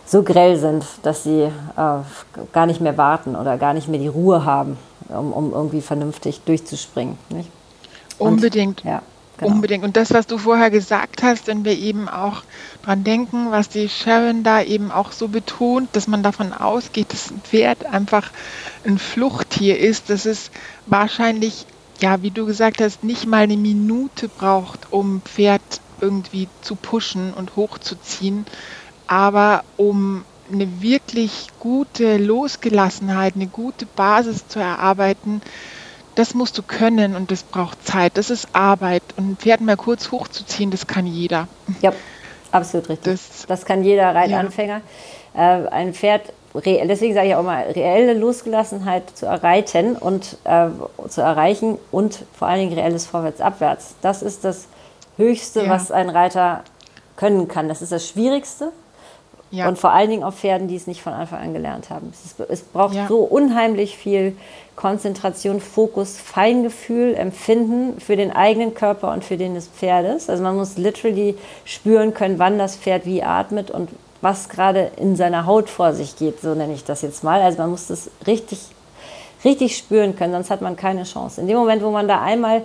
so 0.06 0.24
grell 0.24 0.58
sind, 0.58 0.86
dass 1.04 1.24
sie 1.24 1.44
äh, 1.44 1.52
gar 2.52 2.66
nicht 2.66 2.82
mehr 2.82 2.98
warten 2.98 3.36
oder 3.36 3.58
gar 3.58 3.74
nicht 3.74 3.88
mehr 3.88 4.00
die 4.00 4.08
Ruhe 4.08 4.44
haben, 4.44 4.78
um, 5.08 5.32
um 5.32 5.54
irgendwie 5.54 5.82
vernünftig 5.82 6.42
durchzuspringen. 6.42 7.18
Nicht? 7.30 7.50
Und, 8.18 8.34
Unbedingt. 8.34 8.84
Ja. 8.84 9.02
Genau. 9.40 9.54
Unbedingt. 9.54 9.86
Und 9.86 9.96
das, 9.96 10.12
was 10.12 10.28
du 10.28 10.38
vorher 10.38 10.70
gesagt 10.70 11.24
hast, 11.24 11.48
wenn 11.48 11.64
wir 11.64 11.78
eben 11.78 12.10
auch 12.10 12.44
dran 12.82 13.04
denken, 13.06 13.52
was 13.52 13.70
die 13.70 13.88
Sharon 13.90 14.44
da 14.44 14.62
eben 14.62 14.92
auch 14.92 15.14
so 15.14 15.30
betont, 15.30 15.96
dass 15.96 16.08
man 16.08 16.24
davon 16.24 16.52
ausgeht, 16.54 17.14
dass 17.14 17.32
ein 17.32 17.42
Pferd 17.42 17.86
einfach 17.86 18.32
ein 18.84 18.98
Fluchttier 18.98 19.80
ist, 19.80 20.10
dass 20.10 20.26
es 20.26 20.52
wahrscheinlich, 20.86 21.68
ja, 22.02 22.22
wie 22.22 22.32
du 22.32 22.46
gesagt 22.46 22.82
hast, 22.82 23.04
nicht 23.04 23.26
mal 23.28 23.44
eine 23.44 23.56
Minute 23.58 24.28
braucht, 24.30 24.92
um 24.92 25.22
Pferd 25.24 25.82
irgendwie 26.02 26.52
zu 26.62 26.76
pushen 26.76 27.34
und 27.34 27.56
hochzuziehen, 27.56 28.46
aber 29.08 29.66
um 29.78 30.26
eine 30.52 30.82
wirklich 30.82 31.50
gute 31.60 32.18
Losgelassenheit, 32.18 33.36
eine 33.36 33.50
gute 33.50 33.86
Basis 33.86 34.48
zu 34.48 34.60
erarbeiten, 34.60 35.42
das 36.16 36.34
musst 36.34 36.58
du 36.58 36.64
können 36.64 37.16
und 37.16 37.32
das 37.32 37.44
braucht 37.44 37.86
Zeit. 37.86 38.18
Das 38.18 38.30
ist 38.30 38.50
Arbeit. 38.54 39.04
Und 39.18 39.32
ein 39.32 39.38
Pferd 39.38 39.62
mal 39.62 39.78
kurz 39.78 40.12
hochzuziehen, 40.12 40.72
das 40.72 40.88
kann 40.88 41.06
jeder. 41.06 41.48
Ja, 41.82 41.94
absolut 42.52 42.90
richtig. 42.90 43.14
Das, 43.14 43.46
das 43.48 43.66
kann 43.66 43.84
jeder 43.84 44.14
Reitanfänger. 44.14 44.82
Ja. 45.36 45.64
Äh, 45.64 45.68
ein 45.70 45.94
Pferd, 45.94 46.34
deswegen 46.54 47.14
sage 47.14 47.30
ich 47.30 47.36
auch 47.36 47.44
mal, 47.44 47.64
reelle 47.64 48.14
Losgelassenheit 48.14 49.16
zu 49.16 49.26
erreichen 49.26 49.96
und 49.96 50.38
äh, 50.44 50.68
zu 51.08 51.22
erreichen 51.22 51.78
und 51.92 52.26
vor 52.38 52.48
allen 52.48 52.60
Dingen 52.60 52.74
reelles 52.74 53.06
Vorwärts-Abwärts. 53.06 53.96
Das 54.02 54.22
ist 54.22 54.44
das 54.44 54.68
Höchste, 55.18 55.64
ja. 55.64 55.70
was 55.70 55.92
ein 55.92 56.10
Reiter 56.10 56.64
können 57.16 57.48
kann. 57.48 57.68
Das 57.68 57.82
ist 57.82 57.92
das 57.92 58.08
Schwierigste. 58.08 58.72
Ja. 59.52 59.68
Und 59.68 59.80
vor 59.80 59.92
allen 59.92 60.10
Dingen 60.10 60.24
auf 60.24 60.36
Pferden, 60.36 60.68
die 60.68 60.76
es 60.76 60.86
nicht 60.86 61.02
von 61.02 61.14
Anfang 61.14 61.40
an 61.40 61.54
gelernt 61.54 61.90
haben. 61.90 62.12
Es, 62.14 62.26
ist, 62.26 62.40
es 62.50 62.62
braucht 62.62 62.96
so 63.08 63.20
unheimlich 63.20 63.98
viel 63.98 64.36
Konzentration, 64.76 65.60
Fokus, 65.60 66.18
Feingefühl, 66.18 67.16
Empfinden 67.16 68.00
für 68.00 68.16
den 68.16 68.32
eigenen 68.32 68.76
Körper 68.76 69.12
und 69.12 69.24
für 69.26 69.38
den 69.38 69.56
des 69.56 69.68
Pferdes. 69.68 70.30
Also 70.30 70.44
man 70.44 70.56
muss 70.56 70.78
literally 70.78 71.36
spüren 71.66 72.14
können, 72.14 72.38
wann 72.38 72.60
das 72.60 72.76
Pferd 72.76 73.06
wie 73.06 73.24
atmet 73.24 73.72
und 73.72 73.90
was 74.22 74.50
gerade 74.50 74.92
in 74.98 75.16
seiner 75.16 75.46
Haut 75.46 75.70
vor 75.70 75.94
sich 75.94 76.16
geht, 76.16 76.42
so 76.42 76.54
nenne 76.54 76.74
ich 76.74 76.84
das 76.84 77.02
jetzt 77.02 77.24
mal. 77.24 77.42
Also 77.42 77.58
man 77.58 77.72
muss 77.72 77.88
das 77.88 78.10
richtig, 78.28 78.60
richtig 79.44 79.78
spüren 79.78 80.16
können, 80.16 80.34
sonst 80.34 80.52
hat 80.52 80.62
man 80.62 80.76
keine 80.76 81.04
Chance. 81.04 81.42
In 81.42 81.48
dem 81.48 81.58
Moment, 81.58 81.82
wo 81.84 81.90
man 81.90 82.08
da 82.08 82.22
einmal 82.22 82.62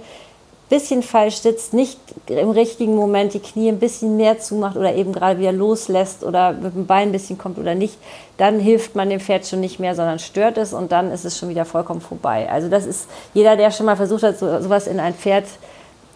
bisschen 0.68 1.02
falsch 1.02 1.36
sitzt, 1.36 1.74
nicht 1.74 1.98
im 2.26 2.50
richtigen 2.50 2.96
Moment 2.96 3.34
die 3.34 3.40
Knie 3.40 3.68
ein 3.68 3.78
bisschen 3.78 4.16
mehr 4.16 4.38
zumacht 4.38 4.76
oder 4.76 4.94
eben 4.94 5.12
gerade 5.12 5.38
wieder 5.38 5.52
loslässt 5.52 6.24
oder 6.24 6.52
mit 6.52 6.74
dem 6.74 6.86
Bein 6.86 7.08
ein 7.08 7.12
bisschen 7.12 7.38
kommt 7.38 7.58
oder 7.58 7.74
nicht, 7.74 7.96
dann 8.38 8.58
hilft 8.58 8.94
man 8.94 9.10
dem 9.10 9.20
Pferd 9.20 9.46
schon 9.46 9.60
nicht 9.60 9.78
mehr, 9.78 9.94
sondern 9.94 10.18
stört 10.18 10.56
es 10.56 10.72
und 10.72 10.90
dann 10.90 11.10
ist 11.10 11.24
es 11.24 11.38
schon 11.38 11.50
wieder 11.50 11.64
vollkommen 11.64 12.00
vorbei. 12.00 12.48
Also 12.50 12.68
das 12.68 12.86
ist 12.86 13.08
jeder, 13.34 13.56
der 13.56 13.70
schon 13.70 13.86
mal 13.86 13.96
versucht 13.96 14.22
hat, 14.22 14.38
so, 14.38 14.60
sowas 14.60 14.86
in 14.86 15.00
ein 15.00 15.14
Pferd 15.14 15.44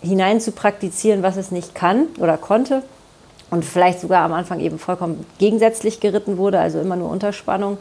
hinein 0.02 0.40
zu 0.40 0.52
praktizieren, 0.52 1.22
was 1.22 1.36
es 1.36 1.50
nicht 1.50 1.74
kann 1.74 2.06
oder 2.18 2.38
konnte 2.38 2.82
und 3.50 3.64
vielleicht 3.64 4.00
sogar 4.00 4.24
am 4.24 4.32
Anfang 4.32 4.60
eben 4.60 4.78
vollkommen 4.78 5.26
gegensätzlich 5.38 6.00
geritten 6.00 6.38
wurde, 6.38 6.58
also 6.58 6.80
immer 6.80 6.96
nur 6.96 7.10
Unterspannung 7.10 7.78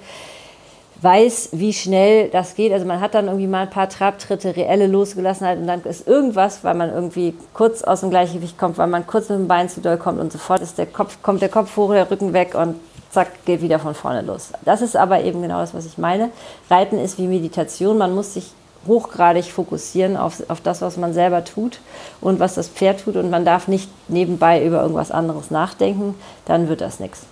weiß, 1.01 1.49
wie 1.51 1.73
schnell 1.73 2.29
das 2.29 2.55
geht. 2.55 2.73
Also 2.73 2.85
man 2.85 2.99
hat 2.99 3.13
dann 3.13 3.27
irgendwie 3.27 3.47
mal 3.47 3.63
ein 3.63 3.69
paar 3.69 3.89
Trabtritte, 3.89 4.55
reelle 4.55 4.87
Losgelassenheit 4.87 5.59
und 5.59 5.67
dann 5.67 5.83
ist 5.83 6.07
irgendwas, 6.07 6.63
weil 6.63 6.73
man 6.73 6.89
irgendwie 6.91 7.35
kurz 7.53 7.83
aus 7.83 8.01
dem 8.01 8.09
Gleichgewicht 8.09 8.57
kommt, 8.57 8.77
weil 8.77 8.87
man 8.87 9.05
kurz 9.05 9.29
mit 9.29 9.37
dem 9.37 9.47
Bein 9.47 9.69
zu 9.69 9.81
doll 9.81 9.97
kommt 9.97 10.19
und 10.19 10.31
sofort 10.31 10.61
ist 10.61 10.77
der 10.77 10.87
Kopf, 10.87 11.21
kommt 11.21 11.41
der 11.41 11.49
Kopf 11.49 11.75
hoch, 11.77 11.91
der 11.91 12.09
Rücken 12.09 12.33
weg 12.33 12.55
und 12.55 12.75
zack, 13.11 13.45
geht 13.45 13.61
wieder 13.61 13.79
von 13.79 13.93
vorne 13.93 14.21
los. 14.21 14.51
Das 14.65 14.81
ist 14.81 14.95
aber 14.95 15.21
eben 15.21 15.41
genau 15.41 15.59
das, 15.59 15.73
was 15.73 15.85
ich 15.85 15.97
meine. 15.97 16.31
Reiten 16.69 16.99
ist 16.99 17.17
wie 17.17 17.27
Meditation. 17.27 17.97
Man 17.97 18.13
muss 18.13 18.33
sich 18.33 18.51
hochgradig 18.87 19.45
fokussieren 19.51 20.17
auf, 20.17 20.43
auf 20.49 20.61
das, 20.61 20.81
was 20.81 20.97
man 20.97 21.13
selber 21.13 21.43
tut 21.43 21.79
und 22.21 22.39
was 22.39 22.55
das 22.55 22.69
Pferd 22.69 23.03
tut 23.03 23.15
und 23.15 23.29
man 23.29 23.45
darf 23.45 23.67
nicht 23.67 23.89
nebenbei 24.07 24.65
über 24.65 24.81
irgendwas 24.81 25.11
anderes 25.11 25.51
nachdenken, 25.51 26.15
dann 26.45 26.69
wird 26.69 26.81
das 26.81 26.99
nichts. 26.99 27.25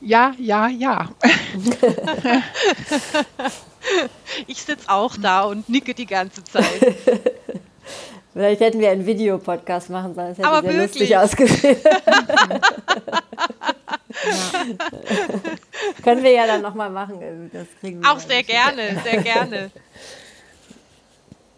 Ja, 0.00 0.32
ja, 0.38 0.68
ja. 0.68 1.10
ich 4.46 4.62
sitze 4.62 4.88
auch 4.88 5.16
da 5.16 5.42
und 5.42 5.68
nicke 5.68 5.92
die 5.94 6.06
ganze 6.06 6.42
Zeit. 6.44 6.64
Vielleicht 8.32 8.60
hätten 8.60 8.78
wir 8.78 8.90
einen 8.90 9.04
Videopodcast 9.06 9.90
machen 9.90 10.14
sollen. 10.14 10.28
Das 10.28 10.38
hätte 10.38 10.48
Aber 10.48 10.62
sehr 10.62 10.72
wirklich? 10.78 11.00
lustig 11.00 11.16
ausgesehen. 11.16 11.76
Können 16.04 16.22
wir 16.22 16.30
ja 16.30 16.46
dann 16.46 16.62
nochmal 16.62 16.90
machen. 16.90 17.50
Das 17.52 17.66
kriegen 17.80 18.00
wir 18.00 18.10
Auch 18.10 18.20
sehr 18.20 18.44
gerne, 18.44 19.02
sehr 19.02 19.20
gerne. 19.22 19.72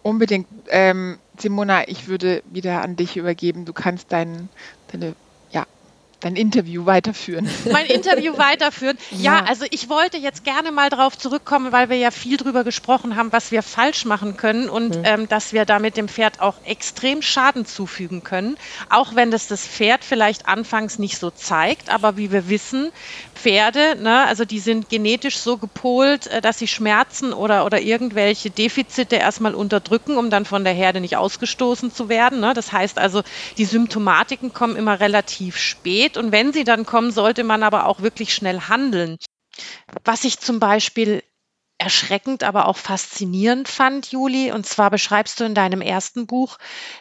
Unbedingt. 0.03 0.49
Ähm, 0.71 1.19
Simona, 1.39 1.87
ich 1.89 2.09
würde 2.09 2.43
wieder 2.51 2.81
an 2.81 2.97
dich 2.97 3.19
übergeben. 3.19 3.67
Du 3.67 3.75
kannst 3.75 4.11
dein, 4.11 4.49
deine 4.91 5.15
dein 6.23 6.37
Interview 6.37 6.87
weiterführen. 6.87 7.49
Mein 7.71 7.87
Interview 7.87 8.37
weiterführen. 8.39 8.97
Ja, 9.11 9.39
ja, 9.39 9.45
also 9.45 9.67
ich 9.71 9.89
wollte 9.89 10.17
jetzt 10.17 10.45
gerne 10.45 10.73
mal 10.73 10.89
darauf 10.89 11.19
zurückkommen, 11.19 11.73
weil 11.73 11.91
wir 11.91 11.97
ja 11.97 12.11
viel 12.11 12.37
darüber 12.37 12.65
gesprochen 12.65 13.17
haben, 13.17 13.33
was 13.33 13.51
wir 13.51 13.63
falsch 13.63 14.05
machen 14.05 14.37
können 14.37 14.69
und 14.69 14.97
mhm. 14.97 15.03
ähm, 15.05 15.29
dass 15.29 15.53
wir 15.53 15.65
damit 15.65 15.97
dem 15.97 16.09
Pferd 16.09 16.41
auch 16.41 16.55
extrem 16.65 17.23
Schaden 17.23 17.67
zufügen 17.67 18.23
können. 18.23 18.57
Auch 18.89 19.15
wenn 19.15 19.31
das 19.31 19.49
das 19.49 19.67
Pferd 19.67 20.05
vielleicht 20.05 20.47
anfangs 20.47 20.99
nicht 20.99 21.19
so 21.19 21.31
zeigt, 21.31 21.91
aber 21.91 22.17
wie 22.17 22.33
wir 22.33 22.49
wissen, 22.49 22.91
Pferde, 23.35 23.97
ne, 24.01 24.25
also 24.27 24.45
die 24.45 24.61
sind 24.61 24.89
genetisch 24.89 25.39
so 25.39 25.57
gepolt, 25.57 26.29
äh, 26.29 26.41
dass 26.41 26.59
sie 26.59 26.69
Schmerzen 26.69 27.33
oder, 27.33 27.65
oder 27.67 27.81
irgendwelche 27.81 28.51
Defizite 28.51 29.17
erstmal 29.17 29.55
unterdrücken, 29.55 30.17
um 30.17 30.31
dann 30.31 30.45
von 30.45 30.63
der 30.63 30.73
Herde 30.73 31.01
nicht 31.01 31.17
ausgestoßen 31.17 31.93
zu 31.93 32.09
werden. 32.09 32.39
Ne? 32.41 32.55
Das 32.55 32.73
heißt 32.73 32.99
also, 32.99 33.23
die 33.59 33.65
Symptomatiken 33.65 34.53
kommen 34.53 34.77
immer 34.77 35.01
relativ 35.01 35.57
spät 35.57 36.12
und 36.17 36.33
wenn 36.33 36.53
sie 36.53 36.65
dann 36.65 36.87
kommen, 36.87 37.11
sollte 37.11 37.45
man 37.45 37.63
aber 37.63 37.87
auch 37.87 38.01
wirklich 38.01 38.35
schnell 38.35 38.61
handeln. 38.63 39.17
Was 40.05 40.25
ich 40.25 40.39
zum 40.39 40.61
Beispiel 40.61 41.23
erschreckend, 41.83 42.45
aber 42.45 42.69
auch 42.69 42.77
faszinierend 42.77 43.67
fand, 43.67 44.13
Juli. 44.13 44.53
Und 44.53 44.67
zwar 44.67 44.89
beschreibst 44.91 45.41
du 45.41 45.45
in 45.45 45.55
deinem 45.55 45.81
ersten 45.81 46.29
Buch, 46.29 46.59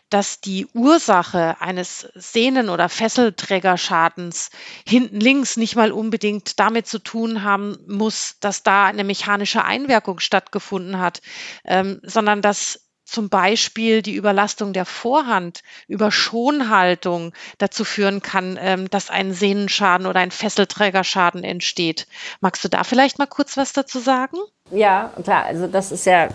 dass 0.09 0.41
die 0.41 0.65
Ursache 0.73 1.61
eines 1.61 2.09
Sehnen- 2.15 2.69
oder 2.69 2.89
Fesselträgerschadens 2.89 4.49
hinten 4.87 5.19
links 5.19 5.55
nicht 5.55 5.75
mal 5.75 5.91
unbedingt 5.91 6.59
damit 6.59 6.87
zu 6.87 6.97
tun 6.97 7.43
haben 7.43 7.77
muss, 7.87 8.37
dass 8.39 8.63
da 8.63 8.85
eine 8.85 9.03
mechanische 9.03 9.63
Einwirkung 9.63 10.19
stattgefunden 10.19 10.99
hat, 10.99 11.21
ähm, 11.63 11.99
sondern 12.03 12.41
dass 12.41 12.90
zum 13.11 13.29
Beispiel 13.29 14.01
die 14.01 14.15
Überlastung 14.15 14.73
der 14.73 14.85
Vorhand 14.85 15.61
über 15.87 16.11
Schonhaltung 16.11 17.33
dazu 17.57 17.83
führen 17.83 18.21
kann, 18.21 18.57
ähm, 18.61 18.89
dass 18.89 19.09
ein 19.09 19.33
Sehnenschaden 19.33 20.07
oder 20.07 20.21
ein 20.21 20.31
Fesselträgerschaden 20.31 21.43
entsteht. 21.43 22.07
Magst 22.39 22.63
du 22.63 22.69
da 22.69 22.83
vielleicht 22.83 23.19
mal 23.19 23.27
kurz 23.27 23.57
was 23.57 23.73
dazu 23.73 23.99
sagen? 23.99 24.37
Ja, 24.71 25.11
klar. 25.23 25.43
Also 25.45 25.67
das 25.67 25.91
ist 25.91 26.05
ja, 26.05 26.29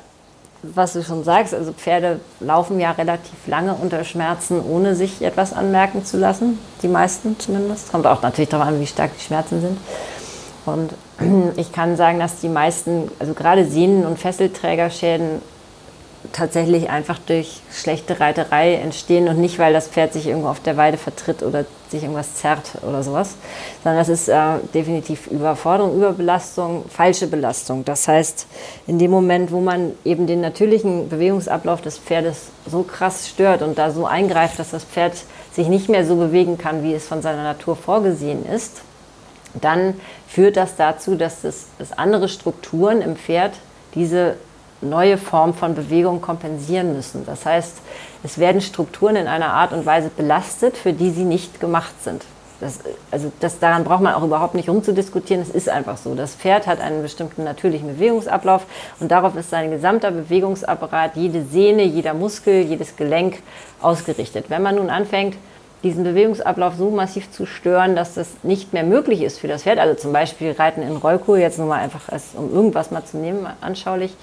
was 0.62 0.92
du 0.92 1.02
schon 1.02 1.24
sagst. 1.24 1.54
Also 1.54 1.72
Pferde 1.72 2.20
laufen 2.40 2.78
ja 2.78 2.90
relativ 2.90 3.46
lange 3.46 3.74
unter 3.74 4.04
Schmerzen, 4.04 4.60
ohne 4.60 4.94
sich 4.94 5.22
etwas 5.22 5.54
anmerken 5.54 6.04
zu 6.04 6.18
lassen. 6.18 6.58
Die 6.82 6.88
meisten 6.88 7.38
zumindest. 7.38 7.90
Kommt 7.90 8.06
auch 8.06 8.20
natürlich 8.20 8.50
darauf 8.50 8.68
an, 8.68 8.80
wie 8.80 8.86
stark 8.86 9.12
die 9.16 9.24
Schmerzen 9.24 9.62
sind. 9.62 9.78
Und 10.66 10.92
ich 11.56 11.72
kann 11.72 11.96
sagen, 11.96 12.18
dass 12.18 12.40
die 12.40 12.50
meisten, 12.50 13.10
also 13.18 13.32
gerade 13.32 13.64
Sehnen- 13.64 14.04
und 14.04 14.18
Fesselträgerschäden 14.18 15.40
tatsächlich 16.32 16.90
einfach 16.90 17.18
durch 17.18 17.60
schlechte 17.72 18.20
Reiterei 18.20 18.74
entstehen 18.74 19.28
und 19.28 19.38
nicht, 19.38 19.58
weil 19.58 19.72
das 19.72 19.88
Pferd 19.88 20.12
sich 20.12 20.26
irgendwo 20.26 20.48
auf 20.48 20.60
der 20.60 20.76
Weide 20.76 20.96
vertritt 20.96 21.42
oder 21.42 21.64
sich 21.88 22.02
irgendwas 22.02 22.34
zerrt 22.36 22.72
oder 22.82 23.02
sowas, 23.02 23.36
sondern 23.82 24.00
das 24.00 24.08
ist 24.08 24.28
äh, 24.28 24.58
definitiv 24.74 25.26
Überforderung, 25.28 25.96
Überbelastung, 25.96 26.84
falsche 26.88 27.26
Belastung. 27.26 27.84
Das 27.84 28.08
heißt, 28.08 28.46
in 28.86 28.98
dem 28.98 29.10
Moment, 29.10 29.52
wo 29.52 29.60
man 29.60 29.92
eben 30.04 30.26
den 30.26 30.40
natürlichen 30.40 31.08
Bewegungsablauf 31.08 31.80
des 31.80 31.98
Pferdes 31.98 32.48
so 32.66 32.82
krass 32.82 33.28
stört 33.28 33.62
und 33.62 33.78
da 33.78 33.90
so 33.90 34.06
eingreift, 34.06 34.58
dass 34.58 34.70
das 34.70 34.84
Pferd 34.84 35.14
sich 35.52 35.68
nicht 35.68 35.88
mehr 35.88 36.04
so 36.04 36.16
bewegen 36.16 36.58
kann, 36.58 36.82
wie 36.82 36.94
es 36.94 37.06
von 37.06 37.22
seiner 37.22 37.42
Natur 37.42 37.76
vorgesehen 37.76 38.44
ist, 38.46 38.82
dann 39.60 39.94
führt 40.28 40.56
das 40.56 40.76
dazu, 40.76 41.14
dass, 41.14 41.42
das, 41.42 41.66
dass 41.78 41.96
andere 41.96 42.28
Strukturen 42.28 43.00
im 43.00 43.16
Pferd 43.16 43.52
diese 43.94 44.36
neue 44.88 45.18
Form 45.18 45.54
von 45.54 45.74
Bewegung 45.74 46.20
kompensieren 46.20 46.94
müssen. 46.94 47.24
Das 47.26 47.44
heißt, 47.44 47.78
es 48.24 48.38
werden 48.38 48.60
Strukturen 48.60 49.16
in 49.16 49.26
einer 49.28 49.52
Art 49.52 49.72
und 49.72 49.86
Weise 49.86 50.10
belastet, 50.14 50.76
für 50.76 50.92
die 50.92 51.10
sie 51.10 51.24
nicht 51.24 51.60
gemacht 51.60 52.02
sind. 52.02 52.24
Das, 52.60 52.80
also 53.10 53.30
das, 53.40 53.58
daran 53.58 53.84
braucht 53.84 54.00
man 54.00 54.14
auch 54.14 54.22
überhaupt 54.22 54.54
nicht 54.54 54.68
rumzudiskutieren. 54.68 55.42
Es 55.42 55.50
ist 55.50 55.68
einfach 55.68 55.98
so. 55.98 56.14
Das 56.14 56.34
Pferd 56.34 56.66
hat 56.66 56.80
einen 56.80 57.02
bestimmten 57.02 57.44
natürlichen 57.44 57.94
Bewegungsablauf 57.94 58.66
und 58.98 59.10
darauf 59.10 59.36
ist 59.36 59.50
sein 59.50 59.70
gesamter 59.70 60.10
Bewegungsapparat, 60.10 61.16
jede 61.16 61.44
Sehne, 61.44 61.82
jeder 61.82 62.14
Muskel, 62.14 62.62
jedes 62.62 62.96
Gelenk 62.96 63.42
ausgerichtet. 63.80 64.46
Wenn 64.48 64.62
man 64.62 64.76
nun 64.76 64.88
anfängt, 64.88 65.36
diesen 65.82 66.04
Bewegungsablauf 66.04 66.74
so 66.76 66.90
massiv 66.90 67.30
zu 67.30 67.44
stören, 67.44 67.94
dass 67.94 68.14
das 68.14 68.28
nicht 68.42 68.72
mehr 68.72 68.84
möglich 68.84 69.22
ist 69.22 69.38
für 69.38 69.48
das 69.48 69.62
Pferd, 69.62 69.78
also 69.78 69.94
zum 69.94 70.12
Beispiel 70.12 70.52
Reiten 70.52 70.82
in 70.82 70.96
Rollkur, 70.96 71.38
jetzt 71.38 71.58
nur 71.58 71.68
mal 71.68 71.80
einfach, 71.80 72.08
als, 72.08 72.30
um 72.34 72.52
irgendwas 72.52 72.90
mal 72.90 73.04
zu 73.04 73.18
nehmen, 73.18 73.46
anschaulich, 73.60 74.14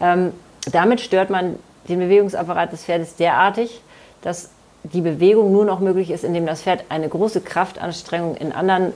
ähm, 0.00 0.32
damit 0.72 1.00
stört 1.00 1.30
man 1.30 1.56
den 1.88 1.98
Bewegungsapparat 1.98 2.72
des 2.72 2.84
Pferdes 2.84 3.16
derartig, 3.16 3.80
dass 4.22 4.50
die 4.84 5.00
Bewegung 5.00 5.52
nur 5.52 5.64
noch 5.64 5.80
möglich 5.80 6.10
ist, 6.10 6.24
indem 6.24 6.46
das 6.46 6.62
Pferd 6.62 6.84
eine 6.88 7.08
große 7.08 7.40
Kraftanstrengung 7.40 8.36
in 8.36 8.52
anderen 8.52 8.92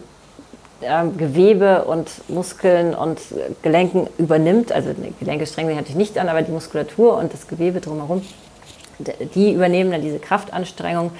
äh, 0.80 1.04
Gewebe 1.16 1.84
und 1.84 2.28
Muskeln 2.28 2.94
und 2.94 3.20
Gelenken 3.62 4.08
übernimmt. 4.18 4.72
Also 4.72 4.90
Gelenke 5.20 5.46
strengen 5.46 5.68
sich 5.68 5.76
natürlich 5.76 5.96
nicht 5.96 6.18
an, 6.18 6.28
aber 6.28 6.42
die 6.42 6.52
Muskulatur 6.52 7.16
und 7.16 7.32
das 7.32 7.46
Gewebe 7.46 7.80
drumherum, 7.80 8.22
die 9.34 9.52
übernehmen 9.52 9.90
dann 9.90 10.02
diese 10.02 10.18
Kraftanstrengung, 10.18 11.10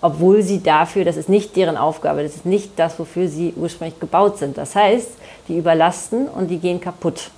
obwohl 0.00 0.42
sie 0.42 0.62
dafür, 0.62 1.04
das 1.04 1.16
ist 1.16 1.28
nicht 1.28 1.56
deren 1.56 1.76
Aufgabe, 1.76 2.22
das 2.22 2.36
ist 2.36 2.46
nicht 2.46 2.72
das, 2.76 2.98
wofür 2.98 3.28
sie 3.28 3.54
ursprünglich 3.56 3.98
gebaut 3.98 4.38
sind. 4.38 4.58
Das 4.58 4.74
heißt, 4.74 5.08
die 5.48 5.56
überlasten 5.56 6.28
und 6.28 6.48
die 6.48 6.58
gehen 6.58 6.80
kaputt. 6.80 7.30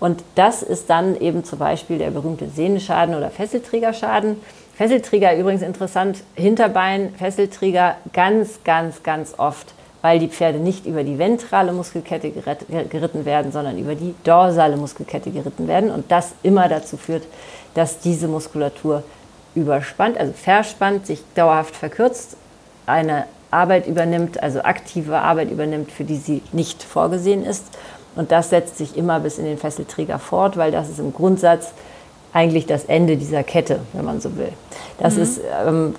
Und 0.00 0.24
das 0.34 0.62
ist 0.62 0.88
dann 0.88 1.20
eben 1.20 1.44
zum 1.44 1.58
Beispiel 1.58 1.98
der 1.98 2.10
berühmte 2.10 2.48
Sehnenschaden 2.48 3.14
oder 3.14 3.30
Fesselträgerschaden. 3.30 4.40
Fesselträger 4.74 5.36
übrigens 5.36 5.60
interessant, 5.60 6.22
Hinterbein, 6.34 7.14
Fesselträger 7.18 7.96
ganz, 8.14 8.60
ganz, 8.64 9.02
ganz 9.02 9.34
oft, 9.36 9.74
weil 10.00 10.18
die 10.18 10.28
Pferde 10.28 10.58
nicht 10.58 10.86
über 10.86 11.04
die 11.04 11.18
ventrale 11.18 11.72
Muskelkette 11.72 12.30
geritten 12.30 13.26
werden, 13.26 13.52
sondern 13.52 13.76
über 13.76 13.94
die 13.94 14.14
dorsale 14.24 14.78
Muskelkette 14.78 15.30
geritten 15.30 15.68
werden. 15.68 15.90
Und 15.90 16.10
das 16.10 16.32
immer 16.42 16.66
dazu 16.68 16.96
führt, 16.96 17.24
dass 17.74 17.98
diese 17.98 18.26
Muskulatur 18.26 19.02
überspannt, 19.54 20.16
also 20.16 20.32
verspannt, 20.32 21.06
sich 21.06 21.22
dauerhaft 21.34 21.76
verkürzt, 21.76 22.38
eine 22.86 23.26
Arbeit 23.50 23.86
übernimmt, 23.86 24.42
also 24.42 24.62
aktive 24.62 25.18
Arbeit 25.18 25.50
übernimmt, 25.50 25.92
für 25.92 26.04
die 26.04 26.16
sie 26.16 26.40
nicht 26.52 26.82
vorgesehen 26.82 27.44
ist 27.44 27.66
und 28.16 28.32
das 28.32 28.50
setzt 28.50 28.78
sich 28.78 28.96
immer 28.96 29.20
bis 29.20 29.38
in 29.38 29.44
den 29.44 29.58
Fesselträger 29.58 30.18
fort, 30.18 30.56
weil 30.56 30.72
das 30.72 30.88
ist 30.88 30.98
im 30.98 31.12
Grundsatz 31.12 31.72
eigentlich 32.32 32.66
das 32.66 32.84
Ende 32.84 33.16
dieser 33.16 33.42
Kette, 33.42 33.80
wenn 33.92 34.04
man 34.04 34.20
so 34.20 34.36
will. 34.36 34.52
Das 34.98 35.16
mhm. 35.16 35.22
ist 35.22 35.40
ähm, 35.66 35.94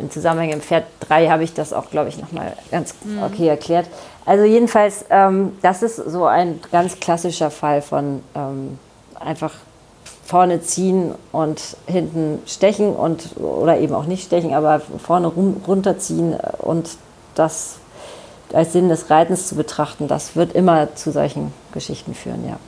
im 0.00 0.10
Zusammenhang 0.10 0.50
im 0.50 0.60
Pferd 0.60 0.84
3 1.00 1.28
habe 1.28 1.44
ich 1.44 1.54
das 1.54 1.72
auch, 1.72 1.90
glaube 1.90 2.08
ich, 2.08 2.18
nochmal 2.18 2.52
ganz 2.70 2.94
mhm. 3.04 3.22
okay 3.22 3.48
erklärt. 3.48 3.86
Also 4.26 4.44
jedenfalls, 4.44 5.04
ähm, 5.10 5.52
das 5.62 5.82
ist 5.82 5.96
so 5.96 6.26
ein 6.26 6.60
ganz 6.70 7.00
klassischer 7.00 7.50
Fall 7.50 7.80
von 7.80 8.22
ähm, 8.34 8.78
einfach 9.18 9.54
vorne 10.24 10.62
ziehen 10.62 11.14
und 11.32 11.60
hinten 11.86 12.40
stechen 12.46 12.94
und 12.94 13.36
oder 13.36 13.78
eben 13.78 13.94
auch 13.94 14.04
nicht 14.04 14.24
stechen, 14.24 14.54
aber 14.54 14.80
vorne 14.80 15.26
runterziehen 15.26 16.36
und 16.58 16.90
das 17.34 17.78
als 18.54 18.72
Sinn 18.72 18.88
des 18.88 19.10
Reitens 19.10 19.48
zu 19.48 19.54
betrachten, 19.54 20.08
das 20.08 20.36
wird 20.36 20.54
immer 20.54 20.94
zu 20.94 21.12
solchen 21.12 21.52
Geschichten 21.72 22.14
führen, 22.14 22.46
ja. 22.46 22.58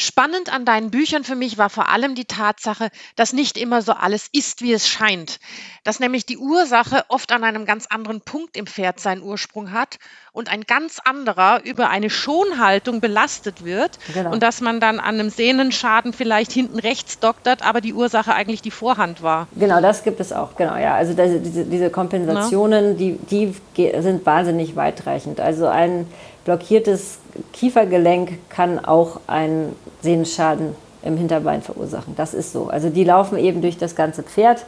Spannend 0.00 0.50
an 0.50 0.64
deinen 0.64 0.90
Büchern 0.90 1.24
für 1.24 1.34
mich 1.34 1.58
war 1.58 1.68
vor 1.68 1.90
allem 1.90 2.14
die 2.14 2.24
Tatsache, 2.24 2.88
dass 3.16 3.34
nicht 3.34 3.58
immer 3.58 3.82
so 3.82 3.92
alles 3.92 4.30
ist, 4.32 4.62
wie 4.62 4.72
es 4.72 4.88
scheint. 4.88 5.40
Dass 5.84 6.00
nämlich 6.00 6.24
die 6.24 6.38
Ursache 6.38 7.04
oft 7.08 7.30
an 7.32 7.44
einem 7.44 7.66
ganz 7.66 7.86
anderen 7.86 8.22
Punkt 8.22 8.56
im 8.56 8.66
Pferd 8.66 8.98
seinen 8.98 9.22
Ursprung 9.22 9.72
hat 9.72 9.98
und 10.32 10.50
ein 10.50 10.62
ganz 10.62 11.00
anderer 11.04 11.60
über 11.64 11.90
eine 11.90 12.08
Schonhaltung 12.08 13.02
belastet 13.02 13.62
wird 13.62 13.98
genau. 14.14 14.32
und 14.32 14.42
dass 14.42 14.62
man 14.62 14.80
dann 14.80 15.00
an 15.00 15.16
einem 15.16 15.28
Sehnenschaden 15.28 16.14
vielleicht 16.14 16.50
hinten 16.50 16.78
rechts 16.78 17.18
doktert, 17.18 17.62
aber 17.62 17.82
die 17.82 17.92
Ursache 17.92 18.32
eigentlich 18.32 18.62
die 18.62 18.70
Vorhand 18.70 19.22
war. 19.22 19.48
Genau, 19.54 19.82
das 19.82 20.02
gibt 20.02 20.18
es 20.20 20.32
auch, 20.32 20.56
genau, 20.56 20.76
ja. 20.76 20.94
Also 20.94 21.12
diese, 21.12 21.66
diese 21.66 21.90
Kompensationen, 21.90 22.96
die, 22.96 23.18
die 23.30 23.54
sind 24.00 24.24
wahnsinnig 24.24 24.76
weitreichend. 24.76 25.40
Also 25.40 25.66
ein 25.66 26.06
blockiertes 26.50 27.18
Kiefergelenk 27.52 28.38
kann 28.48 28.84
auch 28.84 29.20
einen 29.28 29.76
Sehnenschaden 30.02 30.74
im 31.04 31.16
Hinterbein 31.16 31.62
verursachen. 31.62 32.16
Das 32.16 32.34
ist 32.34 32.52
so. 32.52 32.66
Also 32.66 32.90
die 32.90 33.04
laufen 33.04 33.38
eben 33.38 33.62
durch 33.62 33.78
das 33.78 33.94
ganze 33.94 34.24
Pferd. 34.24 34.66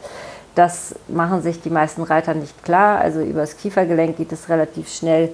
Das 0.55 0.95
machen 1.09 1.41
sich 1.41 1.59
die 1.59 1.69
meisten 1.69 2.03
Reiter 2.03 2.35
nicht 2.35 2.63
klar. 2.63 2.99
Also 2.99 3.19
über 3.19 3.41
das 3.41 3.57
Kiefergelenk 3.57 4.15
geht 4.15 4.31
es 4.31 4.47
relativ 4.47 4.93
schnell 4.93 5.33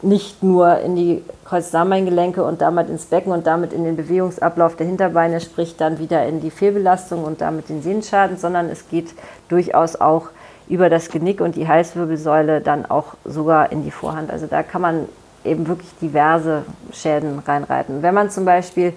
nicht 0.00 0.42
nur 0.42 0.78
in 0.80 0.96
die 0.96 1.22
Kreuzdarmbeingelenke 1.44 2.42
und 2.42 2.62
damit 2.62 2.88
ins 2.88 3.04
Becken 3.04 3.32
und 3.32 3.46
damit 3.46 3.74
in 3.74 3.84
den 3.84 3.96
Bewegungsablauf 3.96 4.76
der 4.76 4.86
Hinterbeine, 4.86 5.38
sprich 5.42 5.76
dann 5.76 5.98
wieder 5.98 6.24
in 6.26 6.40
die 6.40 6.50
Fehlbelastung 6.50 7.24
und 7.24 7.42
damit 7.42 7.68
den 7.68 7.82
Sehnenschaden, 7.82 8.38
sondern 8.38 8.70
es 8.70 8.88
geht 8.88 9.12
durchaus 9.50 9.96
auch 9.96 10.28
über 10.66 10.88
das 10.88 11.10
Genick 11.10 11.42
und 11.42 11.56
die 11.56 11.68
Halswirbelsäule 11.68 12.62
dann 12.62 12.86
auch 12.86 13.16
sogar 13.26 13.70
in 13.70 13.84
die 13.84 13.90
Vorhand. 13.90 14.30
Also 14.30 14.46
da 14.46 14.62
kann 14.62 14.80
man 14.80 15.08
eben 15.44 15.66
wirklich 15.66 15.90
diverse 16.00 16.64
Schäden 16.92 17.38
reinreiten. 17.40 18.02
Wenn 18.02 18.14
man 18.14 18.30
zum 18.30 18.44
Beispiel 18.44 18.94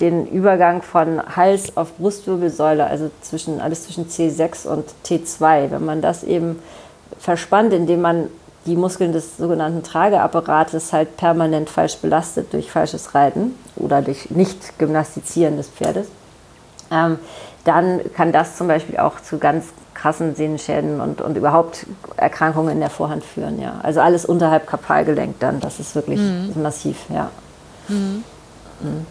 den 0.00 0.26
Übergang 0.26 0.82
von 0.82 1.20
Hals 1.36 1.76
auf 1.76 1.96
Brustwirbelsäule, 1.96 2.86
also 2.86 3.10
zwischen, 3.20 3.60
alles 3.60 3.84
zwischen 3.84 4.08
C6 4.08 4.66
und 4.66 4.84
T2, 5.04 5.70
wenn 5.70 5.84
man 5.84 6.00
das 6.00 6.22
eben 6.22 6.60
verspannt, 7.18 7.72
indem 7.72 8.02
man 8.02 8.28
die 8.66 8.76
Muskeln 8.76 9.12
des 9.12 9.38
sogenannten 9.38 9.82
Trageapparates 9.82 10.92
halt 10.92 11.16
permanent 11.16 11.70
falsch 11.70 11.96
belastet 11.96 12.52
durch 12.52 12.70
falsches 12.70 13.14
Reiten 13.14 13.54
oder 13.76 14.02
durch 14.02 14.30
nicht 14.30 14.78
Gymnastizieren 14.78 15.56
des 15.56 15.68
Pferdes, 15.68 16.08
ähm, 16.90 17.18
dann 17.64 18.00
kann 18.14 18.32
das 18.32 18.56
zum 18.56 18.68
Beispiel 18.68 18.98
auch 18.98 19.20
zu 19.20 19.38
ganz 19.38 19.66
krassen 20.00 20.34
Sehnenschäden 20.34 21.00
und, 21.00 21.20
und 21.20 21.36
überhaupt 21.36 21.86
Erkrankungen 22.16 22.70
in 22.70 22.80
der 22.80 22.90
Vorhand 22.90 23.24
führen. 23.24 23.60
Ja. 23.60 23.80
Also 23.82 24.00
alles 24.00 24.24
unterhalb 24.24 24.66
Kapalgelenk 24.66 25.40
dann, 25.40 25.60
das 25.60 25.80
ist 25.80 25.94
wirklich 25.94 26.20
mhm. 26.20 26.62
massiv. 26.62 26.96
Ja. 27.08 27.30
Mhm. 27.88 28.22
Mhm. 28.80 29.06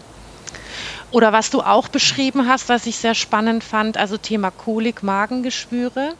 Oder 1.10 1.32
was 1.32 1.48
du 1.48 1.62
auch 1.62 1.88
beschrieben 1.88 2.48
hast, 2.48 2.68
was 2.68 2.84
ich 2.84 2.98
sehr 2.98 3.14
spannend 3.14 3.64
fand, 3.64 3.96
also 3.96 4.18
Thema 4.18 4.50
Kolik, 4.50 5.02
Magengeschwüre. 5.02 6.12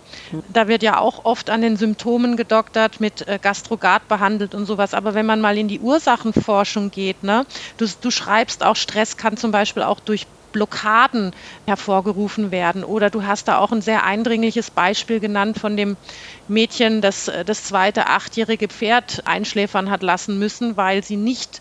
Da 0.49 0.67
wird 0.67 0.83
ja 0.83 0.99
auch 0.99 1.27
oft 1.27 1.51
an 1.51 1.61
den 1.61 1.77
Symptomen 1.77 2.39
gedoktert, 2.39 2.99
mit 2.99 3.29
äh, 3.29 3.39
Gastrogat 3.41 4.09
behandelt 4.09 4.55
und 4.55 4.65
sowas. 4.65 4.95
Aber 4.95 5.13
wenn 5.13 5.27
man 5.27 5.43
mal 5.43 5.59
in 5.59 5.69
die 5.69 5.81
Ursachenforschung 5.81 6.91
geht, 6.91 7.23
ne, 7.23 7.45
du, 7.77 7.87
du 8.01 8.11
schreibst 8.11 8.65
auch, 8.65 8.77
Stress 8.77 9.19
kann 9.19 9.37
zum 9.37 9.51
Beispiel 9.51 9.83
auch 9.83 10.01
durch 10.01 10.27
Blockaden 10.53 11.33
hervorgerufen 11.67 12.51
werden. 12.51 12.85
Oder 12.85 13.11
du 13.11 13.25
hast 13.25 13.49
da 13.49 13.59
auch 13.59 13.73
ein 13.73 13.83
sehr 13.83 14.05
eindringliches 14.05 14.71
Beispiel 14.71 15.21
genannt 15.21 15.59
von 15.59 15.77
dem 15.77 15.97
Mädchen, 16.47 17.01
das 17.01 17.29
äh, 17.29 17.45
das 17.45 17.65
zweite 17.65 18.07
achtjährige 18.07 18.69
Pferd 18.69 19.27
einschläfern 19.27 19.91
hat 19.91 20.03
lassen 20.03 20.39
müssen, 20.39 20.77
weil 20.77 21.05
sie 21.05 21.17
nicht 21.17 21.61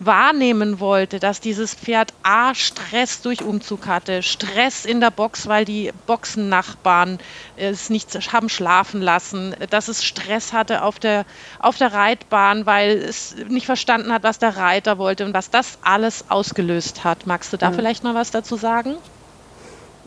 wahrnehmen 0.00 0.80
wollte, 0.80 1.18
dass 1.18 1.40
dieses 1.40 1.74
Pferd 1.74 2.12
A 2.22 2.54
Stress 2.54 3.20
durch 3.22 3.42
Umzug 3.42 3.86
hatte, 3.86 4.22
Stress 4.22 4.84
in 4.84 5.00
der 5.00 5.10
Box, 5.10 5.48
weil 5.48 5.64
die 5.64 5.92
Boxennachbarn 6.06 7.18
es 7.56 7.90
nicht 7.90 8.14
haben 8.32 8.48
schlafen 8.48 9.02
lassen, 9.02 9.54
dass 9.70 9.88
es 9.88 10.04
Stress 10.04 10.52
hatte 10.52 10.82
auf 10.82 10.98
der, 10.98 11.24
auf 11.58 11.76
der 11.78 11.92
Reitbahn, 11.92 12.66
weil 12.66 12.98
es 12.98 13.34
nicht 13.48 13.66
verstanden 13.66 14.12
hat, 14.12 14.22
was 14.22 14.38
der 14.38 14.56
Reiter 14.56 14.98
wollte 14.98 15.24
und 15.24 15.34
was 15.34 15.50
das 15.50 15.78
alles 15.82 16.24
ausgelöst 16.28 17.04
hat. 17.04 17.26
Magst 17.26 17.52
du 17.52 17.56
da 17.56 17.70
mhm. 17.70 17.74
vielleicht 17.74 18.04
noch 18.04 18.14
was 18.14 18.30
dazu 18.30 18.56
sagen? 18.56 18.94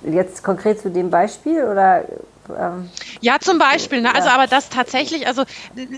Jetzt 0.04 0.44
konkret 0.44 0.82
zu 0.82 0.90
dem 0.90 1.10
Beispiel 1.10 1.64
oder 1.64 2.04
ähm, 2.50 2.90
ja, 3.22 3.38
zum 3.40 3.60
Beispiel. 3.60 4.02
Ne? 4.02 4.14
Also, 4.14 4.30
aber 4.30 4.48
das 4.48 4.70
tatsächlich, 4.70 5.28
also 5.28 5.44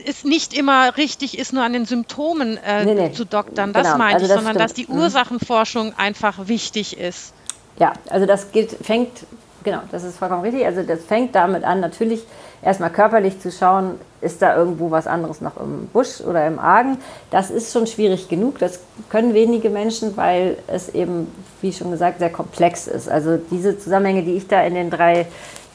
ist 0.06 0.26
nicht 0.26 0.54
immer 0.58 0.98
richtig 0.98 1.38
ist, 1.38 1.54
nur 1.54 1.64
an 1.64 1.74
den 1.74 1.86
Symptomen 1.86 2.58
äh, 2.58 2.86
nee, 2.86 2.94
nee. 2.94 3.12
zu 3.12 3.26
doktern. 3.26 3.74
Das 3.74 3.84
genau. 3.84 3.98
meine 3.98 4.16
also 4.16 4.26
ich, 4.26 4.30
das 4.30 4.38
sondern 4.38 4.56
stimmt. 4.56 4.66
dass 4.66 4.74
die 4.74 4.88
mhm. 4.88 5.00
Ursachenforschung 5.00 5.94
einfach 5.98 6.48
wichtig 6.48 6.98
ist. 6.98 7.34
Ja, 7.80 7.94
also 8.10 8.26
das 8.26 8.52
gilt, 8.52 8.72
fängt, 8.72 9.26
genau, 9.64 9.80
das 9.92 10.04
ist 10.04 10.18
vollkommen 10.18 10.42
richtig. 10.42 10.66
Also 10.66 10.84
das 10.84 11.04
fängt 11.04 11.34
damit 11.36 11.64
an, 11.64 11.80
natürlich 11.80 12.24
erstmal 12.62 12.92
körperlich 12.92 13.40
zu 13.40 13.52
schauen, 13.52 14.00
ist 14.22 14.42
da 14.42 14.56
irgendwo 14.56 14.92
was 14.92 15.08
anderes 15.08 15.42
noch 15.42 15.58
im 15.58 15.88
Busch 15.88 16.22
oder 16.22 16.48
im 16.48 16.60
Argen. 16.60 16.98
Das 17.30 17.52
ist 17.52 17.74
schon 17.74 17.88
schwierig 17.88 18.30
genug. 18.30 18.60
Das 18.60 18.80
können 19.10 19.34
wenige 19.34 19.70
Menschen, 19.70 20.16
weil 20.16 20.58
es 20.68 20.90
eben, 20.90 21.28
wie 21.62 21.74
schon 21.74 21.92
gesagt, 21.92 22.20
sehr 22.20 22.30
komplex 22.30 22.88
ist. 22.88 23.10
Also 23.10 23.38
diese 23.52 23.78
Zusammenhänge, 23.78 24.24
die 24.24 24.36
ich 24.36 24.48
da 24.48 24.64
in 24.64 24.76
den 24.76 24.90
drei 24.90 25.28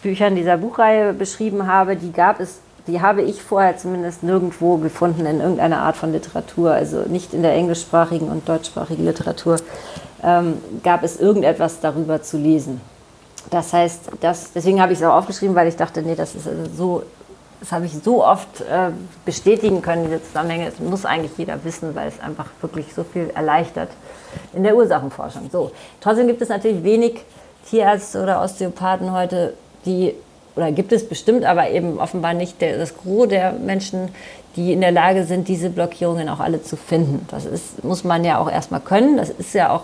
Büchern 0.03 0.37
dieser 0.37 0.57
Buchreihe 0.57 1.13
beschrieben 1.13 1.67
habe, 1.67 1.97
die 1.97 2.13
gab 2.13 2.41
es, 2.41 2.61
die 2.87 3.01
habe 3.01 3.23
ich 3.23 3.43
vorher 3.43 3.77
zumindest 3.77 4.23
nirgendwo 4.23 4.77
gefunden 4.77 5.27
in 5.27 5.41
irgendeiner 5.41 5.81
Art 5.81 5.97
von 5.97 6.13
Literatur, 6.13 6.73
also 6.73 7.03
nicht 7.09 7.35
in 7.35 7.43
der 7.43 7.55
englischsprachigen 7.55 8.29
und 8.29 8.49
deutschsprachigen 8.49 9.05
Literatur 9.05 9.59
ähm, 10.23 10.59
gab 10.83 11.03
es 11.03 11.19
irgendetwas 11.19 11.81
darüber 11.81 12.23
zu 12.23 12.39
lesen. 12.39 12.81
Das 13.51 13.73
heißt, 13.73 14.11
das, 14.21 14.53
deswegen 14.53 14.81
habe 14.81 14.93
ich 14.93 14.99
es 14.99 15.05
auch 15.05 15.15
aufgeschrieben, 15.15 15.55
weil 15.55 15.69
ich 15.69 15.77
dachte, 15.77 16.03
nee, 16.03 16.15
das 16.15 16.35
ist 16.35 16.47
also 16.47 16.65
so, 16.77 17.03
das 17.61 17.73
habe 17.73 17.87
ich 17.87 17.93
so 18.03 18.25
oft 18.25 18.61
äh, 18.61 18.91
bestätigen 19.25 19.81
können, 19.83 20.05
diese 20.05 20.23
Zusammenhänge. 20.23 20.67
Das 20.67 20.79
muss 20.81 21.05
eigentlich 21.05 21.33
jeder 21.37 21.63
wissen, 21.65 21.95
weil 21.95 22.09
es 22.09 22.21
einfach 22.21 22.47
wirklich 22.61 22.93
so 22.95 23.05
viel 23.05 23.31
erleichtert 23.35 23.89
in 24.53 24.63
der 24.63 24.77
Ursachenforschung. 24.77 25.49
So, 25.51 25.71
trotzdem 26.01 26.27
gibt 26.27 26.43
es 26.43 26.49
natürlich 26.49 26.85
wenig 26.85 27.25
Tierärzte 27.69 28.23
oder 28.23 28.43
Osteopathen 28.43 29.13
heute, 29.13 29.55
die, 29.89 30.15
oder 30.55 30.71
gibt 30.71 30.93
es 30.93 31.09
bestimmt, 31.09 31.45
aber 31.45 31.71
eben 31.71 31.99
offenbar 31.99 32.35
nicht 32.35 32.61
der, 32.61 32.79
das 32.79 32.97
Gros 32.97 33.29
der 33.29 33.53
Menschen, 33.53 34.11
die 34.57 34.73
in 34.73 34.81
der 34.81 34.91
Lage 34.91 35.25
sind, 35.25 35.47
diese 35.47 35.71
Blockierungen 35.71 36.29
auch 36.29 36.41
alle 36.41 36.63
zu 36.63 36.77
finden. 36.77 37.27
Das 37.31 37.45
ist, 37.45 37.85
muss 37.85 38.03
man 38.03 38.25
ja 38.25 38.39
auch 38.39 38.51
erstmal 38.51 38.81
können, 38.81 39.17
das 39.17 39.31
ist 39.31 39.55
ja 39.55 39.71
auch 39.71 39.83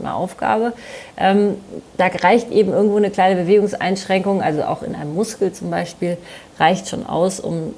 eine 0.00 0.12
Aufgabe. 0.12 0.72
Ähm, 1.16 1.56
da 1.96 2.06
reicht 2.06 2.50
eben 2.50 2.72
irgendwo 2.72 2.96
eine 2.96 3.10
kleine 3.10 3.40
Bewegungseinschränkung, 3.42 4.42
also 4.42 4.64
auch 4.64 4.82
in 4.82 4.94
einem 4.94 5.14
Muskel 5.14 5.52
zum 5.52 5.70
Beispiel, 5.70 6.16
reicht 6.58 6.88
schon 6.88 7.06
aus, 7.06 7.38
um 7.38 7.74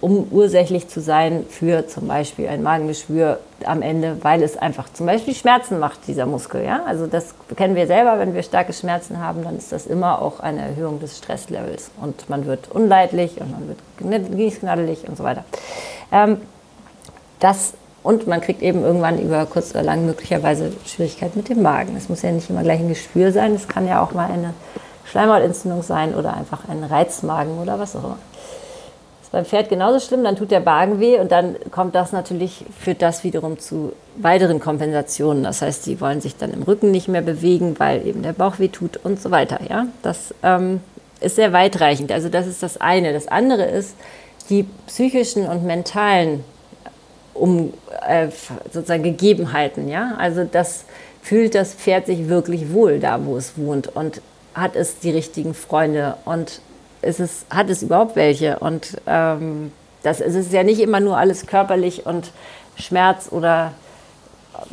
um 0.00 0.28
ursächlich 0.30 0.88
zu 0.88 1.00
sein 1.00 1.44
für 1.48 1.88
zum 1.88 2.06
Beispiel 2.06 2.48
ein 2.48 2.62
Magengeschwür 2.62 3.40
am 3.64 3.82
Ende, 3.82 4.18
weil 4.22 4.42
es 4.42 4.56
einfach 4.56 4.92
zum 4.92 5.06
Beispiel 5.06 5.34
Schmerzen 5.34 5.80
macht, 5.80 6.06
dieser 6.06 6.26
Muskel. 6.26 6.64
Ja? 6.64 6.82
Also 6.86 7.06
das 7.06 7.34
kennen 7.56 7.74
wir 7.74 7.88
selber, 7.88 8.18
wenn 8.18 8.32
wir 8.34 8.44
starke 8.44 8.72
Schmerzen 8.72 9.18
haben, 9.18 9.42
dann 9.42 9.56
ist 9.56 9.72
das 9.72 9.86
immer 9.86 10.22
auch 10.22 10.38
eine 10.38 10.60
Erhöhung 10.60 11.00
des 11.00 11.18
Stresslevels 11.18 11.90
und 12.00 12.30
man 12.30 12.46
wird 12.46 12.70
unleidlich 12.70 13.40
und 13.40 13.50
man 13.50 13.68
wird 13.68 14.36
gießknaddelig 14.36 15.08
und 15.08 15.16
so 15.16 15.24
weiter. 15.24 15.44
Ähm, 16.12 16.40
das 17.40 17.74
und 18.04 18.28
man 18.28 18.40
kriegt 18.40 18.62
eben 18.62 18.84
irgendwann 18.84 19.18
über 19.18 19.46
kurz 19.46 19.72
oder 19.72 19.82
lang 19.82 20.06
möglicherweise 20.06 20.72
Schwierigkeiten 20.86 21.40
mit 21.40 21.48
dem 21.48 21.62
Magen. 21.62 21.96
Es 21.96 22.08
muss 22.08 22.22
ja 22.22 22.30
nicht 22.30 22.48
immer 22.48 22.62
gleich 22.62 22.78
ein 22.78 22.88
Geschwür 22.88 23.32
sein, 23.32 23.54
es 23.54 23.66
kann 23.66 23.88
ja 23.88 24.00
auch 24.00 24.12
mal 24.12 24.30
eine 24.30 24.54
Schleimhautentzündung 25.06 25.82
sein 25.82 26.14
oder 26.14 26.36
einfach 26.36 26.68
ein 26.68 26.84
Reizmagen 26.84 27.58
oder 27.58 27.80
was 27.80 27.96
auch 27.96 28.04
immer 28.04 28.18
ist 29.28 29.32
beim 29.32 29.44
Pferd 29.44 29.68
genauso 29.68 30.00
schlimm, 30.00 30.24
dann 30.24 30.36
tut 30.36 30.50
der 30.50 30.60
Magen 30.60 31.00
weh 31.00 31.18
und 31.18 31.30
dann 31.30 31.56
kommt 31.70 31.94
das 31.94 32.12
natürlich, 32.12 32.64
führt 32.80 33.02
das 33.02 33.24
wiederum 33.24 33.58
zu 33.58 33.92
weiteren 34.16 34.58
Kompensationen. 34.58 35.44
Das 35.44 35.60
heißt, 35.60 35.84
sie 35.84 36.00
wollen 36.00 36.22
sich 36.22 36.36
dann 36.36 36.50
im 36.50 36.62
Rücken 36.62 36.90
nicht 36.90 37.08
mehr 37.08 37.20
bewegen, 37.20 37.78
weil 37.78 38.06
eben 38.06 38.22
der 38.22 38.32
Bauch 38.32 38.58
weh 38.58 38.68
tut 38.68 38.96
und 38.96 39.20
so 39.20 39.30
weiter. 39.30 39.60
Ja? 39.68 39.86
Das 40.02 40.34
ähm, 40.42 40.80
ist 41.20 41.36
sehr 41.36 41.52
weitreichend. 41.52 42.10
Also 42.10 42.30
das 42.30 42.46
ist 42.46 42.62
das 42.62 42.80
eine. 42.80 43.12
Das 43.12 43.28
andere 43.28 43.64
ist 43.64 43.96
die 44.48 44.64
psychischen 44.86 45.46
und 45.46 45.62
mentalen 45.62 46.42
um, 47.34 47.74
äh, 48.06 48.28
sozusagen 48.72 49.02
Gegebenheiten. 49.02 49.88
Ja? 49.88 50.14
Also 50.16 50.44
das 50.44 50.86
fühlt 51.20 51.54
das 51.54 51.74
Pferd 51.74 52.06
sich 52.06 52.30
wirklich 52.30 52.72
wohl 52.72 52.98
da, 52.98 53.26
wo 53.26 53.36
es 53.36 53.58
wohnt 53.58 53.94
und 53.94 54.22
hat 54.54 54.74
es 54.74 55.00
die 55.00 55.10
richtigen 55.10 55.52
Freunde 55.52 56.16
und 56.24 56.62
ist 57.02 57.20
es, 57.20 57.46
hat 57.50 57.70
es 57.70 57.82
überhaupt 57.82 58.16
welche? 58.16 58.58
Und 58.58 59.00
ähm, 59.06 59.72
das 60.02 60.20
es 60.20 60.34
ist 60.34 60.52
ja 60.52 60.62
nicht 60.62 60.80
immer 60.80 61.00
nur 61.00 61.16
alles 61.16 61.46
körperlich 61.46 62.06
und 62.06 62.30
Schmerz 62.76 63.28
oder 63.30 63.72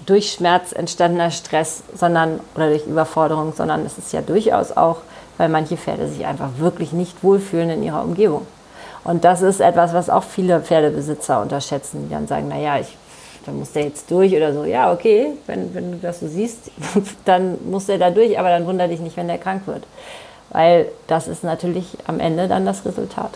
durch 0.06 0.32
Schmerz 0.32 0.72
entstandener 0.72 1.32
Stress, 1.32 1.84
sondern 1.94 2.40
oder 2.56 2.70
durch 2.70 2.86
Überforderung, 2.86 3.54
sondern 3.56 3.86
es 3.86 3.98
ist 3.98 4.14
ja 4.14 4.22
durchaus 4.22 4.76
auch, 4.76 4.98
weil 5.38 5.50
manche 5.50 5.78
Pferde 5.78 6.08
sich 6.08 6.26
einfach 6.26 6.50
wirklich 6.58 6.92
nicht 6.92 7.24
wohlfühlen 7.24 7.70
in 7.70 7.84
ihrer 7.84 8.04
Umgebung. 8.04 8.48
Und 9.04 9.24
das 9.24 9.44
ist 9.44 9.60
etwas, 9.60 9.94
was 9.94 10.10
auch 10.10 10.24
viele 10.24 10.62
Pferdebesitzer 10.62 11.42
unterschätzen, 11.42 12.06
die 12.08 12.14
dann 12.14 12.28
sagen, 12.28 12.48
naja, 12.48 12.80
ich, 12.80 12.98
dann 13.46 13.60
muss 13.60 13.74
der 13.74 13.84
jetzt 13.84 14.10
durch 14.10 14.36
oder 14.36 14.52
so. 14.54 14.64
Ja, 14.64 14.92
okay, 14.92 15.34
wenn, 15.46 15.76
wenn 15.76 15.92
du 15.92 15.98
das 16.00 16.20
so 16.20 16.28
siehst, 16.28 16.72
dann 17.26 17.60
muss 17.70 17.86
der 17.86 18.00
da 18.00 18.10
durch, 18.10 18.40
aber 18.40 18.50
dann 18.50 18.66
wundere 18.66 18.90
dich 18.90 19.00
nicht, 19.00 19.18
wenn 19.18 19.28
der 19.28 19.38
krank 19.38 19.68
wird 19.68 19.84
weil 20.50 20.88
das 21.08 21.28
ist 21.28 21.44
natürlich 21.44 21.98
am 22.08 22.20
Ende 22.20 22.48
dann 22.48 22.66
das 22.66 22.86
Resultat. 22.86 23.32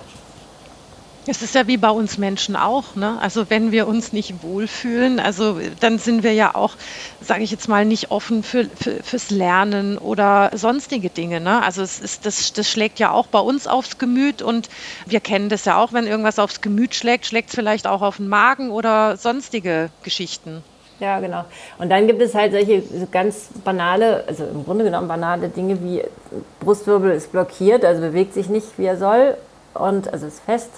Es 1.28 1.44
ist 1.44 1.54
ja 1.54 1.68
wie 1.68 1.78
bei 1.78 1.92
uns 1.92 2.18
Menschen 2.18 2.56
auch. 2.56 2.96
Ne? 2.96 3.20
Also 3.22 3.52
wenn 3.52 3.72
wir 3.72 3.88
uns 3.88 4.14
nicht 4.14 4.42
wohlfühlen, 4.42 5.20
also 5.20 5.60
dann 5.80 6.00
sind 6.00 6.24
wir 6.24 6.34
ja 6.34 6.56
auch, 6.56 6.76
sage 7.22 7.44
ich 7.44 7.52
jetzt 7.52 7.68
mal, 7.68 7.86
nicht 7.86 8.10
offen 8.10 8.42
für, 8.42 8.66
für, 8.66 9.04
fürs 9.04 9.30
Lernen 9.30 10.00
oder 10.00 10.50
sonstige 10.56 11.12
Dinge. 11.12 11.40
Ne? 11.40 11.62
Also 11.62 11.84
es 11.84 12.00
ist, 12.00 12.26
das, 12.26 12.54
das 12.54 12.68
schlägt 12.68 12.98
ja 12.98 13.12
auch 13.12 13.28
bei 13.28 13.40
uns 13.40 13.68
aufs 13.68 14.00
Gemüt 14.00 14.42
und 14.42 14.70
wir 15.06 15.20
kennen 15.20 15.50
das 15.50 15.66
ja 15.66 15.78
auch, 15.78 15.94
wenn 15.94 16.08
irgendwas 16.08 16.40
aufs 16.40 16.62
Gemüt 16.62 16.96
schlägt, 16.96 17.28
schlägt 17.28 17.50
es 17.50 17.56
vielleicht 17.56 17.86
auch 17.86 18.02
auf 18.02 18.18
den 18.18 18.28
Magen 18.28 18.72
oder 18.72 19.16
sonstige 19.18 19.92
Geschichten. 20.02 20.64
Ja, 21.00 21.20
genau. 21.20 21.46
Und 21.78 21.90
dann 21.90 22.08
gibt 22.08 22.22
es 22.22 22.36
halt 22.36 22.52
solche 22.52 22.84
ganz 23.12 23.50
banale, 23.64 24.26
also 24.28 24.44
im 24.46 24.66
Grunde 24.66 24.84
genommen 24.84 25.08
banale 25.08 25.48
Dinge 25.48 25.82
wie 25.82 26.04
Brustwirbel 26.60 27.12
ist 27.12 27.32
blockiert, 27.32 27.86
also 27.86 28.02
bewegt 28.02 28.34
sich 28.34 28.50
nicht, 28.50 28.78
wie 28.78 28.86
er 28.86 28.98
soll, 28.98 29.38
und 29.74 30.12
also 30.12 30.28
ist 30.28 30.42
fest. 30.42 30.70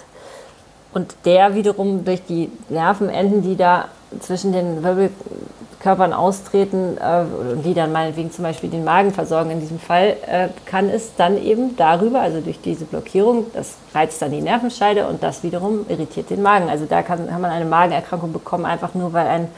Und 0.94 1.14
der 1.24 1.54
wiederum 1.54 2.04
durch 2.04 2.22
die 2.24 2.50
Nervenenden, 2.68 3.42
die 3.42 3.56
da 3.56 3.86
zwischen 4.20 4.52
den 4.52 4.84
Wirbelkörpern 4.84 6.12
austreten 6.12 6.98
äh, 6.98 7.22
und 7.54 7.62
die 7.64 7.72
dann 7.72 7.92
meinetwegen 7.92 8.30
zum 8.30 8.44
Beispiel 8.44 8.68
den 8.68 8.84
Magen 8.84 9.10
versorgen 9.10 9.50
in 9.50 9.60
diesem 9.60 9.80
Fall, 9.80 10.16
äh, 10.26 10.48
kann 10.66 10.90
es 10.90 11.16
dann 11.16 11.42
eben 11.42 11.76
darüber, 11.76 12.20
also 12.20 12.40
durch 12.40 12.60
diese 12.60 12.84
Blockierung, 12.84 13.46
das 13.54 13.76
reizt 13.94 14.20
dann 14.20 14.32
die 14.32 14.42
Nervenscheide 14.42 15.06
und 15.08 15.22
das 15.22 15.42
wiederum 15.42 15.86
irritiert 15.88 16.28
den 16.28 16.42
Magen. 16.42 16.68
Also 16.68 16.84
da 16.84 17.02
kann, 17.02 17.26
kann 17.26 17.40
man 17.40 17.50
eine 17.50 17.64
Magenerkrankung 17.64 18.32
bekommen, 18.32 18.66
einfach 18.66 18.94
nur 18.94 19.14
weil 19.14 19.26
ein 19.26 19.48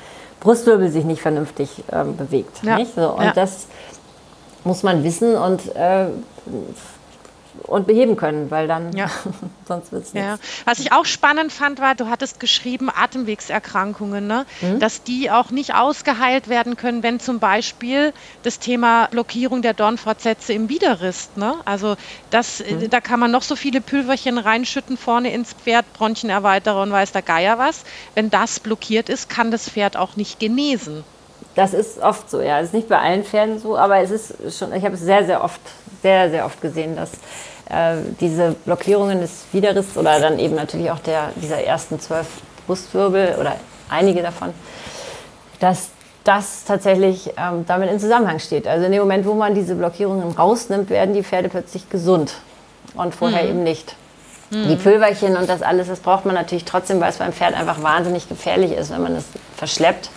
Brustwirbel 0.44 0.90
sich 0.90 1.04
nicht 1.04 1.22
vernünftig 1.22 1.82
ähm, 1.90 2.16
bewegt. 2.16 2.62
Ja. 2.62 2.76
Nicht? 2.76 2.94
So, 2.94 3.10
und 3.10 3.24
ja. 3.24 3.32
das 3.32 3.66
muss 4.62 4.84
man 4.84 5.02
wissen 5.02 5.34
und 5.34 5.74
äh, 5.74 6.06
und 7.66 7.86
beheben 7.86 8.16
können, 8.16 8.50
weil 8.50 8.68
dann 8.68 8.94
Ja. 8.96 9.06
sonst 9.68 9.90
wird 9.92 10.04
es 10.04 10.12
Ja. 10.12 10.32
nichts. 10.32 10.46
Was 10.66 10.78
ich 10.78 10.92
auch 10.92 11.04
spannend 11.06 11.52
fand, 11.52 11.80
war, 11.80 11.94
du 11.94 12.08
hattest 12.08 12.38
geschrieben, 12.40 12.90
Atemwegserkrankungen, 12.94 14.26
ne? 14.26 14.46
Mhm. 14.60 14.78
dass 14.80 15.02
die 15.02 15.30
auch 15.30 15.50
nicht 15.50 15.74
ausgeheilt 15.74 16.48
werden 16.48 16.76
können, 16.76 17.02
wenn 17.02 17.20
zum 17.20 17.38
Beispiel 17.38 18.12
das 18.42 18.58
Thema 18.58 19.06
Blockierung 19.10 19.62
der 19.62 19.74
Dornfortsätze 19.74 20.52
im 20.52 20.68
Widerrist. 20.68 21.36
Ne? 21.36 21.54
Also 21.64 21.96
das, 22.30 22.60
Mhm. 22.60 22.82
äh, 22.82 22.88
da 22.88 23.00
kann 23.00 23.20
man 23.20 23.30
noch 23.30 23.42
so 23.42 23.56
viele 23.56 23.80
Pülverchen 23.80 24.38
reinschütten 24.38 24.96
vorne 24.96 25.32
ins 25.32 25.52
Pferd, 25.54 25.90
Bronchenerweiterer 25.94 26.82
und 26.82 26.92
weiß 26.92 27.12
der 27.12 27.22
Geier 27.22 27.58
was. 27.58 27.84
Wenn 28.14 28.30
das 28.30 28.60
blockiert 28.60 29.08
ist, 29.08 29.28
kann 29.28 29.50
das 29.50 29.68
Pferd 29.68 29.96
auch 29.96 30.16
nicht 30.16 30.38
genesen. 30.40 31.04
Das 31.54 31.72
ist 31.72 31.98
oft 32.00 32.28
so, 32.30 32.40
ja. 32.40 32.58
Es 32.60 32.66
ist 32.68 32.74
nicht 32.74 32.88
bei 32.88 32.98
allen 32.98 33.24
Pferden 33.24 33.58
so, 33.60 33.76
aber 33.76 33.98
es 33.98 34.10
ist 34.10 34.58
schon, 34.58 34.72
ich 34.74 34.84
habe 34.84 34.94
es 34.94 35.00
sehr, 35.00 35.24
sehr 35.24 35.42
oft, 35.44 35.60
sehr, 36.02 36.30
sehr 36.30 36.44
oft 36.46 36.60
gesehen, 36.60 36.96
dass 36.96 37.10
äh, 37.70 37.96
diese 38.20 38.56
Blockierungen 38.64 39.20
des 39.20 39.44
Widerrists 39.52 39.96
oder 39.96 40.20
dann 40.20 40.38
eben 40.38 40.54
natürlich 40.54 40.90
auch 40.90 40.98
der, 40.98 41.30
dieser 41.36 41.62
ersten 41.62 42.00
zwölf 42.00 42.26
Brustwirbel 42.66 43.36
oder 43.40 43.56
einige 43.88 44.22
davon, 44.22 44.50
dass 45.60 45.88
das 46.24 46.64
tatsächlich 46.64 47.32
ähm, 47.36 47.64
damit 47.66 47.90
in 47.90 48.00
Zusammenhang 48.00 48.38
steht. 48.38 48.66
Also 48.66 48.86
in 48.86 48.92
dem 48.92 49.00
Moment, 49.00 49.26
wo 49.26 49.34
man 49.34 49.54
diese 49.54 49.74
Blockierungen 49.74 50.32
rausnimmt, 50.32 50.88
werden 50.88 51.14
die 51.14 51.22
Pferde 51.22 51.50
plötzlich 51.50 51.88
gesund 51.90 52.34
und 52.94 53.14
vorher 53.14 53.46
eben 53.46 53.62
nicht. 53.62 53.96
Die 54.50 54.76
Pülverchen 54.76 55.36
und 55.36 55.48
das 55.48 55.62
alles, 55.62 55.88
das 55.88 55.98
braucht 55.98 56.26
man 56.26 56.34
natürlich 56.34 56.64
trotzdem, 56.64 57.00
weil 57.00 57.10
es 57.10 57.16
beim 57.16 57.32
Pferd 57.32 57.54
einfach 57.54 57.82
wahnsinnig 57.82 58.28
gefährlich 58.28 58.72
ist, 58.72 58.92
wenn 58.92 59.02
man 59.02 59.16
es 59.16 59.24
verschleppt. 59.56 60.10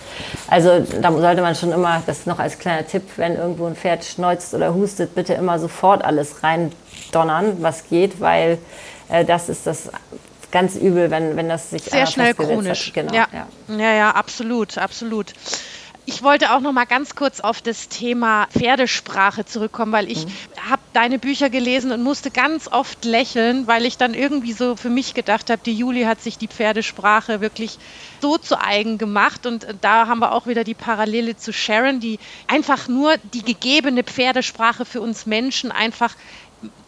Also 0.48 0.86
da 1.02 1.12
sollte 1.12 1.42
man 1.42 1.56
schon 1.56 1.72
immer, 1.72 2.04
das 2.06 2.28
noch 2.28 2.38
als 2.38 2.60
kleiner 2.60 2.86
Tipp, 2.86 3.04
wenn 3.16 3.36
irgendwo 3.36 3.66
ein 3.66 3.76
Pferd 3.76 4.06
schneuzt 4.06 4.54
oder 4.54 4.76
hustet, 4.76 5.16
bitte 5.16 5.34
immer 5.34 5.58
sofort 5.58 6.06
alles 6.06 6.44
reindonnern, 7.14 7.62
was 7.62 7.88
geht, 7.90 8.20
weil 8.20 8.60
äh, 9.10 9.26
das 9.26 9.50
ist 9.50 9.68
das 9.68 9.90
ganz 10.52 10.76
übel, 10.76 11.12
wenn, 11.12 11.36
wenn 11.36 11.50
das 11.50 11.70
sich 11.70 11.84
Sehr 11.84 12.08
schnell 12.08 12.34
chronisch. 12.34 12.88
Hat. 12.88 12.94
Genau, 12.94 13.14
ja. 13.14 13.28
ja. 13.34 13.48
ja, 13.76 13.94
ja, 13.94 14.12
absolut, 14.12 14.78
absolut. 14.78 15.34
Ich 16.10 16.24
wollte 16.24 16.54
auch 16.54 16.62
noch 16.62 16.72
mal 16.72 16.86
ganz 16.86 17.16
kurz 17.16 17.42
auf 17.42 17.62
das 17.62 17.90
Thema 17.90 18.48
Pferdesprache 18.58 19.44
zurückkommen, 19.44 19.92
weil 19.92 20.10
ich 20.10 20.26
habe 20.70 20.82
deine 20.94 21.20
Bücher 21.20 21.50
gelesen 21.50 21.92
und 21.92 22.02
musste 22.02 22.32
ganz 22.32 22.70
oft 22.70 23.04
lächeln, 23.04 23.68
weil 23.68 23.86
ich 23.86 23.98
dann 23.98 24.14
irgendwie 24.14 24.54
so 24.54 24.78
für 24.78 24.90
mich 24.90 25.16
gedacht 25.16 25.50
habe, 25.50 25.62
die 25.66 25.74
Juli 25.74 26.04
hat 26.04 26.22
sich 26.22 26.38
die 26.38 26.48
Pferdesprache 26.48 27.42
wirklich 27.42 27.78
so 28.22 28.38
zu 28.38 28.58
eigen 28.58 28.98
gemacht 28.98 29.46
und 29.46 29.68
da 29.82 30.08
haben 30.08 30.20
wir 30.20 30.32
auch 30.32 30.48
wieder 30.48 30.64
die 30.64 30.76
Parallele 30.76 31.36
zu 31.36 31.52
Sharon, 31.52 32.00
die 32.00 32.20
einfach 32.48 32.88
nur 32.88 33.18
die 33.34 33.44
gegebene 33.44 34.06
Pferdesprache 34.06 34.86
für 34.86 35.02
uns 35.02 35.26
Menschen 35.26 35.74
einfach 35.74 36.16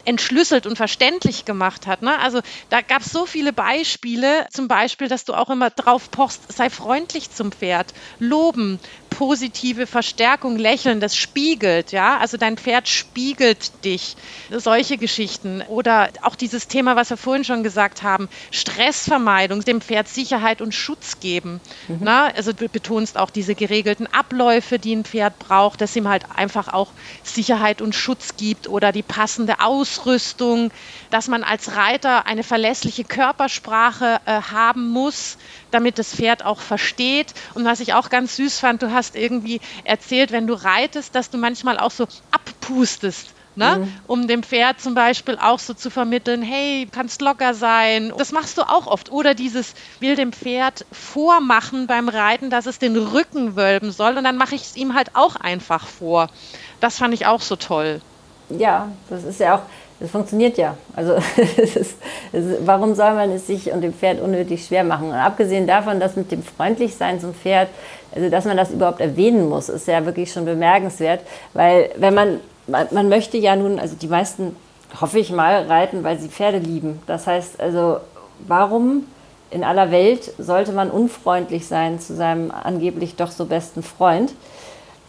entschlüsselt 0.04 0.66
und 0.66 0.76
verständlich 0.76 1.44
gemacht 1.44 1.86
hat. 1.86 2.02
Ne? 2.02 2.18
Also 2.18 2.40
da 2.68 2.80
gab 2.80 3.02
es 3.02 3.12
so 3.12 3.26
viele 3.26 3.52
Beispiele, 3.52 4.46
zum 4.50 4.68
Beispiel, 4.68 5.08
dass 5.08 5.24
du 5.24 5.34
auch 5.34 5.50
immer 5.50 5.70
drauf 5.70 6.10
pochst, 6.10 6.52
sei 6.52 6.70
freundlich 6.70 7.30
zum 7.30 7.52
Pferd, 7.52 7.92
loben, 8.18 8.80
positive 9.10 9.86
Verstärkung, 9.86 10.56
lächeln, 10.56 11.00
das 11.00 11.16
spiegelt, 11.16 11.92
ja, 11.92 12.18
also 12.18 12.36
dein 12.36 12.56
Pferd 12.56 12.88
spiegelt 12.88 13.84
dich, 13.84 14.16
solche 14.50 14.96
Geschichten. 14.96 15.62
Oder 15.68 16.10
auch 16.22 16.36
dieses 16.36 16.68
Thema, 16.68 16.96
was 16.96 17.10
wir 17.10 17.16
vorhin 17.16 17.44
schon 17.44 17.62
gesagt 17.62 18.02
haben, 18.02 18.28
Stressvermeidung, 18.50 19.60
dem 19.62 19.80
Pferd 19.80 20.08
Sicherheit 20.08 20.62
und 20.62 20.74
Schutz 20.74 21.20
geben. 21.20 21.60
Na, 22.00 22.28
also 22.28 22.52
du 22.52 22.68
betonst 22.68 23.18
auch 23.18 23.30
diese 23.30 23.54
geregelten 23.54 24.06
Abläufe, 24.06 24.78
die 24.78 24.94
ein 24.94 25.04
Pferd 25.04 25.38
braucht, 25.38 25.80
dass 25.80 25.96
ihm 25.96 26.08
halt 26.08 26.24
einfach 26.34 26.68
auch 26.68 26.92
Sicherheit 27.22 27.82
und 27.82 27.94
Schutz 27.94 28.36
gibt 28.36 28.68
oder 28.68 28.92
die 28.92 29.02
passende 29.02 29.60
Ausrüstung, 29.60 30.72
dass 31.10 31.28
man 31.28 31.42
als 31.42 31.76
Reiter 31.76 32.26
eine 32.26 32.42
verlässliche 32.42 33.04
Körpersprache 33.04 34.20
äh, 34.24 34.40
haben 34.40 34.88
muss, 34.88 35.36
damit 35.70 35.98
das 35.98 36.14
Pferd 36.14 36.44
auch 36.44 36.60
versteht. 36.60 37.34
Und 37.54 37.64
was 37.64 37.80
ich 37.80 37.94
auch 37.94 38.10
ganz 38.10 38.36
süß 38.36 38.58
fand, 38.58 38.82
du 38.82 38.92
hast 38.92 39.16
irgendwie 39.16 39.60
erzählt, 39.84 40.32
wenn 40.32 40.46
du 40.46 40.54
reitest, 40.54 41.14
dass 41.14 41.30
du 41.30 41.38
manchmal 41.38 41.78
auch 41.78 41.90
so 41.90 42.06
abpustest. 42.30 43.34
Ne? 43.56 43.88
Um 44.06 44.28
dem 44.28 44.42
Pferd 44.42 44.80
zum 44.80 44.94
Beispiel 44.94 45.36
auch 45.36 45.58
so 45.58 45.74
zu 45.74 45.90
vermitteln, 45.90 46.40
hey, 46.40 46.86
du 46.86 46.90
kannst 46.92 47.20
locker 47.20 47.52
sein. 47.52 48.12
Das 48.16 48.32
machst 48.32 48.56
du 48.56 48.62
auch 48.62 48.86
oft. 48.86 49.10
Oder 49.10 49.34
dieses, 49.34 49.74
will 49.98 50.14
dem 50.16 50.32
Pferd 50.32 50.86
vormachen 50.92 51.86
beim 51.86 52.08
Reiten, 52.08 52.48
dass 52.48 52.66
es 52.66 52.78
den 52.78 52.96
Rücken 52.96 53.56
wölben 53.56 53.90
soll. 53.90 54.16
Und 54.16 54.24
dann 54.24 54.36
mache 54.36 54.54
ich 54.54 54.62
es 54.62 54.76
ihm 54.76 54.94
halt 54.94 55.14
auch 55.14 55.36
einfach 55.36 55.86
vor. 55.86 56.30
Das 56.78 56.98
fand 56.98 57.12
ich 57.12 57.26
auch 57.26 57.42
so 57.42 57.56
toll. 57.56 58.00
Ja, 58.48 58.92
das 59.10 59.24
ist 59.24 59.40
ja 59.40 59.56
auch, 59.56 59.62
das 60.00 60.10
funktioniert 60.10 60.56
ja. 60.56 60.76
Also 60.96 61.12
es 61.36 61.76
ist, 61.76 61.96
es 62.32 62.44
ist, 62.44 62.66
warum 62.66 62.94
soll 62.94 63.12
man 63.14 63.30
es 63.30 63.46
sich 63.46 63.70
und 63.70 63.82
dem 63.82 63.92
Pferd 63.92 64.20
unnötig 64.20 64.64
schwer 64.66 64.82
machen? 64.82 65.08
Und 65.08 65.14
abgesehen 65.14 65.66
davon, 65.66 66.00
dass 66.00 66.16
mit 66.16 66.32
dem 66.32 66.42
Freundlichsein 66.42 67.20
zum 67.20 67.34
Pferd, 67.34 67.68
also 68.14 68.30
dass 68.30 68.46
man 68.46 68.56
das 68.56 68.70
überhaupt 68.70 69.00
erwähnen 69.00 69.48
muss, 69.48 69.68
ist 69.68 69.86
ja 69.86 70.04
wirklich 70.04 70.32
schon 70.32 70.46
bemerkenswert, 70.46 71.20
weil 71.52 71.90
wenn 71.96 72.14
man, 72.14 72.40
man, 72.66 72.88
man 72.90 73.08
möchte 73.08 73.36
ja 73.36 73.54
nun, 73.54 73.78
also 73.78 73.94
die 73.94 74.08
meisten, 74.08 74.56
hoffe 75.00 75.18
ich 75.18 75.30
mal, 75.30 75.66
reiten, 75.66 76.02
weil 76.02 76.18
sie 76.18 76.28
Pferde 76.28 76.58
lieben. 76.58 77.00
Das 77.06 77.26
heißt 77.26 77.60
also, 77.60 77.98
warum 78.46 79.04
in 79.50 79.64
aller 79.64 79.90
Welt 79.90 80.32
sollte 80.38 80.72
man 80.72 80.90
unfreundlich 80.90 81.66
sein 81.66 82.00
zu 82.00 82.14
seinem 82.14 82.50
angeblich 82.50 83.16
doch 83.16 83.30
so 83.30 83.44
besten 83.44 83.82
Freund? 83.82 84.32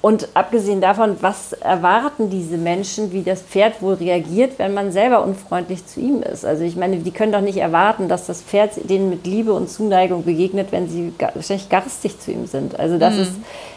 Und 0.01 0.29
abgesehen 0.33 0.81
davon, 0.81 1.17
was 1.21 1.53
erwarten 1.53 2.31
diese 2.31 2.57
Menschen, 2.57 3.11
wie 3.11 3.21
das 3.21 3.43
Pferd 3.43 3.83
wohl 3.83 3.93
reagiert, 3.93 4.57
wenn 4.57 4.73
man 4.73 4.91
selber 4.91 5.23
unfreundlich 5.23 5.85
zu 5.85 5.99
ihm 5.99 6.23
ist? 6.23 6.43
Also 6.43 6.63
ich 6.63 6.75
meine, 6.75 6.97
die 6.97 7.11
können 7.11 7.31
doch 7.31 7.41
nicht 7.41 7.57
erwarten, 7.57 8.07
dass 8.07 8.25
das 8.25 8.41
Pferd 8.41 8.89
denen 8.89 9.11
mit 9.11 9.27
Liebe 9.27 9.53
und 9.53 9.69
Zuneigung 9.69 10.23
begegnet, 10.23 10.71
wenn 10.71 10.89
sie 10.89 11.13
schlecht 11.41 11.69
garstig 11.69 12.19
zu 12.19 12.31
ihm 12.31 12.47
sind. 12.47 12.79
Also 12.79 12.97
das, 12.97 13.13
mhm. 13.13 13.21
ist, 13.21 13.31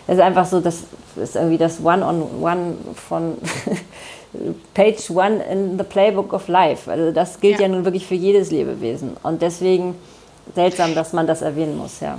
das 0.07 0.17
ist 0.17 0.23
einfach 0.23 0.47
so, 0.47 0.61
das 0.61 0.85
ist 1.17 1.37
irgendwie 1.37 1.59
das 1.59 1.85
One-on-One 1.85 2.75
von 2.95 3.37
Page 4.75 5.11
One 5.11 5.43
in 5.45 5.77
the 5.77 5.85
Playbook 5.85 6.33
of 6.33 6.49
Life. 6.49 6.91
Also 6.91 7.13
das 7.13 7.39
gilt 7.39 7.57
ja. 7.57 7.63
ja 7.63 7.69
nun 7.69 7.85
wirklich 7.85 8.07
für 8.07 8.15
jedes 8.15 8.51
Lebewesen. 8.51 9.19
Und 9.23 9.43
deswegen 9.43 9.95
seltsam, 10.55 10.95
dass 10.95 11.13
man 11.13 11.27
das 11.27 11.43
erwähnen 11.43 11.77
muss, 11.77 12.01
ja. 12.01 12.17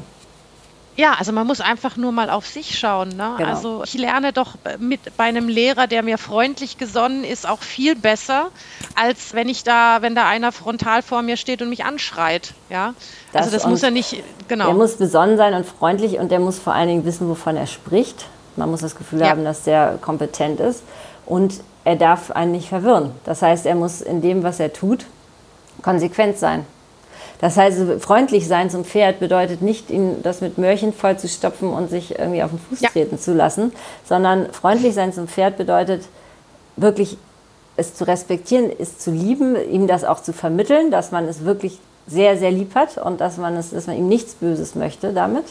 Ja, 0.98 1.16
also 1.20 1.34
man 1.34 1.46
muss 1.46 1.60
einfach 1.60 1.98
nur 1.98 2.12
mal 2.12 2.30
auf 2.30 2.48
sich 2.48 2.80
schauen. 2.80 3.10
Ne? 3.10 3.34
Genau. 3.38 3.50
Also 3.50 3.84
ich 3.84 3.93
lerne 3.96 4.32
doch 4.32 4.56
mit 4.80 5.00
bei 5.18 5.26
einem 5.26 5.50
Lehrer, 5.50 5.88
der 5.88 6.04
mir 6.04 6.18
freundlich 6.18 6.78
gesonnen 6.78 7.24
ist, 7.24 7.48
auch 7.48 7.62
viel 7.62 7.96
besser, 7.96 8.48
als 8.96 9.34
wenn 9.34 9.50
ich 9.50 9.64
da, 9.64 10.02
wenn 10.02 10.16
da 10.16 10.28
einer 10.28 10.52
frontal 10.52 11.02
vor 11.02 11.22
mir 11.22 11.36
steht 11.36 11.62
und 11.62 11.70
mich 11.70 11.84
anschreit. 11.84 12.54
Ja, 12.70 12.93
das 13.34 13.48
also 13.48 13.58
das 13.58 13.68
muss 13.68 13.84
er 13.84 13.91
nicht. 13.91 14.24
Genau. 14.48 14.66
Der 14.66 14.74
muss 14.74 14.96
besonnen 14.96 15.38
sein 15.38 15.54
und 15.54 15.66
freundlich 15.66 16.18
und 16.18 16.32
der 16.32 16.39
muss 16.39 16.60
vor 16.60 16.74
allen 16.74 16.88
Dingen 16.88 17.06
wissen, 17.06 17.28
wovon 17.28 17.58
er 17.58 17.68
spricht. 17.68 18.28
Man 18.56 18.72
muss 18.72 18.80
das 18.80 18.96
Gefühl 18.96 19.20
ja. 19.20 19.30
haben, 19.30 19.43
dass 19.43 19.64
der 19.64 19.98
kompetent 20.02 20.62
ist 20.62 20.84
und 21.26 21.60
er 21.84 21.98
darf 21.98 22.32
einen 22.32 22.54
nicht 22.54 22.70
verwirren. 22.70 23.12
Das 23.26 23.41
heißt, 23.41 23.66
er 23.66 23.76
muss 23.76 24.02
in 24.02 24.22
dem, 24.22 24.43
was 24.43 24.62
er 24.62 24.72
tut, 24.72 25.06
konsequent 25.82 26.38
sein. 26.38 26.66
Das 27.41 27.57
heißt, 27.57 27.79
freundlich 27.99 28.47
sein 28.47 28.69
zum 28.69 28.86
Pferd 28.86 29.19
bedeutet 29.19 29.61
nicht, 29.61 29.89
ihn 29.89 30.21
das 30.23 30.41
mit 30.41 30.57
Möhrchen 30.57 30.93
voll 30.93 31.17
zu 31.17 31.27
stopfen 31.27 31.69
und 31.69 31.89
sich 31.89 32.17
irgendwie 32.17 32.43
auf 32.43 32.51
den 32.51 32.59
Fuß 32.59 32.81
ja. 32.81 32.89
treten 32.89 33.19
zu 33.19 33.33
lassen, 33.33 33.73
sondern 34.07 34.51
freundlich 34.51 34.93
sein 34.93 35.13
zum 35.13 35.27
Pferd 35.27 35.57
bedeutet 35.57 36.03
wirklich 36.77 37.17
es 37.77 37.93
zu 37.93 38.07
respektieren, 38.07 38.71
es 38.77 38.99
zu 38.99 39.11
lieben, 39.11 39.55
ihm 39.69 39.88
das 39.88 40.03
auch 40.05 40.21
zu 40.21 40.33
vermitteln, 40.33 40.91
dass 40.91 41.11
man 41.11 41.27
es 41.27 41.43
wirklich 41.43 41.79
sehr, 42.07 42.38
sehr 42.38 42.51
lieb 42.51 42.75
hat 42.75 42.97
und 42.97 43.19
dass 43.19 43.38
man, 43.38 43.55
es, 43.57 43.71
dass 43.71 43.88
man 43.88 43.97
ihm 43.97 44.07
nichts 44.07 44.36
Böses 44.36 44.75
möchte 44.75 45.11
damit. 45.11 45.45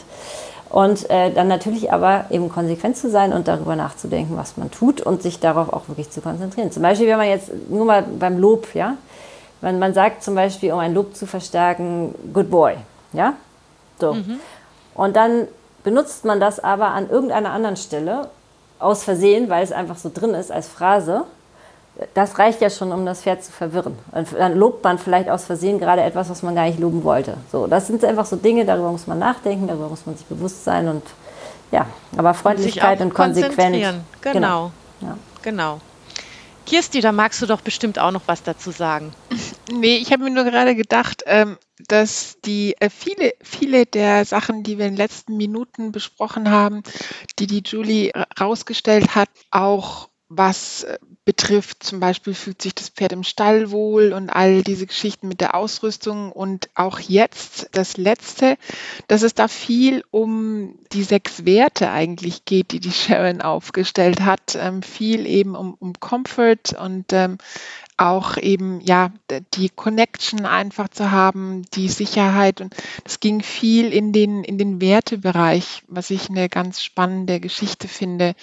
Und 0.69 1.09
äh, 1.09 1.31
dann 1.31 1.47
natürlich 1.47 1.93
aber 1.93 2.25
eben 2.31 2.49
konsequent 2.49 2.97
zu 2.97 3.09
sein 3.09 3.33
und 3.33 3.47
darüber 3.47 3.75
nachzudenken, 3.75 4.35
was 4.35 4.57
man 4.57 4.71
tut 4.71 4.99
und 4.99 5.21
sich 5.21 5.39
darauf 5.39 5.71
auch 5.71 5.87
wirklich 5.87 6.09
zu 6.09 6.21
konzentrieren. 6.21 6.71
Zum 6.71 6.81
Beispiel, 6.81 7.07
wenn 7.07 7.17
man 7.17 7.27
jetzt 7.27 7.51
nur 7.69 7.85
mal 7.85 8.03
beim 8.03 8.39
Lob, 8.39 8.73
ja, 8.73 8.97
man, 9.65 9.79
man 9.79 9.95
sagt 9.95 10.23
zum 10.23 10.35
Beispiel, 10.35 10.71
um 10.71 10.79
ein 10.79 10.93
Lob 10.93 11.15
zu 11.15 11.25
verstärken, 11.25 12.13
good 12.31 12.51
boy. 12.51 12.75
Ja? 13.13 13.33
So. 13.99 14.13
Mhm. 14.13 14.39
Und 14.93 15.15
dann 15.15 15.47
benutzt 15.83 16.23
man 16.23 16.39
das 16.39 16.59
aber 16.59 16.89
an 16.89 17.09
irgendeiner 17.09 17.49
anderen 17.49 17.75
Stelle 17.75 18.29
aus 18.77 19.03
Versehen, 19.03 19.49
weil 19.49 19.63
es 19.63 19.71
einfach 19.71 19.97
so 19.97 20.11
drin 20.13 20.35
ist 20.35 20.51
als 20.51 20.67
Phrase. 20.67 21.23
Das 22.13 22.37
reicht 22.37 22.61
ja 22.61 22.69
schon, 22.69 22.91
um 22.91 23.07
das 23.07 23.21
Pferd 23.21 23.43
zu 23.43 23.51
verwirren. 23.51 23.97
Und 24.11 24.27
dann 24.37 24.55
lobt 24.55 24.83
man 24.83 24.99
vielleicht 24.99 25.29
aus 25.29 25.45
Versehen 25.45 25.79
gerade 25.79 26.03
etwas, 26.03 26.29
was 26.29 26.43
man 26.43 26.53
gar 26.53 26.65
nicht 26.65 26.77
loben 26.77 27.03
wollte. 27.03 27.37
So, 27.51 27.65
das 27.65 27.87
sind 27.87 28.05
einfach 28.05 28.27
so 28.27 28.35
Dinge, 28.35 28.65
darüber 28.65 28.91
muss 28.91 29.07
man 29.07 29.17
nachdenken, 29.17 29.67
darüber 29.67 29.87
muss 29.87 30.05
man 30.05 30.15
sich 30.15 30.27
bewusst 30.27 30.63
sein 30.63 30.87
und 30.87 31.01
ja, 31.71 31.87
aber 32.15 32.35
Freundlichkeit 32.35 32.99
und, 32.99 33.07
und 33.07 33.13
konsequent. 33.15 33.75
Genau. 34.21 34.33
Genau. 34.33 34.71
Ja. 35.01 35.17
genau. 35.41 35.79
Kirsti, 36.65 36.99
da 36.99 37.11
magst 37.11 37.41
du 37.41 37.45
doch 37.45 37.61
bestimmt 37.61 37.99
auch 37.99 38.11
noch 38.11 38.23
was 38.25 38.43
dazu 38.43 38.71
sagen. 38.71 39.13
Nee, 39.71 39.97
ich 39.97 40.11
habe 40.11 40.23
mir 40.23 40.29
nur 40.29 40.43
gerade 40.43 40.75
gedacht, 40.75 41.23
ähm, 41.25 41.57
dass 41.87 42.37
die 42.45 42.75
äh, 42.79 42.89
viele, 42.89 43.33
viele 43.41 43.85
der 43.85 44.23
Sachen, 44.25 44.63
die 44.63 44.77
wir 44.77 44.85
in 44.85 44.93
den 44.93 44.97
letzten 44.97 45.37
Minuten 45.37 45.91
besprochen 45.91 46.51
haben, 46.51 46.83
die 47.39 47.47
die 47.47 47.63
Julie 47.65 48.11
rausgestellt 48.39 49.15
hat, 49.15 49.29
auch 49.51 50.09
was 50.29 50.85
betrifft. 51.23 51.83
Zum 51.83 51.99
Beispiel 51.99 52.33
fühlt 52.33 52.61
sich 52.61 52.73
das 52.75 52.89
Pferd 52.89 53.11
im 53.11 53.23
Stall 53.23 53.71
wohl 53.71 54.13
und 54.13 54.29
all 54.29 54.63
diese 54.63 54.85
Geschichten 54.85 55.27
mit 55.27 55.41
der 55.41 55.55
Ausrüstung. 55.55 56.31
Und 56.31 56.69
auch 56.75 56.99
jetzt 56.99 57.69
das 57.71 57.97
Letzte, 57.97 58.57
dass 59.07 59.23
es 59.23 59.33
da 59.33 59.47
viel 59.47 60.03
um 60.11 60.79
die 60.93 61.03
sechs 61.03 61.45
Werte 61.45 61.91
eigentlich 61.91 62.45
geht, 62.45 62.71
die 62.71 62.79
die 62.79 62.91
Sharon 62.91 63.41
aufgestellt 63.41 64.21
hat. 64.21 64.55
Ähm, 64.55 64.81
viel 64.81 65.25
eben 65.25 65.55
um, 65.55 65.73
um 65.73 65.93
Comfort 65.99 66.75
und 66.79 67.11
ähm, 67.13 67.37
auch 67.97 68.35
eben 68.37 68.81
ja 68.81 69.11
die 69.53 69.69
Connection 69.69 70.45
einfach 70.45 70.89
zu 70.89 71.11
haben, 71.11 71.63
die 71.73 71.87
Sicherheit 71.87 72.59
und 72.59 72.75
es 73.05 73.19
ging 73.21 73.41
viel 73.41 73.93
in 73.93 74.11
den 74.11 74.43
in 74.43 74.57
den 74.57 74.81
Wertebereich, 74.81 75.83
was 75.87 76.09
ich 76.09 76.29
eine 76.29 76.49
ganz 76.49 76.83
spannende 76.83 77.39
Geschichte 77.39 77.87
finde. 77.87 78.35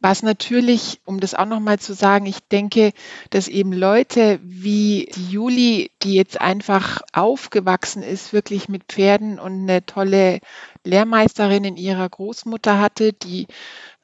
Was 0.00 0.22
natürlich, 0.22 1.00
um 1.04 1.20
das 1.20 1.34
auch 1.34 1.46
noch 1.46 1.60
mal 1.60 1.78
zu 1.78 1.94
sagen, 1.94 2.26
ich 2.26 2.40
denke, 2.48 2.92
dass 3.30 3.46
eben 3.46 3.72
Leute 3.72 4.40
wie 4.42 5.08
die 5.14 5.28
Juli, 5.30 5.90
die 6.02 6.14
jetzt 6.14 6.40
einfach 6.40 7.00
aufgewachsen 7.12 8.02
ist, 8.02 8.32
wirklich 8.32 8.68
mit 8.68 8.84
Pferden 8.84 9.38
und 9.38 9.62
eine 9.62 9.86
tolle 9.86 10.40
Lehrmeisterin 10.84 11.64
in 11.64 11.76
ihrer 11.76 12.08
Großmutter 12.08 12.78
hatte, 12.80 13.12
die 13.12 13.46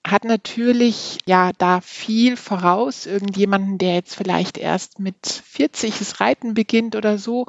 hat 0.07 0.25
natürlich 0.25 1.19
ja 1.25 1.53
da 1.57 1.81
viel 1.81 2.37
voraus. 2.37 3.07
Irgendjemanden, 3.07 3.79
der 3.79 3.95
jetzt 3.95 4.15
vielleicht 4.15 4.59
erst 4.59 4.99
mit 4.99 5.17
40 5.27 5.99
das 5.99 6.21
Reiten 6.21 6.55
beginnt 6.55 6.95
oder 6.95 7.17
so 7.17 7.47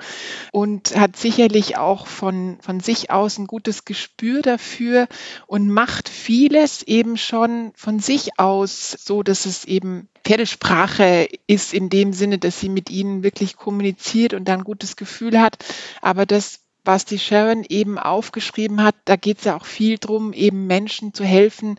und 0.52 0.96
hat 0.96 1.18
sicherlich 1.18 1.78
auch 1.78 2.08
von, 2.08 2.58
von 2.62 2.80
sich 2.80 3.12
aus 3.12 3.38
ein 3.38 3.48
gutes 3.48 3.84
Gespür 3.84 4.42
dafür 4.42 5.08
und 5.48 5.70
macht 5.70 6.08
vieles 6.08 6.82
eben 6.84 7.18
schon 7.18 7.72
von 7.76 8.00
sich 8.00 8.40
aus 8.40 8.92
so, 8.92 9.22
dass 9.22 9.46
es 9.46 9.66
eben 9.66 10.08
Pferdesprache 10.24 11.28
ist 11.46 11.74
in 11.74 11.90
dem 11.90 12.14
Sinne, 12.14 12.40
dass 12.40 12.60
sie 12.60 12.70
mit 12.70 12.90
ihnen 12.90 13.22
wirklich 13.22 13.58
kommuniziert 13.58 14.34
und 14.34 14.46
dann 14.46 14.62
ein 14.62 14.66
gutes 14.66 14.96
Gefühl 14.96 15.40
hat. 15.40 15.58
Aber 16.02 16.26
das 16.26 16.65
was 16.86 17.06
die 17.06 17.20
Sharon 17.20 17.64
eben 17.68 17.98
aufgeschrieben 17.98 18.84
hat, 18.84 18.96
da 19.06 19.16
geht 19.16 19.40
es 19.40 19.46
ja 19.46 19.58
auch 19.58 19.66
viel 19.66 19.98
drum, 19.98 20.34
eben 20.34 20.68
Menschen 20.68 21.14
zu 21.14 21.24
helfen, 21.24 21.78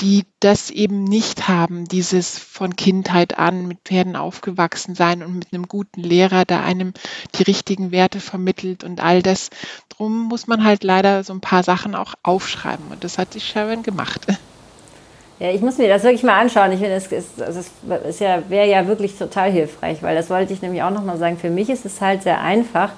die 0.00 0.24
das 0.40 0.70
eben 0.70 1.04
nicht 1.04 1.48
haben, 1.48 1.86
dieses 1.86 2.38
von 2.38 2.76
Kindheit 2.76 3.38
an 3.38 3.66
mit 3.66 3.78
Pferden 3.84 4.16
aufgewachsen 4.16 4.94
sein 4.94 5.22
und 5.22 5.34
mit 5.34 5.52
einem 5.52 5.68
guten 5.68 6.02
Lehrer, 6.02 6.44
der 6.44 6.64
einem 6.64 6.92
die 7.34 7.42
richtigen 7.42 7.92
Werte 7.92 8.20
vermittelt 8.20 8.84
und 8.84 9.02
all 9.02 9.22
das. 9.22 9.50
Drum 9.88 10.24
muss 10.24 10.46
man 10.46 10.64
halt 10.64 10.84
leider 10.84 11.24
so 11.24 11.32
ein 11.32 11.40
paar 11.40 11.62
Sachen 11.62 11.94
auch 11.94 12.14
aufschreiben 12.22 12.86
und 12.90 13.04
das 13.04 13.18
hat 13.18 13.34
die 13.34 13.40
Sharon 13.40 13.82
gemacht. 13.82 14.26
Ja, 15.40 15.50
ich 15.50 15.60
muss 15.60 15.78
mir 15.78 15.88
das 15.88 16.04
wirklich 16.04 16.22
mal 16.22 16.40
anschauen. 16.40 16.70
Ich 16.72 16.78
finde, 16.78 16.94
es 16.94 17.08
ist, 17.08 17.42
also 17.42 17.58
es 17.58 17.68
ist 18.06 18.20
ja, 18.20 18.48
wäre 18.48 18.68
ja 18.68 18.86
wirklich 18.86 19.18
total 19.18 19.50
hilfreich, 19.50 20.02
weil 20.02 20.14
das 20.14 20.30
wollte 20.30 20.52
ich 20.52 20.62
nämlich 20.62 20.82
auch 20.82 20.90
nochmal 20.90 21.18
sagen. 21.18 21.36
Für 21.38 21.50
mich 21.50 21.68
ist 21.70 21.84
es 21.84 22.00
halt 22.00 22.22
sehr 22.22 22.40
einfach, 22.40 22.92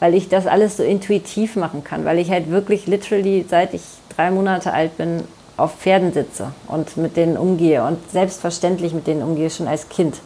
weil 0.00 0.14
ich 0.14 0.28
das 0.28 0.46
alles 0.46 0.76
so 0.76 0.82
intuitiv 0.82 1.56
machen 1.56 1.84
kann, 1.84 2.04
weil 2.04 2.18
ich 2.18 2.30
halt 2.30 2.50
wirklich 2.50 2.86
literally 2.86 3.44
seit 3.48 3.74
ich 3.74 3.82
drei 4.16 4.30
Monate 4.30 4.72
alt 4.72 4.96
bin 4.96 5.22
auf 5.56 5.74
Pferden 5.74 6.12
sitze 6.12 6.52
und 6.68 6.96
mit 6.96 7.16
denen 7.16 7.36
umgehe 7.36 7.84
und 7.84 7.98
selbstverständlich 8.10 8.94
mit 8.94 9.06
denen 9.06 9.22
umgehe 9.22 9.50
schon 9.50 9.66
als 9.66 9.88
Kind. 9.88 10.16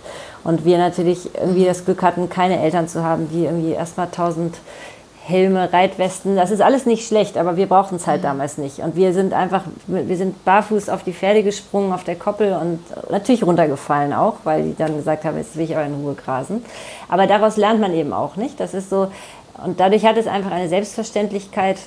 Und 0.44 0.64
wir 0.64 0.76
natürlich 0.76 1.34
irgendwie 1.34 1.64
das 1.64 1.84
Glück 1.84 2.02
hatten, 2.02 2.28
keine 2.28 2.60
Eltern 2.60 2.86
zu 2.86 3.02
haben, 3.02 3.28
die 3.30 3.44
irgendwie 3.44 3.72
erstmal 3.72 4.08
tausend 4.10 4.56
Helme, 5.24 5.72
Reitwesten, 5.72 6.34
das 6.34 6.50
ist 6.50 6.60
alles 6.60 6.84
nicht 6.84 7.06
schlecht, 7.06 7.38
aber 7.38 7.56
wir 7.56 7.66
brauchten 7.66 7.94
es 7.94 8.08
halt 8.08 8.22
mhm. 8.22 8.26
damals 8.26 8.58
nicht. 8.58 8.80
Und 8.80 8.96
wir 8.96 9.12
sind 9.12 9.32
einfach, 9.32 9.62
wir 9.86 10.16
sind 10.16 10.44
barfuß 10.44 10.88
auf 10.88 11.04
die 11.04 11.12
Pferde 11.12 11.44
gesprungen, 11.44 11.92
auf 11.92 12.02
der 12.02 12.16
Koppel 12.16 12.54
und 12.54 12.80
natürlich 13.08 13.44
runtergefallen 13.44 14.12
auch, 14.12 14.38
weil 14.42 14.64
die 14.64 14.76
dann 14.76 14.96
gesagt 14.96 15.24
haben, 15.24 15.36
jetzt 15.36 15.56
will 15.56 15.64
ich 15.64 15.76
aber 15.76 15.86
in 15.86 15.94
Ruhe 15.94 16.14
grasen. 16.14 16.64
Aber 17.08 17.28
daraus 17.28 17.56
lernt 17.56 17.80
man 17.80 17.94
eben 17.94 18.12
auch 18.12 18.34
nicht. 18.34 18.58
Das 18.58 18.74
ist 18.74 18.90
so, 18.90 19.12
und 19.64 19.80
dadurch 19.80 20.04
hat 20.04 20.16
es 20.16 20.26
einfach 20.26 20.50
eine 20.50 20.68
Selbstverständlichkeit 20.68 21.78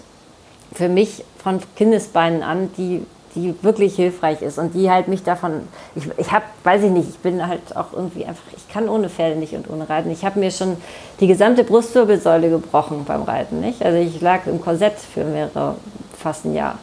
für 0.74 0.90
mich 0.90 1.24
von 1.42 1.60
Kindesbeinen 1.76 2.44
an, 2.44 2.70
die, 2.78 3.06
die 3.36 3.56
wirklich 3.62 3.96
hilfreich 3.96 4.42
ist 4.42 4.58
und 4.58 4.74
die 4.74 4.90
halt 4.90 5.08
mich 5.08 5.24
davon, 5.24 5.62
ich, 5.96 6.06
ich 6.18 6.32
habe, 6.32 6.46
weiß 6.64 6.84
ich 6.84 6.92
nicht, 6.92 7.10
ich 7.10 7.18
bin 7.20 7.46
halt 7.46 7.76
auch 7.76 7.94
irgendwie 7.94 8.26
einfach, 8.26 8.44
ich 8.56 8.68
kann 8.70 8.90
ohne 8.90 9.10
Pferde 9.10 9.38
nicht 9.38 9.54
und 9.54 9.70
ohne 9.70 9.90
Reiten. 9.90 10.10
Ich 10.12 10.26
habe 10.26 10.40
mir 10.40 10.52
schon 10.52 10.78
die 11.20 11.28
gesamte 11.28 11.64
Brustwirbelsäule 11.64 12.50
gebrochen 12.50 13.06
beim 13.06 13.24
Reiten, 13.24 13.62
nicht? 13.62 13.84
Also 13.84 13.98
ich 13.98 14.22
lag 14.22 14.48
im 14.48 14.62
Korsett 14.62 14.98
für 14.98 15.24
mehrere, 15.24 15.76
fast 16.18 16.46
ein 16.46 16.56
Jahr. 16.56 16.78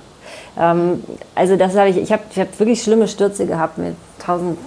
Ähm, 0.59 1.03
also 1.35 1.57
das 1.57 1.77
habe 1.77 1.89
ich, 1.89 1.97
ich 1.97 2.13
habe 2.13 2.23
hab 2.37 2.59
wirklich 2.59 2.83
schlimme 2.83 3.09
Stürze 3.09 3.47
gehabt 3.47 3.79
mit 3.79 3.97
tausend 4.19 4.59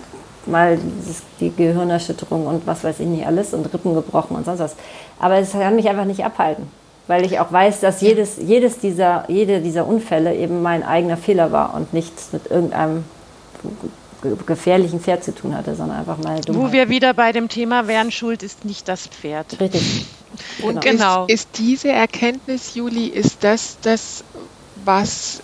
mal 0.47 0.77
dieses, 0.77 1.23
die 1.39 1.51
Gehirnerschütterung 1.55 2.47
und 2.47 2.67
was 2.67 2.83
weiß 2.83 2.99
ich 2.99 3.07
nicht 3.07 3.25
alles 3.25 3.53
und 3.53 3.71
Rippen 3.73 3.95
gebrochen 3.95 4.35
und 4.35 4.45
sonst 4.45 4.59
was. 4.59 4.75
Aber 5.19 5.35
es 5.37 5.51
kann 5.51 5.75
mich 5.75 5.89
einfach 5.89 6.05
nicht 6.05 6.25
abhalten, 6.25 6.67
weil 7.07 7.25
ich 7.25 7.39
auch 7.39 7.51
weiß, 7.51 7.79
dass 7.79 8.01
jedes, 8.01 8.37
jedes 8.37 8.79
dieser, 8.79 9.25
jede 9.29 9.61
dieser 9.61 9.87
Unfälle 9.87 10.35
eben 10.35 10.61
mein 10.61 10.83
eigener 10.83 11.17
Fehler 11.17 11.51
war 11.51 11.73
und 11.73 11.93
nichts 11.93 12.33
mit 12.33 12.49
irgendeinem 12.49 13.05
gefährlichen 14.45 14.99
Pferd 14.99 15.23
zu 15.23 15.33
tun 15.33 15.55
hatte, 15.55 15.75
sondern 15.75 15.99
einfach 15.99 16.17
meine 16.17 16.41
Dummheit. 16.41 16.69
Wo 16.69 16.73
wir 16.73 16.89
wieder 16.89 17.13
bei 17.13 17.31
dem 17.31 17.47
Thema 17.47 17.87
wären, 17.87 18.11
Schuld 18.11 18.43
ist 18.43 18.65
nicht 18.65 18.87
das 18.87 19.07
Pferd. 19.07 19.59
Richtig. 19.59 20.05
Und 20.63 20.81
genau. 20.81 21.25
Ist, 21.25 21.33
ist 21.33 21.49
diese 21.59 21.89
Erkenntnis, 21.89 22.75
Juli, 22.75 23.05
ist 23.05 23.43
das 23.43 23.77
das, 23.81 24.23
was 24.83 25.41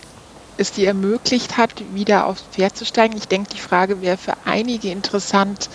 es 0.56 0.72
dir 0.72 0.88
ermöglicht 0.88 1.56
hat, 1.56 1.70
wieder 1.94 2.26
aufs 2.26 2.44
Pferd 2.52 2.76
zu 2.76 2.84
steigen. 2.84 3.16
Ich 3.16 3.28
denke, 3.28 3.50
die 3.54 3.60
Frage 3.60 4.02
wäre 4.02 4.16
für 4.16 4.34
einige 4.44 4.90
interessant, 4.90 5.70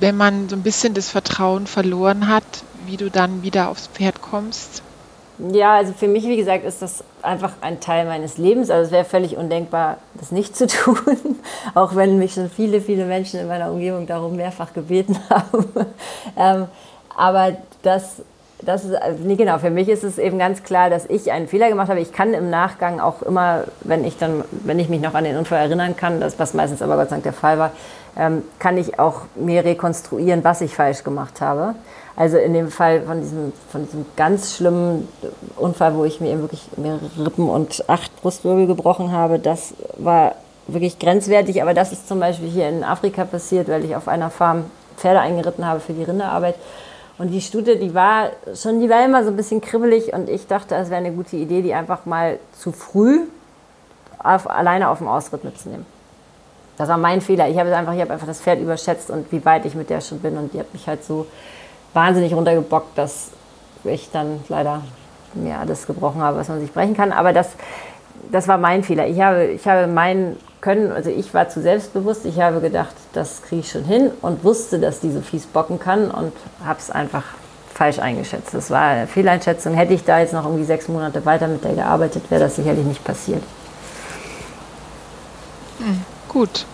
wenn 0.00 0.16
man 0.16 0.48
so 0.48 0.56
ein 0.56 0.62
bisschen 0.62 0.94
das 0.94 1.10
Vertrauen 1.10 1.66
verloren 1.66 2.28
hat, 2.28 2.44
wie 2.86 2.96
du 2.96 3.10
dann 3.10 3.42
wieder 3.42 3.68
aufs 3.68 3.88
Pferd 3.88 4.22
kommst. 4.22 4.82
Ja, 5.38 5.74
also 5.76 5.92
für 5.92 6.08
mich, 6.08 6.24
wie 6.24 6.36
gesagt, 6.36 6.64
ist 6.64 6.80
das 6.80 7.04
einfach 7.22 7.52
ein 7.60 7.80
Teil 7.80 8.06
meines 8.06 8.38
Lebens. 8.38 8.70
Also 8.70 8.86
es 8.86 8.90
wäre 8.90 9.04
völlig 9.04 9.36
undenkbar, 9.36 9.98
das 10.14 10.32
nicht 10.32 10.56
zu 10.56 10.66
tun, 10.66 10.96
auch 11.74 11.94
wenn 11.94 12.18
mich 12.18 12.34
schon 12.34 12.48
viele, 12.48 12.80
viele 12.80 13.04
Menschen 13.04 13.40
in 13.40 13.48
meiner 13.48 13.70
Umgebung 13.70 14.06
darum 14.06 14.36
mehrfach 14.36 14.72
gebeten 14.72 15.18
haben. 15.30 15.66
ähm, 16.36 16.66
aber 17.14 17.56
das 17.82 18.22
das 18.62 18.84
ist, 18.84 18.94
also, 18.94 19.22
nee, 19.22 19.36
genau, 19.36 19.58
für 19.58 19.70
mich 19.70 19.88
ist 19.88 20.02
es 20.02 20.18
eben 20.18 20.38
ganz 20.38 20.62
klar, 20.62 20.88
dass 20.88 21.06
ich 21.06 21.30
einen 21.30 21.46
Fehler 21.46 21.68
gemacht 21.68 21.88
habe. 21.88 22.00
Ich 22.00 22.12
kann 22.12 22.32
im 22.32 22.48
Nachgang 22.48 23.00
auch 23.00 23.22
immer, 23.22 23.64
wenn 23.82 24.04
ich 24.04 24.16
dann, 24.16 24.44
wenn 24.50 24.78
ich 24.78 24.88
mich 24.88 25.00
noch 25.00 25.14
an 25.14 25.24
den 25.24 25.36
Unfall 25.36 25.58
erinnern 25.58 25.96
kann, 25.96 26.20
das, 26.20 26.38
was 26.38 26.54
meistens 26.54 26.80
aber 26.80 26.96
Gott 26.96 27.10
sei 27.10 27.16
Dank 27.16 27.24
der 27.24 27.32
Fall 27.34 27.58
war, 27.58 27.72
kann 28.58 28.78
ich 28.78 28.98
auch 28.98 29.22
mir 29.34 29.64
rekonstruieren, 29.64 30.42
was 30.42 30.62
ich 30.62 30.74
falsch 30.74 31.04
gemacht 31.04 31.40
habe. 31.40 31.74
Also 32.16 32.38
in 32.38 32.54
dem 32.54 32.70
Fall 32.70 33.02
von 33.02 33.20
diesem, 33.20 33.52
von 33.70 33.84
diesem 33.84 34.06
ganz 34.16 34.56
schlimmen 34.56 35.06
Unfall, 35.56 35.94
wo 35.94 36.04
ich 36.04 36.18
mir 36.20 36.30
eben 36.30 36.40
wirklich 36.40 36.66
mehrere 36.78 37.10
Rippen 37.18 37.50
und 37.50 37.84
acht 37.90 38.22
Brustwirbel 38.22 38.66
gebrochen 38.66 39.12
habe, 39.12 39.38
das 39.38 39.74
war 39.98 40.34
wirklich 40.66 40.98
grenzwertig. 40.98 41.60
Aber 41.60 41.74
das 41.74 41.92
ist 41.92 42.08
zum 42.08 42.18
Beispiel 42.18 42.48
hier 42.48 42.70
in 42.70 42.84
Afrika 42.84 43.26
passiert, 43.26 43.68
weil 43.68 43.84
ich 43.84 43.94
auf 43.94 44.08
einer 44.08 44.30
Farm 44.30 44.64
Pferde 44.96 45.20
eingeritten 45.20 45.66
habe 45.66 45.80
für 45.80 45.92
die 45.92 46.04
Rinderarbeit. 46.04 46.54
Und 47.18 47.28
die 47.28 47.42
Stute, 47.42 47.76
die 47.76 47.94
war 47.94 48.30
schon, 48.54 48.80
die 48.80 48.88
war 48.88 49.04
immer 49.04 49.22
so 49.22 49.30
ein 49.30 49.36
bisschen 49.36 49.60
kribbelig 49.60 50.14
und 50.14 50.30
ich 50.30 50.46
dachte, 50.46 50.74
es 50.74 50.88
wäre 50.88 50.98
eine 50.98 51.12
gute 51.12 51.36
Idee, 51.36 51.60
die 51.60 51.74
einfach 51.74 52.06
mal 52.06 52.38
zu 52.58 52.72
früh 52.72 53.20
auf, 54.18 54.48
alleine 54.48 54.88
auf 54.88 54.98
dem 54.98 55.08
Ausritt 55.08 55.44
mitzunehmen. 55.44 55.84
Das 56.76 56.88
war 56.88 56.98
mein 56.98 57.20
Fehler. 57.20 57.48
Ich 57.48 57.58
habe 57.58 57.74
einfach, 57.74 57.94
ich 57.94 58.00
habe 58.00 58.12
einfach 58.12 58.26
das 58.26 58.40
Pferd 58.40 58.60
überschätzt 58.60 59.10
und 59.10 59.30
wie 59.32 59.44
weit 59.44 59.64
ich 59.64 59.74
mit 59.74 59.90
der 59.90 60.00
schon 60.00 60.18
bin 60.18 60.36
und 60.36 60.52
die 60.52 60.60
hat 60.60 60.72
mich 60.72 60.86
halt 60.86 61.04
so 61.04 61.26
wahnsinnig 61.94 62.34
runtergebockt, 62.34 62.96
dass 62.98 63.30
ich 63.84 64.10
dann 64.10 64.40
leider 64.48 64.82
mir 65.34 65.58
alles 65.58 65.86
gebrochen 65.86 66.20
habe, 66.20 66.38
was 66.38 66.48
man 66.48 66.60
sich 66.60 66.72
brechen 66.72 66.96
kann. 66.96 67.12
Aber 67.12 67.32
das, 67.32 67.50
das 68.30 68.48
war 68.48 68.58
mein 68.58 68.82
Fehler. 68.82 69.06
Ich 69.06 69.20
habe, 69.20 69.46
ich 69.46 69.66
habe 69.66 69.86
mein 69.86 70.36
Können, 70.60 70.92
also 70.92 71.10
ich 71.10 71.32
war 71.32 71.48
zu 71.48 71.62
selbstbewusst. 71.62 72.24
Ich 72.26 72.40
habe 72.40 72.60
gedacht, 72.60 72.94
das 73.12 73.42
kriege 73.42 73.60
ich 73.60 73.70
schon 73.70 73.84
hin 73.84 74.10
und 74.22 74.44
wusste, 74.44 74.78
dass 74.78 75.00
die 75.00 75.10
so 75.10 75.20
fies 75.20 75.46
bocken 75.46 75.78
kann 75.78 76.10
und 76.10 76.32
habe 76.64 76.78
es 76.78 76.90
einfach 76.90 77.24
falsch 77.72 77.98
eingeschätzt. 77.98 78.54
Das 78.54 78.70
war 78.70 78.82
eine 78.82 79.06
Fehleinschätzung. 79.06 79.74
Hätte 79.74 79.94
ich 79.94 80.04
da 80.04 80.18
jetzt 80.18 80.32
noch 80.32 80.44
irgendwie 80.44 80.64
sechs 80.64 80.88
Monate 80.88 81.24
weiter 81.24 81.46
mit 81.46 81.62
der 81.62 81.74
gearbeitet, 81.74 82.30
wäre 82.30 82.40
das 82.42 82.56
sicherlich 82.56 82.84
nicht 82.84 83.04
passiert. 83.04 83.42
Hm, 85.78 86.02
gut. 86.36 86.66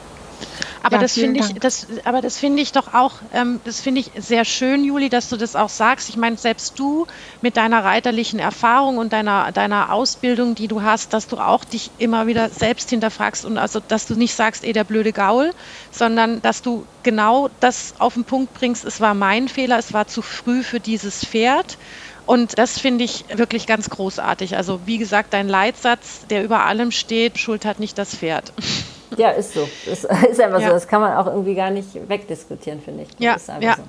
Aber 0.83 0.97
ja, 0.97 1.03
das 1.03 1.13
finde 1.13 1.39
ich, 1.39 1.55
das, 1.61 1.87
aber 2.05 2.21
das 2.21 2.37
finde 2.37 2.61
ich 2.63 2.73
doch 2.73 2.93
auch, 2.93 3.13
ähm, 3.33 3.61
das 3.65 3.81
finde 3.81 4.01
ich 4.01 4.11
sehr 4.17 4.45
schön, 4.45 4.85
Juli, 4.85 5.09
dass 5.09 5.29
du 5.29 5.37
das 5.37 5.55
auch 5.55 5.69
sagst. 5.69 6.09
Ich 6.09 6.17
meine, 6.17 6.37
selbst 6.37 6.77
du 6.81 7.07
mit 7.41 7.57
deiner 7.57 7.85
reiterlichen 7.85 8.41
Erfahrung 8.41 8.99
und 8.99 9.13
deiner, 9.13 9.53
deiner 9.53 9.93
Ausbildung, 9.93 10.57
die 10.57 10.67
du 10.67 10.83
hast, 10.83 11.13
dass 11.13 11.29
du 11.29 11.37
auch 11.37 11.65
dich 11.65 11.93
immer 11.99 12.27
wieder 12.27 12.49
selbst 12.49 12.91
hinterfragst 12.91 13.45
und 13.45 13.57
also, 13.57 13.79
dass 13.79 14.07
du 14.07 14.17
nicht 14.17 14.35
sagst, 14.35 14.65
eh 14.65 14.73
der 14.73 14.83
blöde 14.83 15.13
Gaul, 15.13 15.53
sondern 15.93 16.43
dass 16.43 16.61
du 16.63 16.85
genau 17.05 17.49
das 17.61 17.95
auf 18.01 18.15
den 18.15 18.25
Punkt 18.25 18.53
bringst, 18.53 18.85
es 18.85 19.01
war 19.01 19.15
mein 19.15 19.47
Fehler, 19.47 19.79
es 19.79 19.93
war 19.93 20.09
zu 20.09 20.23
früh 20.23 20.65
für 20.65 20.81
dieses 20.81 21.25
Pferd. 21.25 21.79
Und 22.27 22.59
das 22.59 22.79
finde 22.81 23.05
ich 23.05 23.25
wirklich 23.33 23.69
ganz 23.69 23.89
großartig. 23.91 24.57
Also 24.57 24.81
wie 24.87 24.99
gesagt, 24.99 25.33
dein 25.33 25.49
Leitsatz, 25.49 26.27
der 26.29 26.43
über 26.43 26.65
allem 26.65 26.91
steht, 26.91 27.39
Schuld 27.39 27.65
hat 27.65 27.79
nicht 27.79 27.99
das 27.99 28.17
Pferd. 28.17 28.53
Ja, 29.17 29.31
ist 29.31 29.55
so. 29.55 29.69
Das 29.87 30.05
ist 30.05 30.41
einfach 30.41 30.61
ja. 30.61 30.69
so. 30.69 30.75
Das 30.75 30.89
kann 30.89 31.01
man 31.01 31.17
auch 31.17 31.27
irgendwie 31.27 31.55
gar 31.55 31.71
nicht 31.71 32.09
wegdiskutieren, 32.09 32.81
finde 32.81 33.05
ich. 33.05 33.09
Das 33.17 33.47
ja, 33.47 33.61
ja. 33.61 33.77
So. 33.77 33.83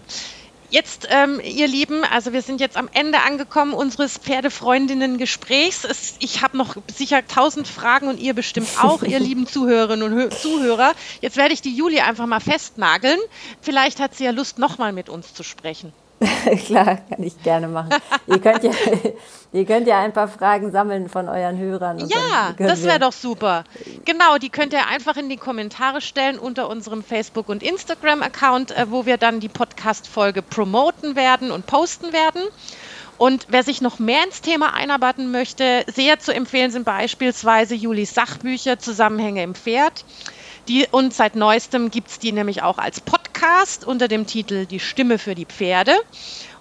Jetzt, 0.74 1.08
ähm, 1.12 1.40
ihr 1.44 1.68
Lieben, 1.68 2.04
also 2.04 2.34
wir 2.34 2.42
sind 2.42 2.60
jetzt 2.60 2.78
am 2.78 2.90
Ende 2.94 3.20
angekommen 3.20 3.74
unseres 3.74 4.18
Pferdefreundinnen-Gesprächs. 4.18 6.16
Ich 6.18 6.42
habe 6.42 6.58
noch 6.58 6.76
sicher 6.92 7.28
tausend 7.28 7.68
Fragen 7.68 8.08
und 8.08 8.20
ihr 8.20 8.34
bestimmt 8.34 8.70
auch, 8.82 9.04
ihr 9.04 9.20
lieben 9.20 9.46
Zuhörerinnen 9.46 10.12
und 10.12 10.18
Hö 10.18 10.30
Zuhörer. 10.30 10.94
Jetzt 11.22 11.38
werde 11.38 11.54
ich 11.54 11.62
die 11.62 11.76
Juli 11.76 12.00
einfach 12.00 12.26
mal 12.26 12.40
festnageln. 12.40 13.20
Vielleicht 13.62 14.00
hat 14.00 14.16
sie 14.16 14.24
ja 14.24 14.32
Lust, 14.32 14.58
nochmal 14.58 14.94
mit 14.94 15.10
uns 15.10 15.36
zu 15.36 15.44
sprechen. 15.44 15.94
Klar, 16.66 16.98
kann 17.10 17.24
ich 17.24 17.42
gerne 17.44 17.68
machen. 17.68 17.90
ihr, 18.28 18.40
könnt 18.40 18.64
ja, 18.64 18.72
ihr 19.54 19.66
könnt 19.66 19.88
ja 19.88 20.00
ein 20.00 20.14
paar 20.14 20.28
Fragen 20.28 20.72
sammeln 20.72 21.10
von 21.10 21.28
euren 21.28 21.58
Hörern. 21.58 22.00
Ja, 22.08 22.54
das 22.58 22.84
wäre 22.84 23.00
doch 23.00 23.14
super. 23.14 23.64
Genau, 24.06 24.38
die 24.38 24.50
könnt 24.50 24.74
ihr 24.74 24.88
einfach 24.88 25.18
in 25.18 25.30
die 25.30 25.38
Kommentare 25.38 26.02
stellen 26.02 26.40
unter 26.40 26.70
unserem 26.70 27.04
Facebook- 27.04 27.50
und 27.50 27.64
Instagram-Account, 27.64 28.72
äh, 28.72 28.86
wo 28.90 29.06
wir 29.06 29.18
dann 29.18 29.40
die 29.40 29.50
Podcast-Folge 29.50 30.42
promoten 30.42 31.16
werden 31.16 31.52
und 31.52 31.66
posten 31.66 32.14
werden. 32.14 32.42
Und 33.18 33.48
wer 33.50 33.64
sich 33.64 33.82
noch 33.82 34.00
mehr 34.00 34.24
ins 34.26 34.42
Thema 34.42 34.74
einarbeiten 34.74 35.32
möchte, 35.32 35.86
sehr 35.88 36.20
zu 36.20 36.34
empfehlen 36.34 36.72
sind 36.72 36.84
beispielsweise 36.84 37.76
Julis 37.76 38.14
Sachbücher 38.14 38.80
Zusammenhänge 38.80 39.44
im 39.44 39.56
Pferd. 39.56 40.04
Die, 40.68 40.88
und 40.89 41.14
seit 41.14 41.36
neuestem 41.36 41.91
gibt 41.91 42.09
es 42.09 42.20
die 42.20 42.32
nämlich 42.32 42.61
auch 42.64 42.78
als 42.78 43.01
Podcast 43.01 43.86
unter 43.86 44.07
dem 44.07 44.26
Titel 44.26 44.66
Die 44.66 44.80
Stimme 44.80 45.18
für 45.18 45.36
die 45.36 45.45
Pferde. 45.45 45.93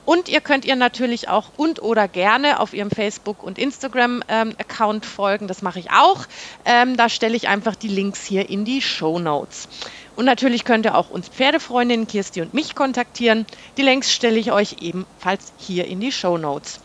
Und 0.05 0.29
ihr 0.29 0.41
könnt 0.41 0.65
ihr 0.65 0.75
natürlich 0.75 1.29
auch 1.29 1.51
und 1.57 1.81
oder 1.81 2.09
gerne 2.09 2.59
auf 2.59 2.75
ihrem 2.75 2.91
Facebook- 2.91 3.45
und 3.45 3.57
Instagram-Account 3.59 5.05
ähm, 5.05 5.09
folgen. 5.09 5.47
Das 5.47 5.63
mache 5.63 5.79
ich 5.79 5.93
auch. 5.93 6.27
Ähm, 6.65 6.97
da 6.97 7.09
stelle 7.09 7.37
ich 7.37 7.47
einfach 7.47 7.77
die 7.77 7.89
Links 7.89 8.25
hier 8.25 8.51
in 8.51 8.65
die 8.65 8.83
Show 8.83 9.21
Notes. 9.21 9.69
Und 10.17 10.25
natürlich 10.25 10.65
könnt 10.65 10.85
ihr 10.87 10.97
auch 10.97 11.11
uns 11.11 11.29
Pferdefreundinnen 11.29 12.09
Kirsti 12.09 12.43
und 12.43 12.53
mich 12.53 12.75
kontaktieren. 12.75 13.47
Die 13.77 13.83
Links 13.83 14.13
stelle 14.13 14.39
ich 14.39 14.51
euch 14.51 14.79
ebenfalls 14.81 15.53
hier 15.57 15.87
in 15.87 16.01
die 16.01 16.11
Show 16.11 16.37
Notes. 16.37 16.81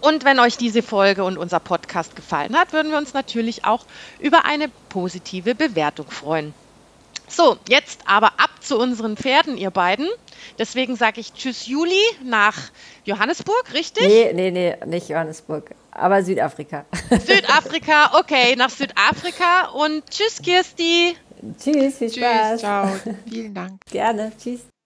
Und 0.00 0.24
wenn 0.24 0.38
euch 0.38 0.56
diese 0.56 0.82
Folge 0.82 1.24
und 1.24 1.38
unser 1.38 1.60
Podcast 1.60 2.14
gefallen 2.16 2.56
hat, 2.56 2.72
würden 2.72 2.90
wir 2.90 2.98
uns 2.98 3.14
natürlich 3.14 3.64
auch 3.64 3.84
über 4.18 4.44
eine 4.44 4.68
positive 4.88 5.54
Bewertung 5.54 6.10
freuen. 6.10 6.54
So, 7.28 7.58
jetzt 7.68 8.00
aber 8.06 8.28
ab 8.38 8.50
zu 8.60 8.78
unseren 8.78 9.16
Pferden, 9.16 9.58
ihr 9.58 9.70
beiden. 9.70 10.08
Deswegen 10.58 10.96
sage 10.96 11.20
ich 11.20 11.34
Tschüss 11.34 11.66
Juli 11.66 12.00
nach 12.24 12.56
Johannesburg, 13.04 13.64
richtig? 13.74 14.06
Nee, 14.06 14.32
nee, 14.32 14.50
nee, 14.50 14.76
nicht 14.86 15.08
Johannesburg, 15.08 15.74
aber 15.90 16.22
Südafrika. 16.22 16.86
Südafrika, 17.26 18.18
okay, 18.18 18.56
nach 18.56 18.70
Südafrika 18.70 19.68
und 19.74 20.08
Tschüss 20.10 20.40
Kirsti. 20.42 21.16
Tschüss, 21.60 21.98
viel 21.98 22.10
Spaß. 22.10 22.50
Tschüss, 22.50 22.60
ciao. 22.60 22.88
Vielen 23.28 23.54
Dank. 23.54 23.80
Gerne, 23.90 24.32
tschüss. 24.38 24.77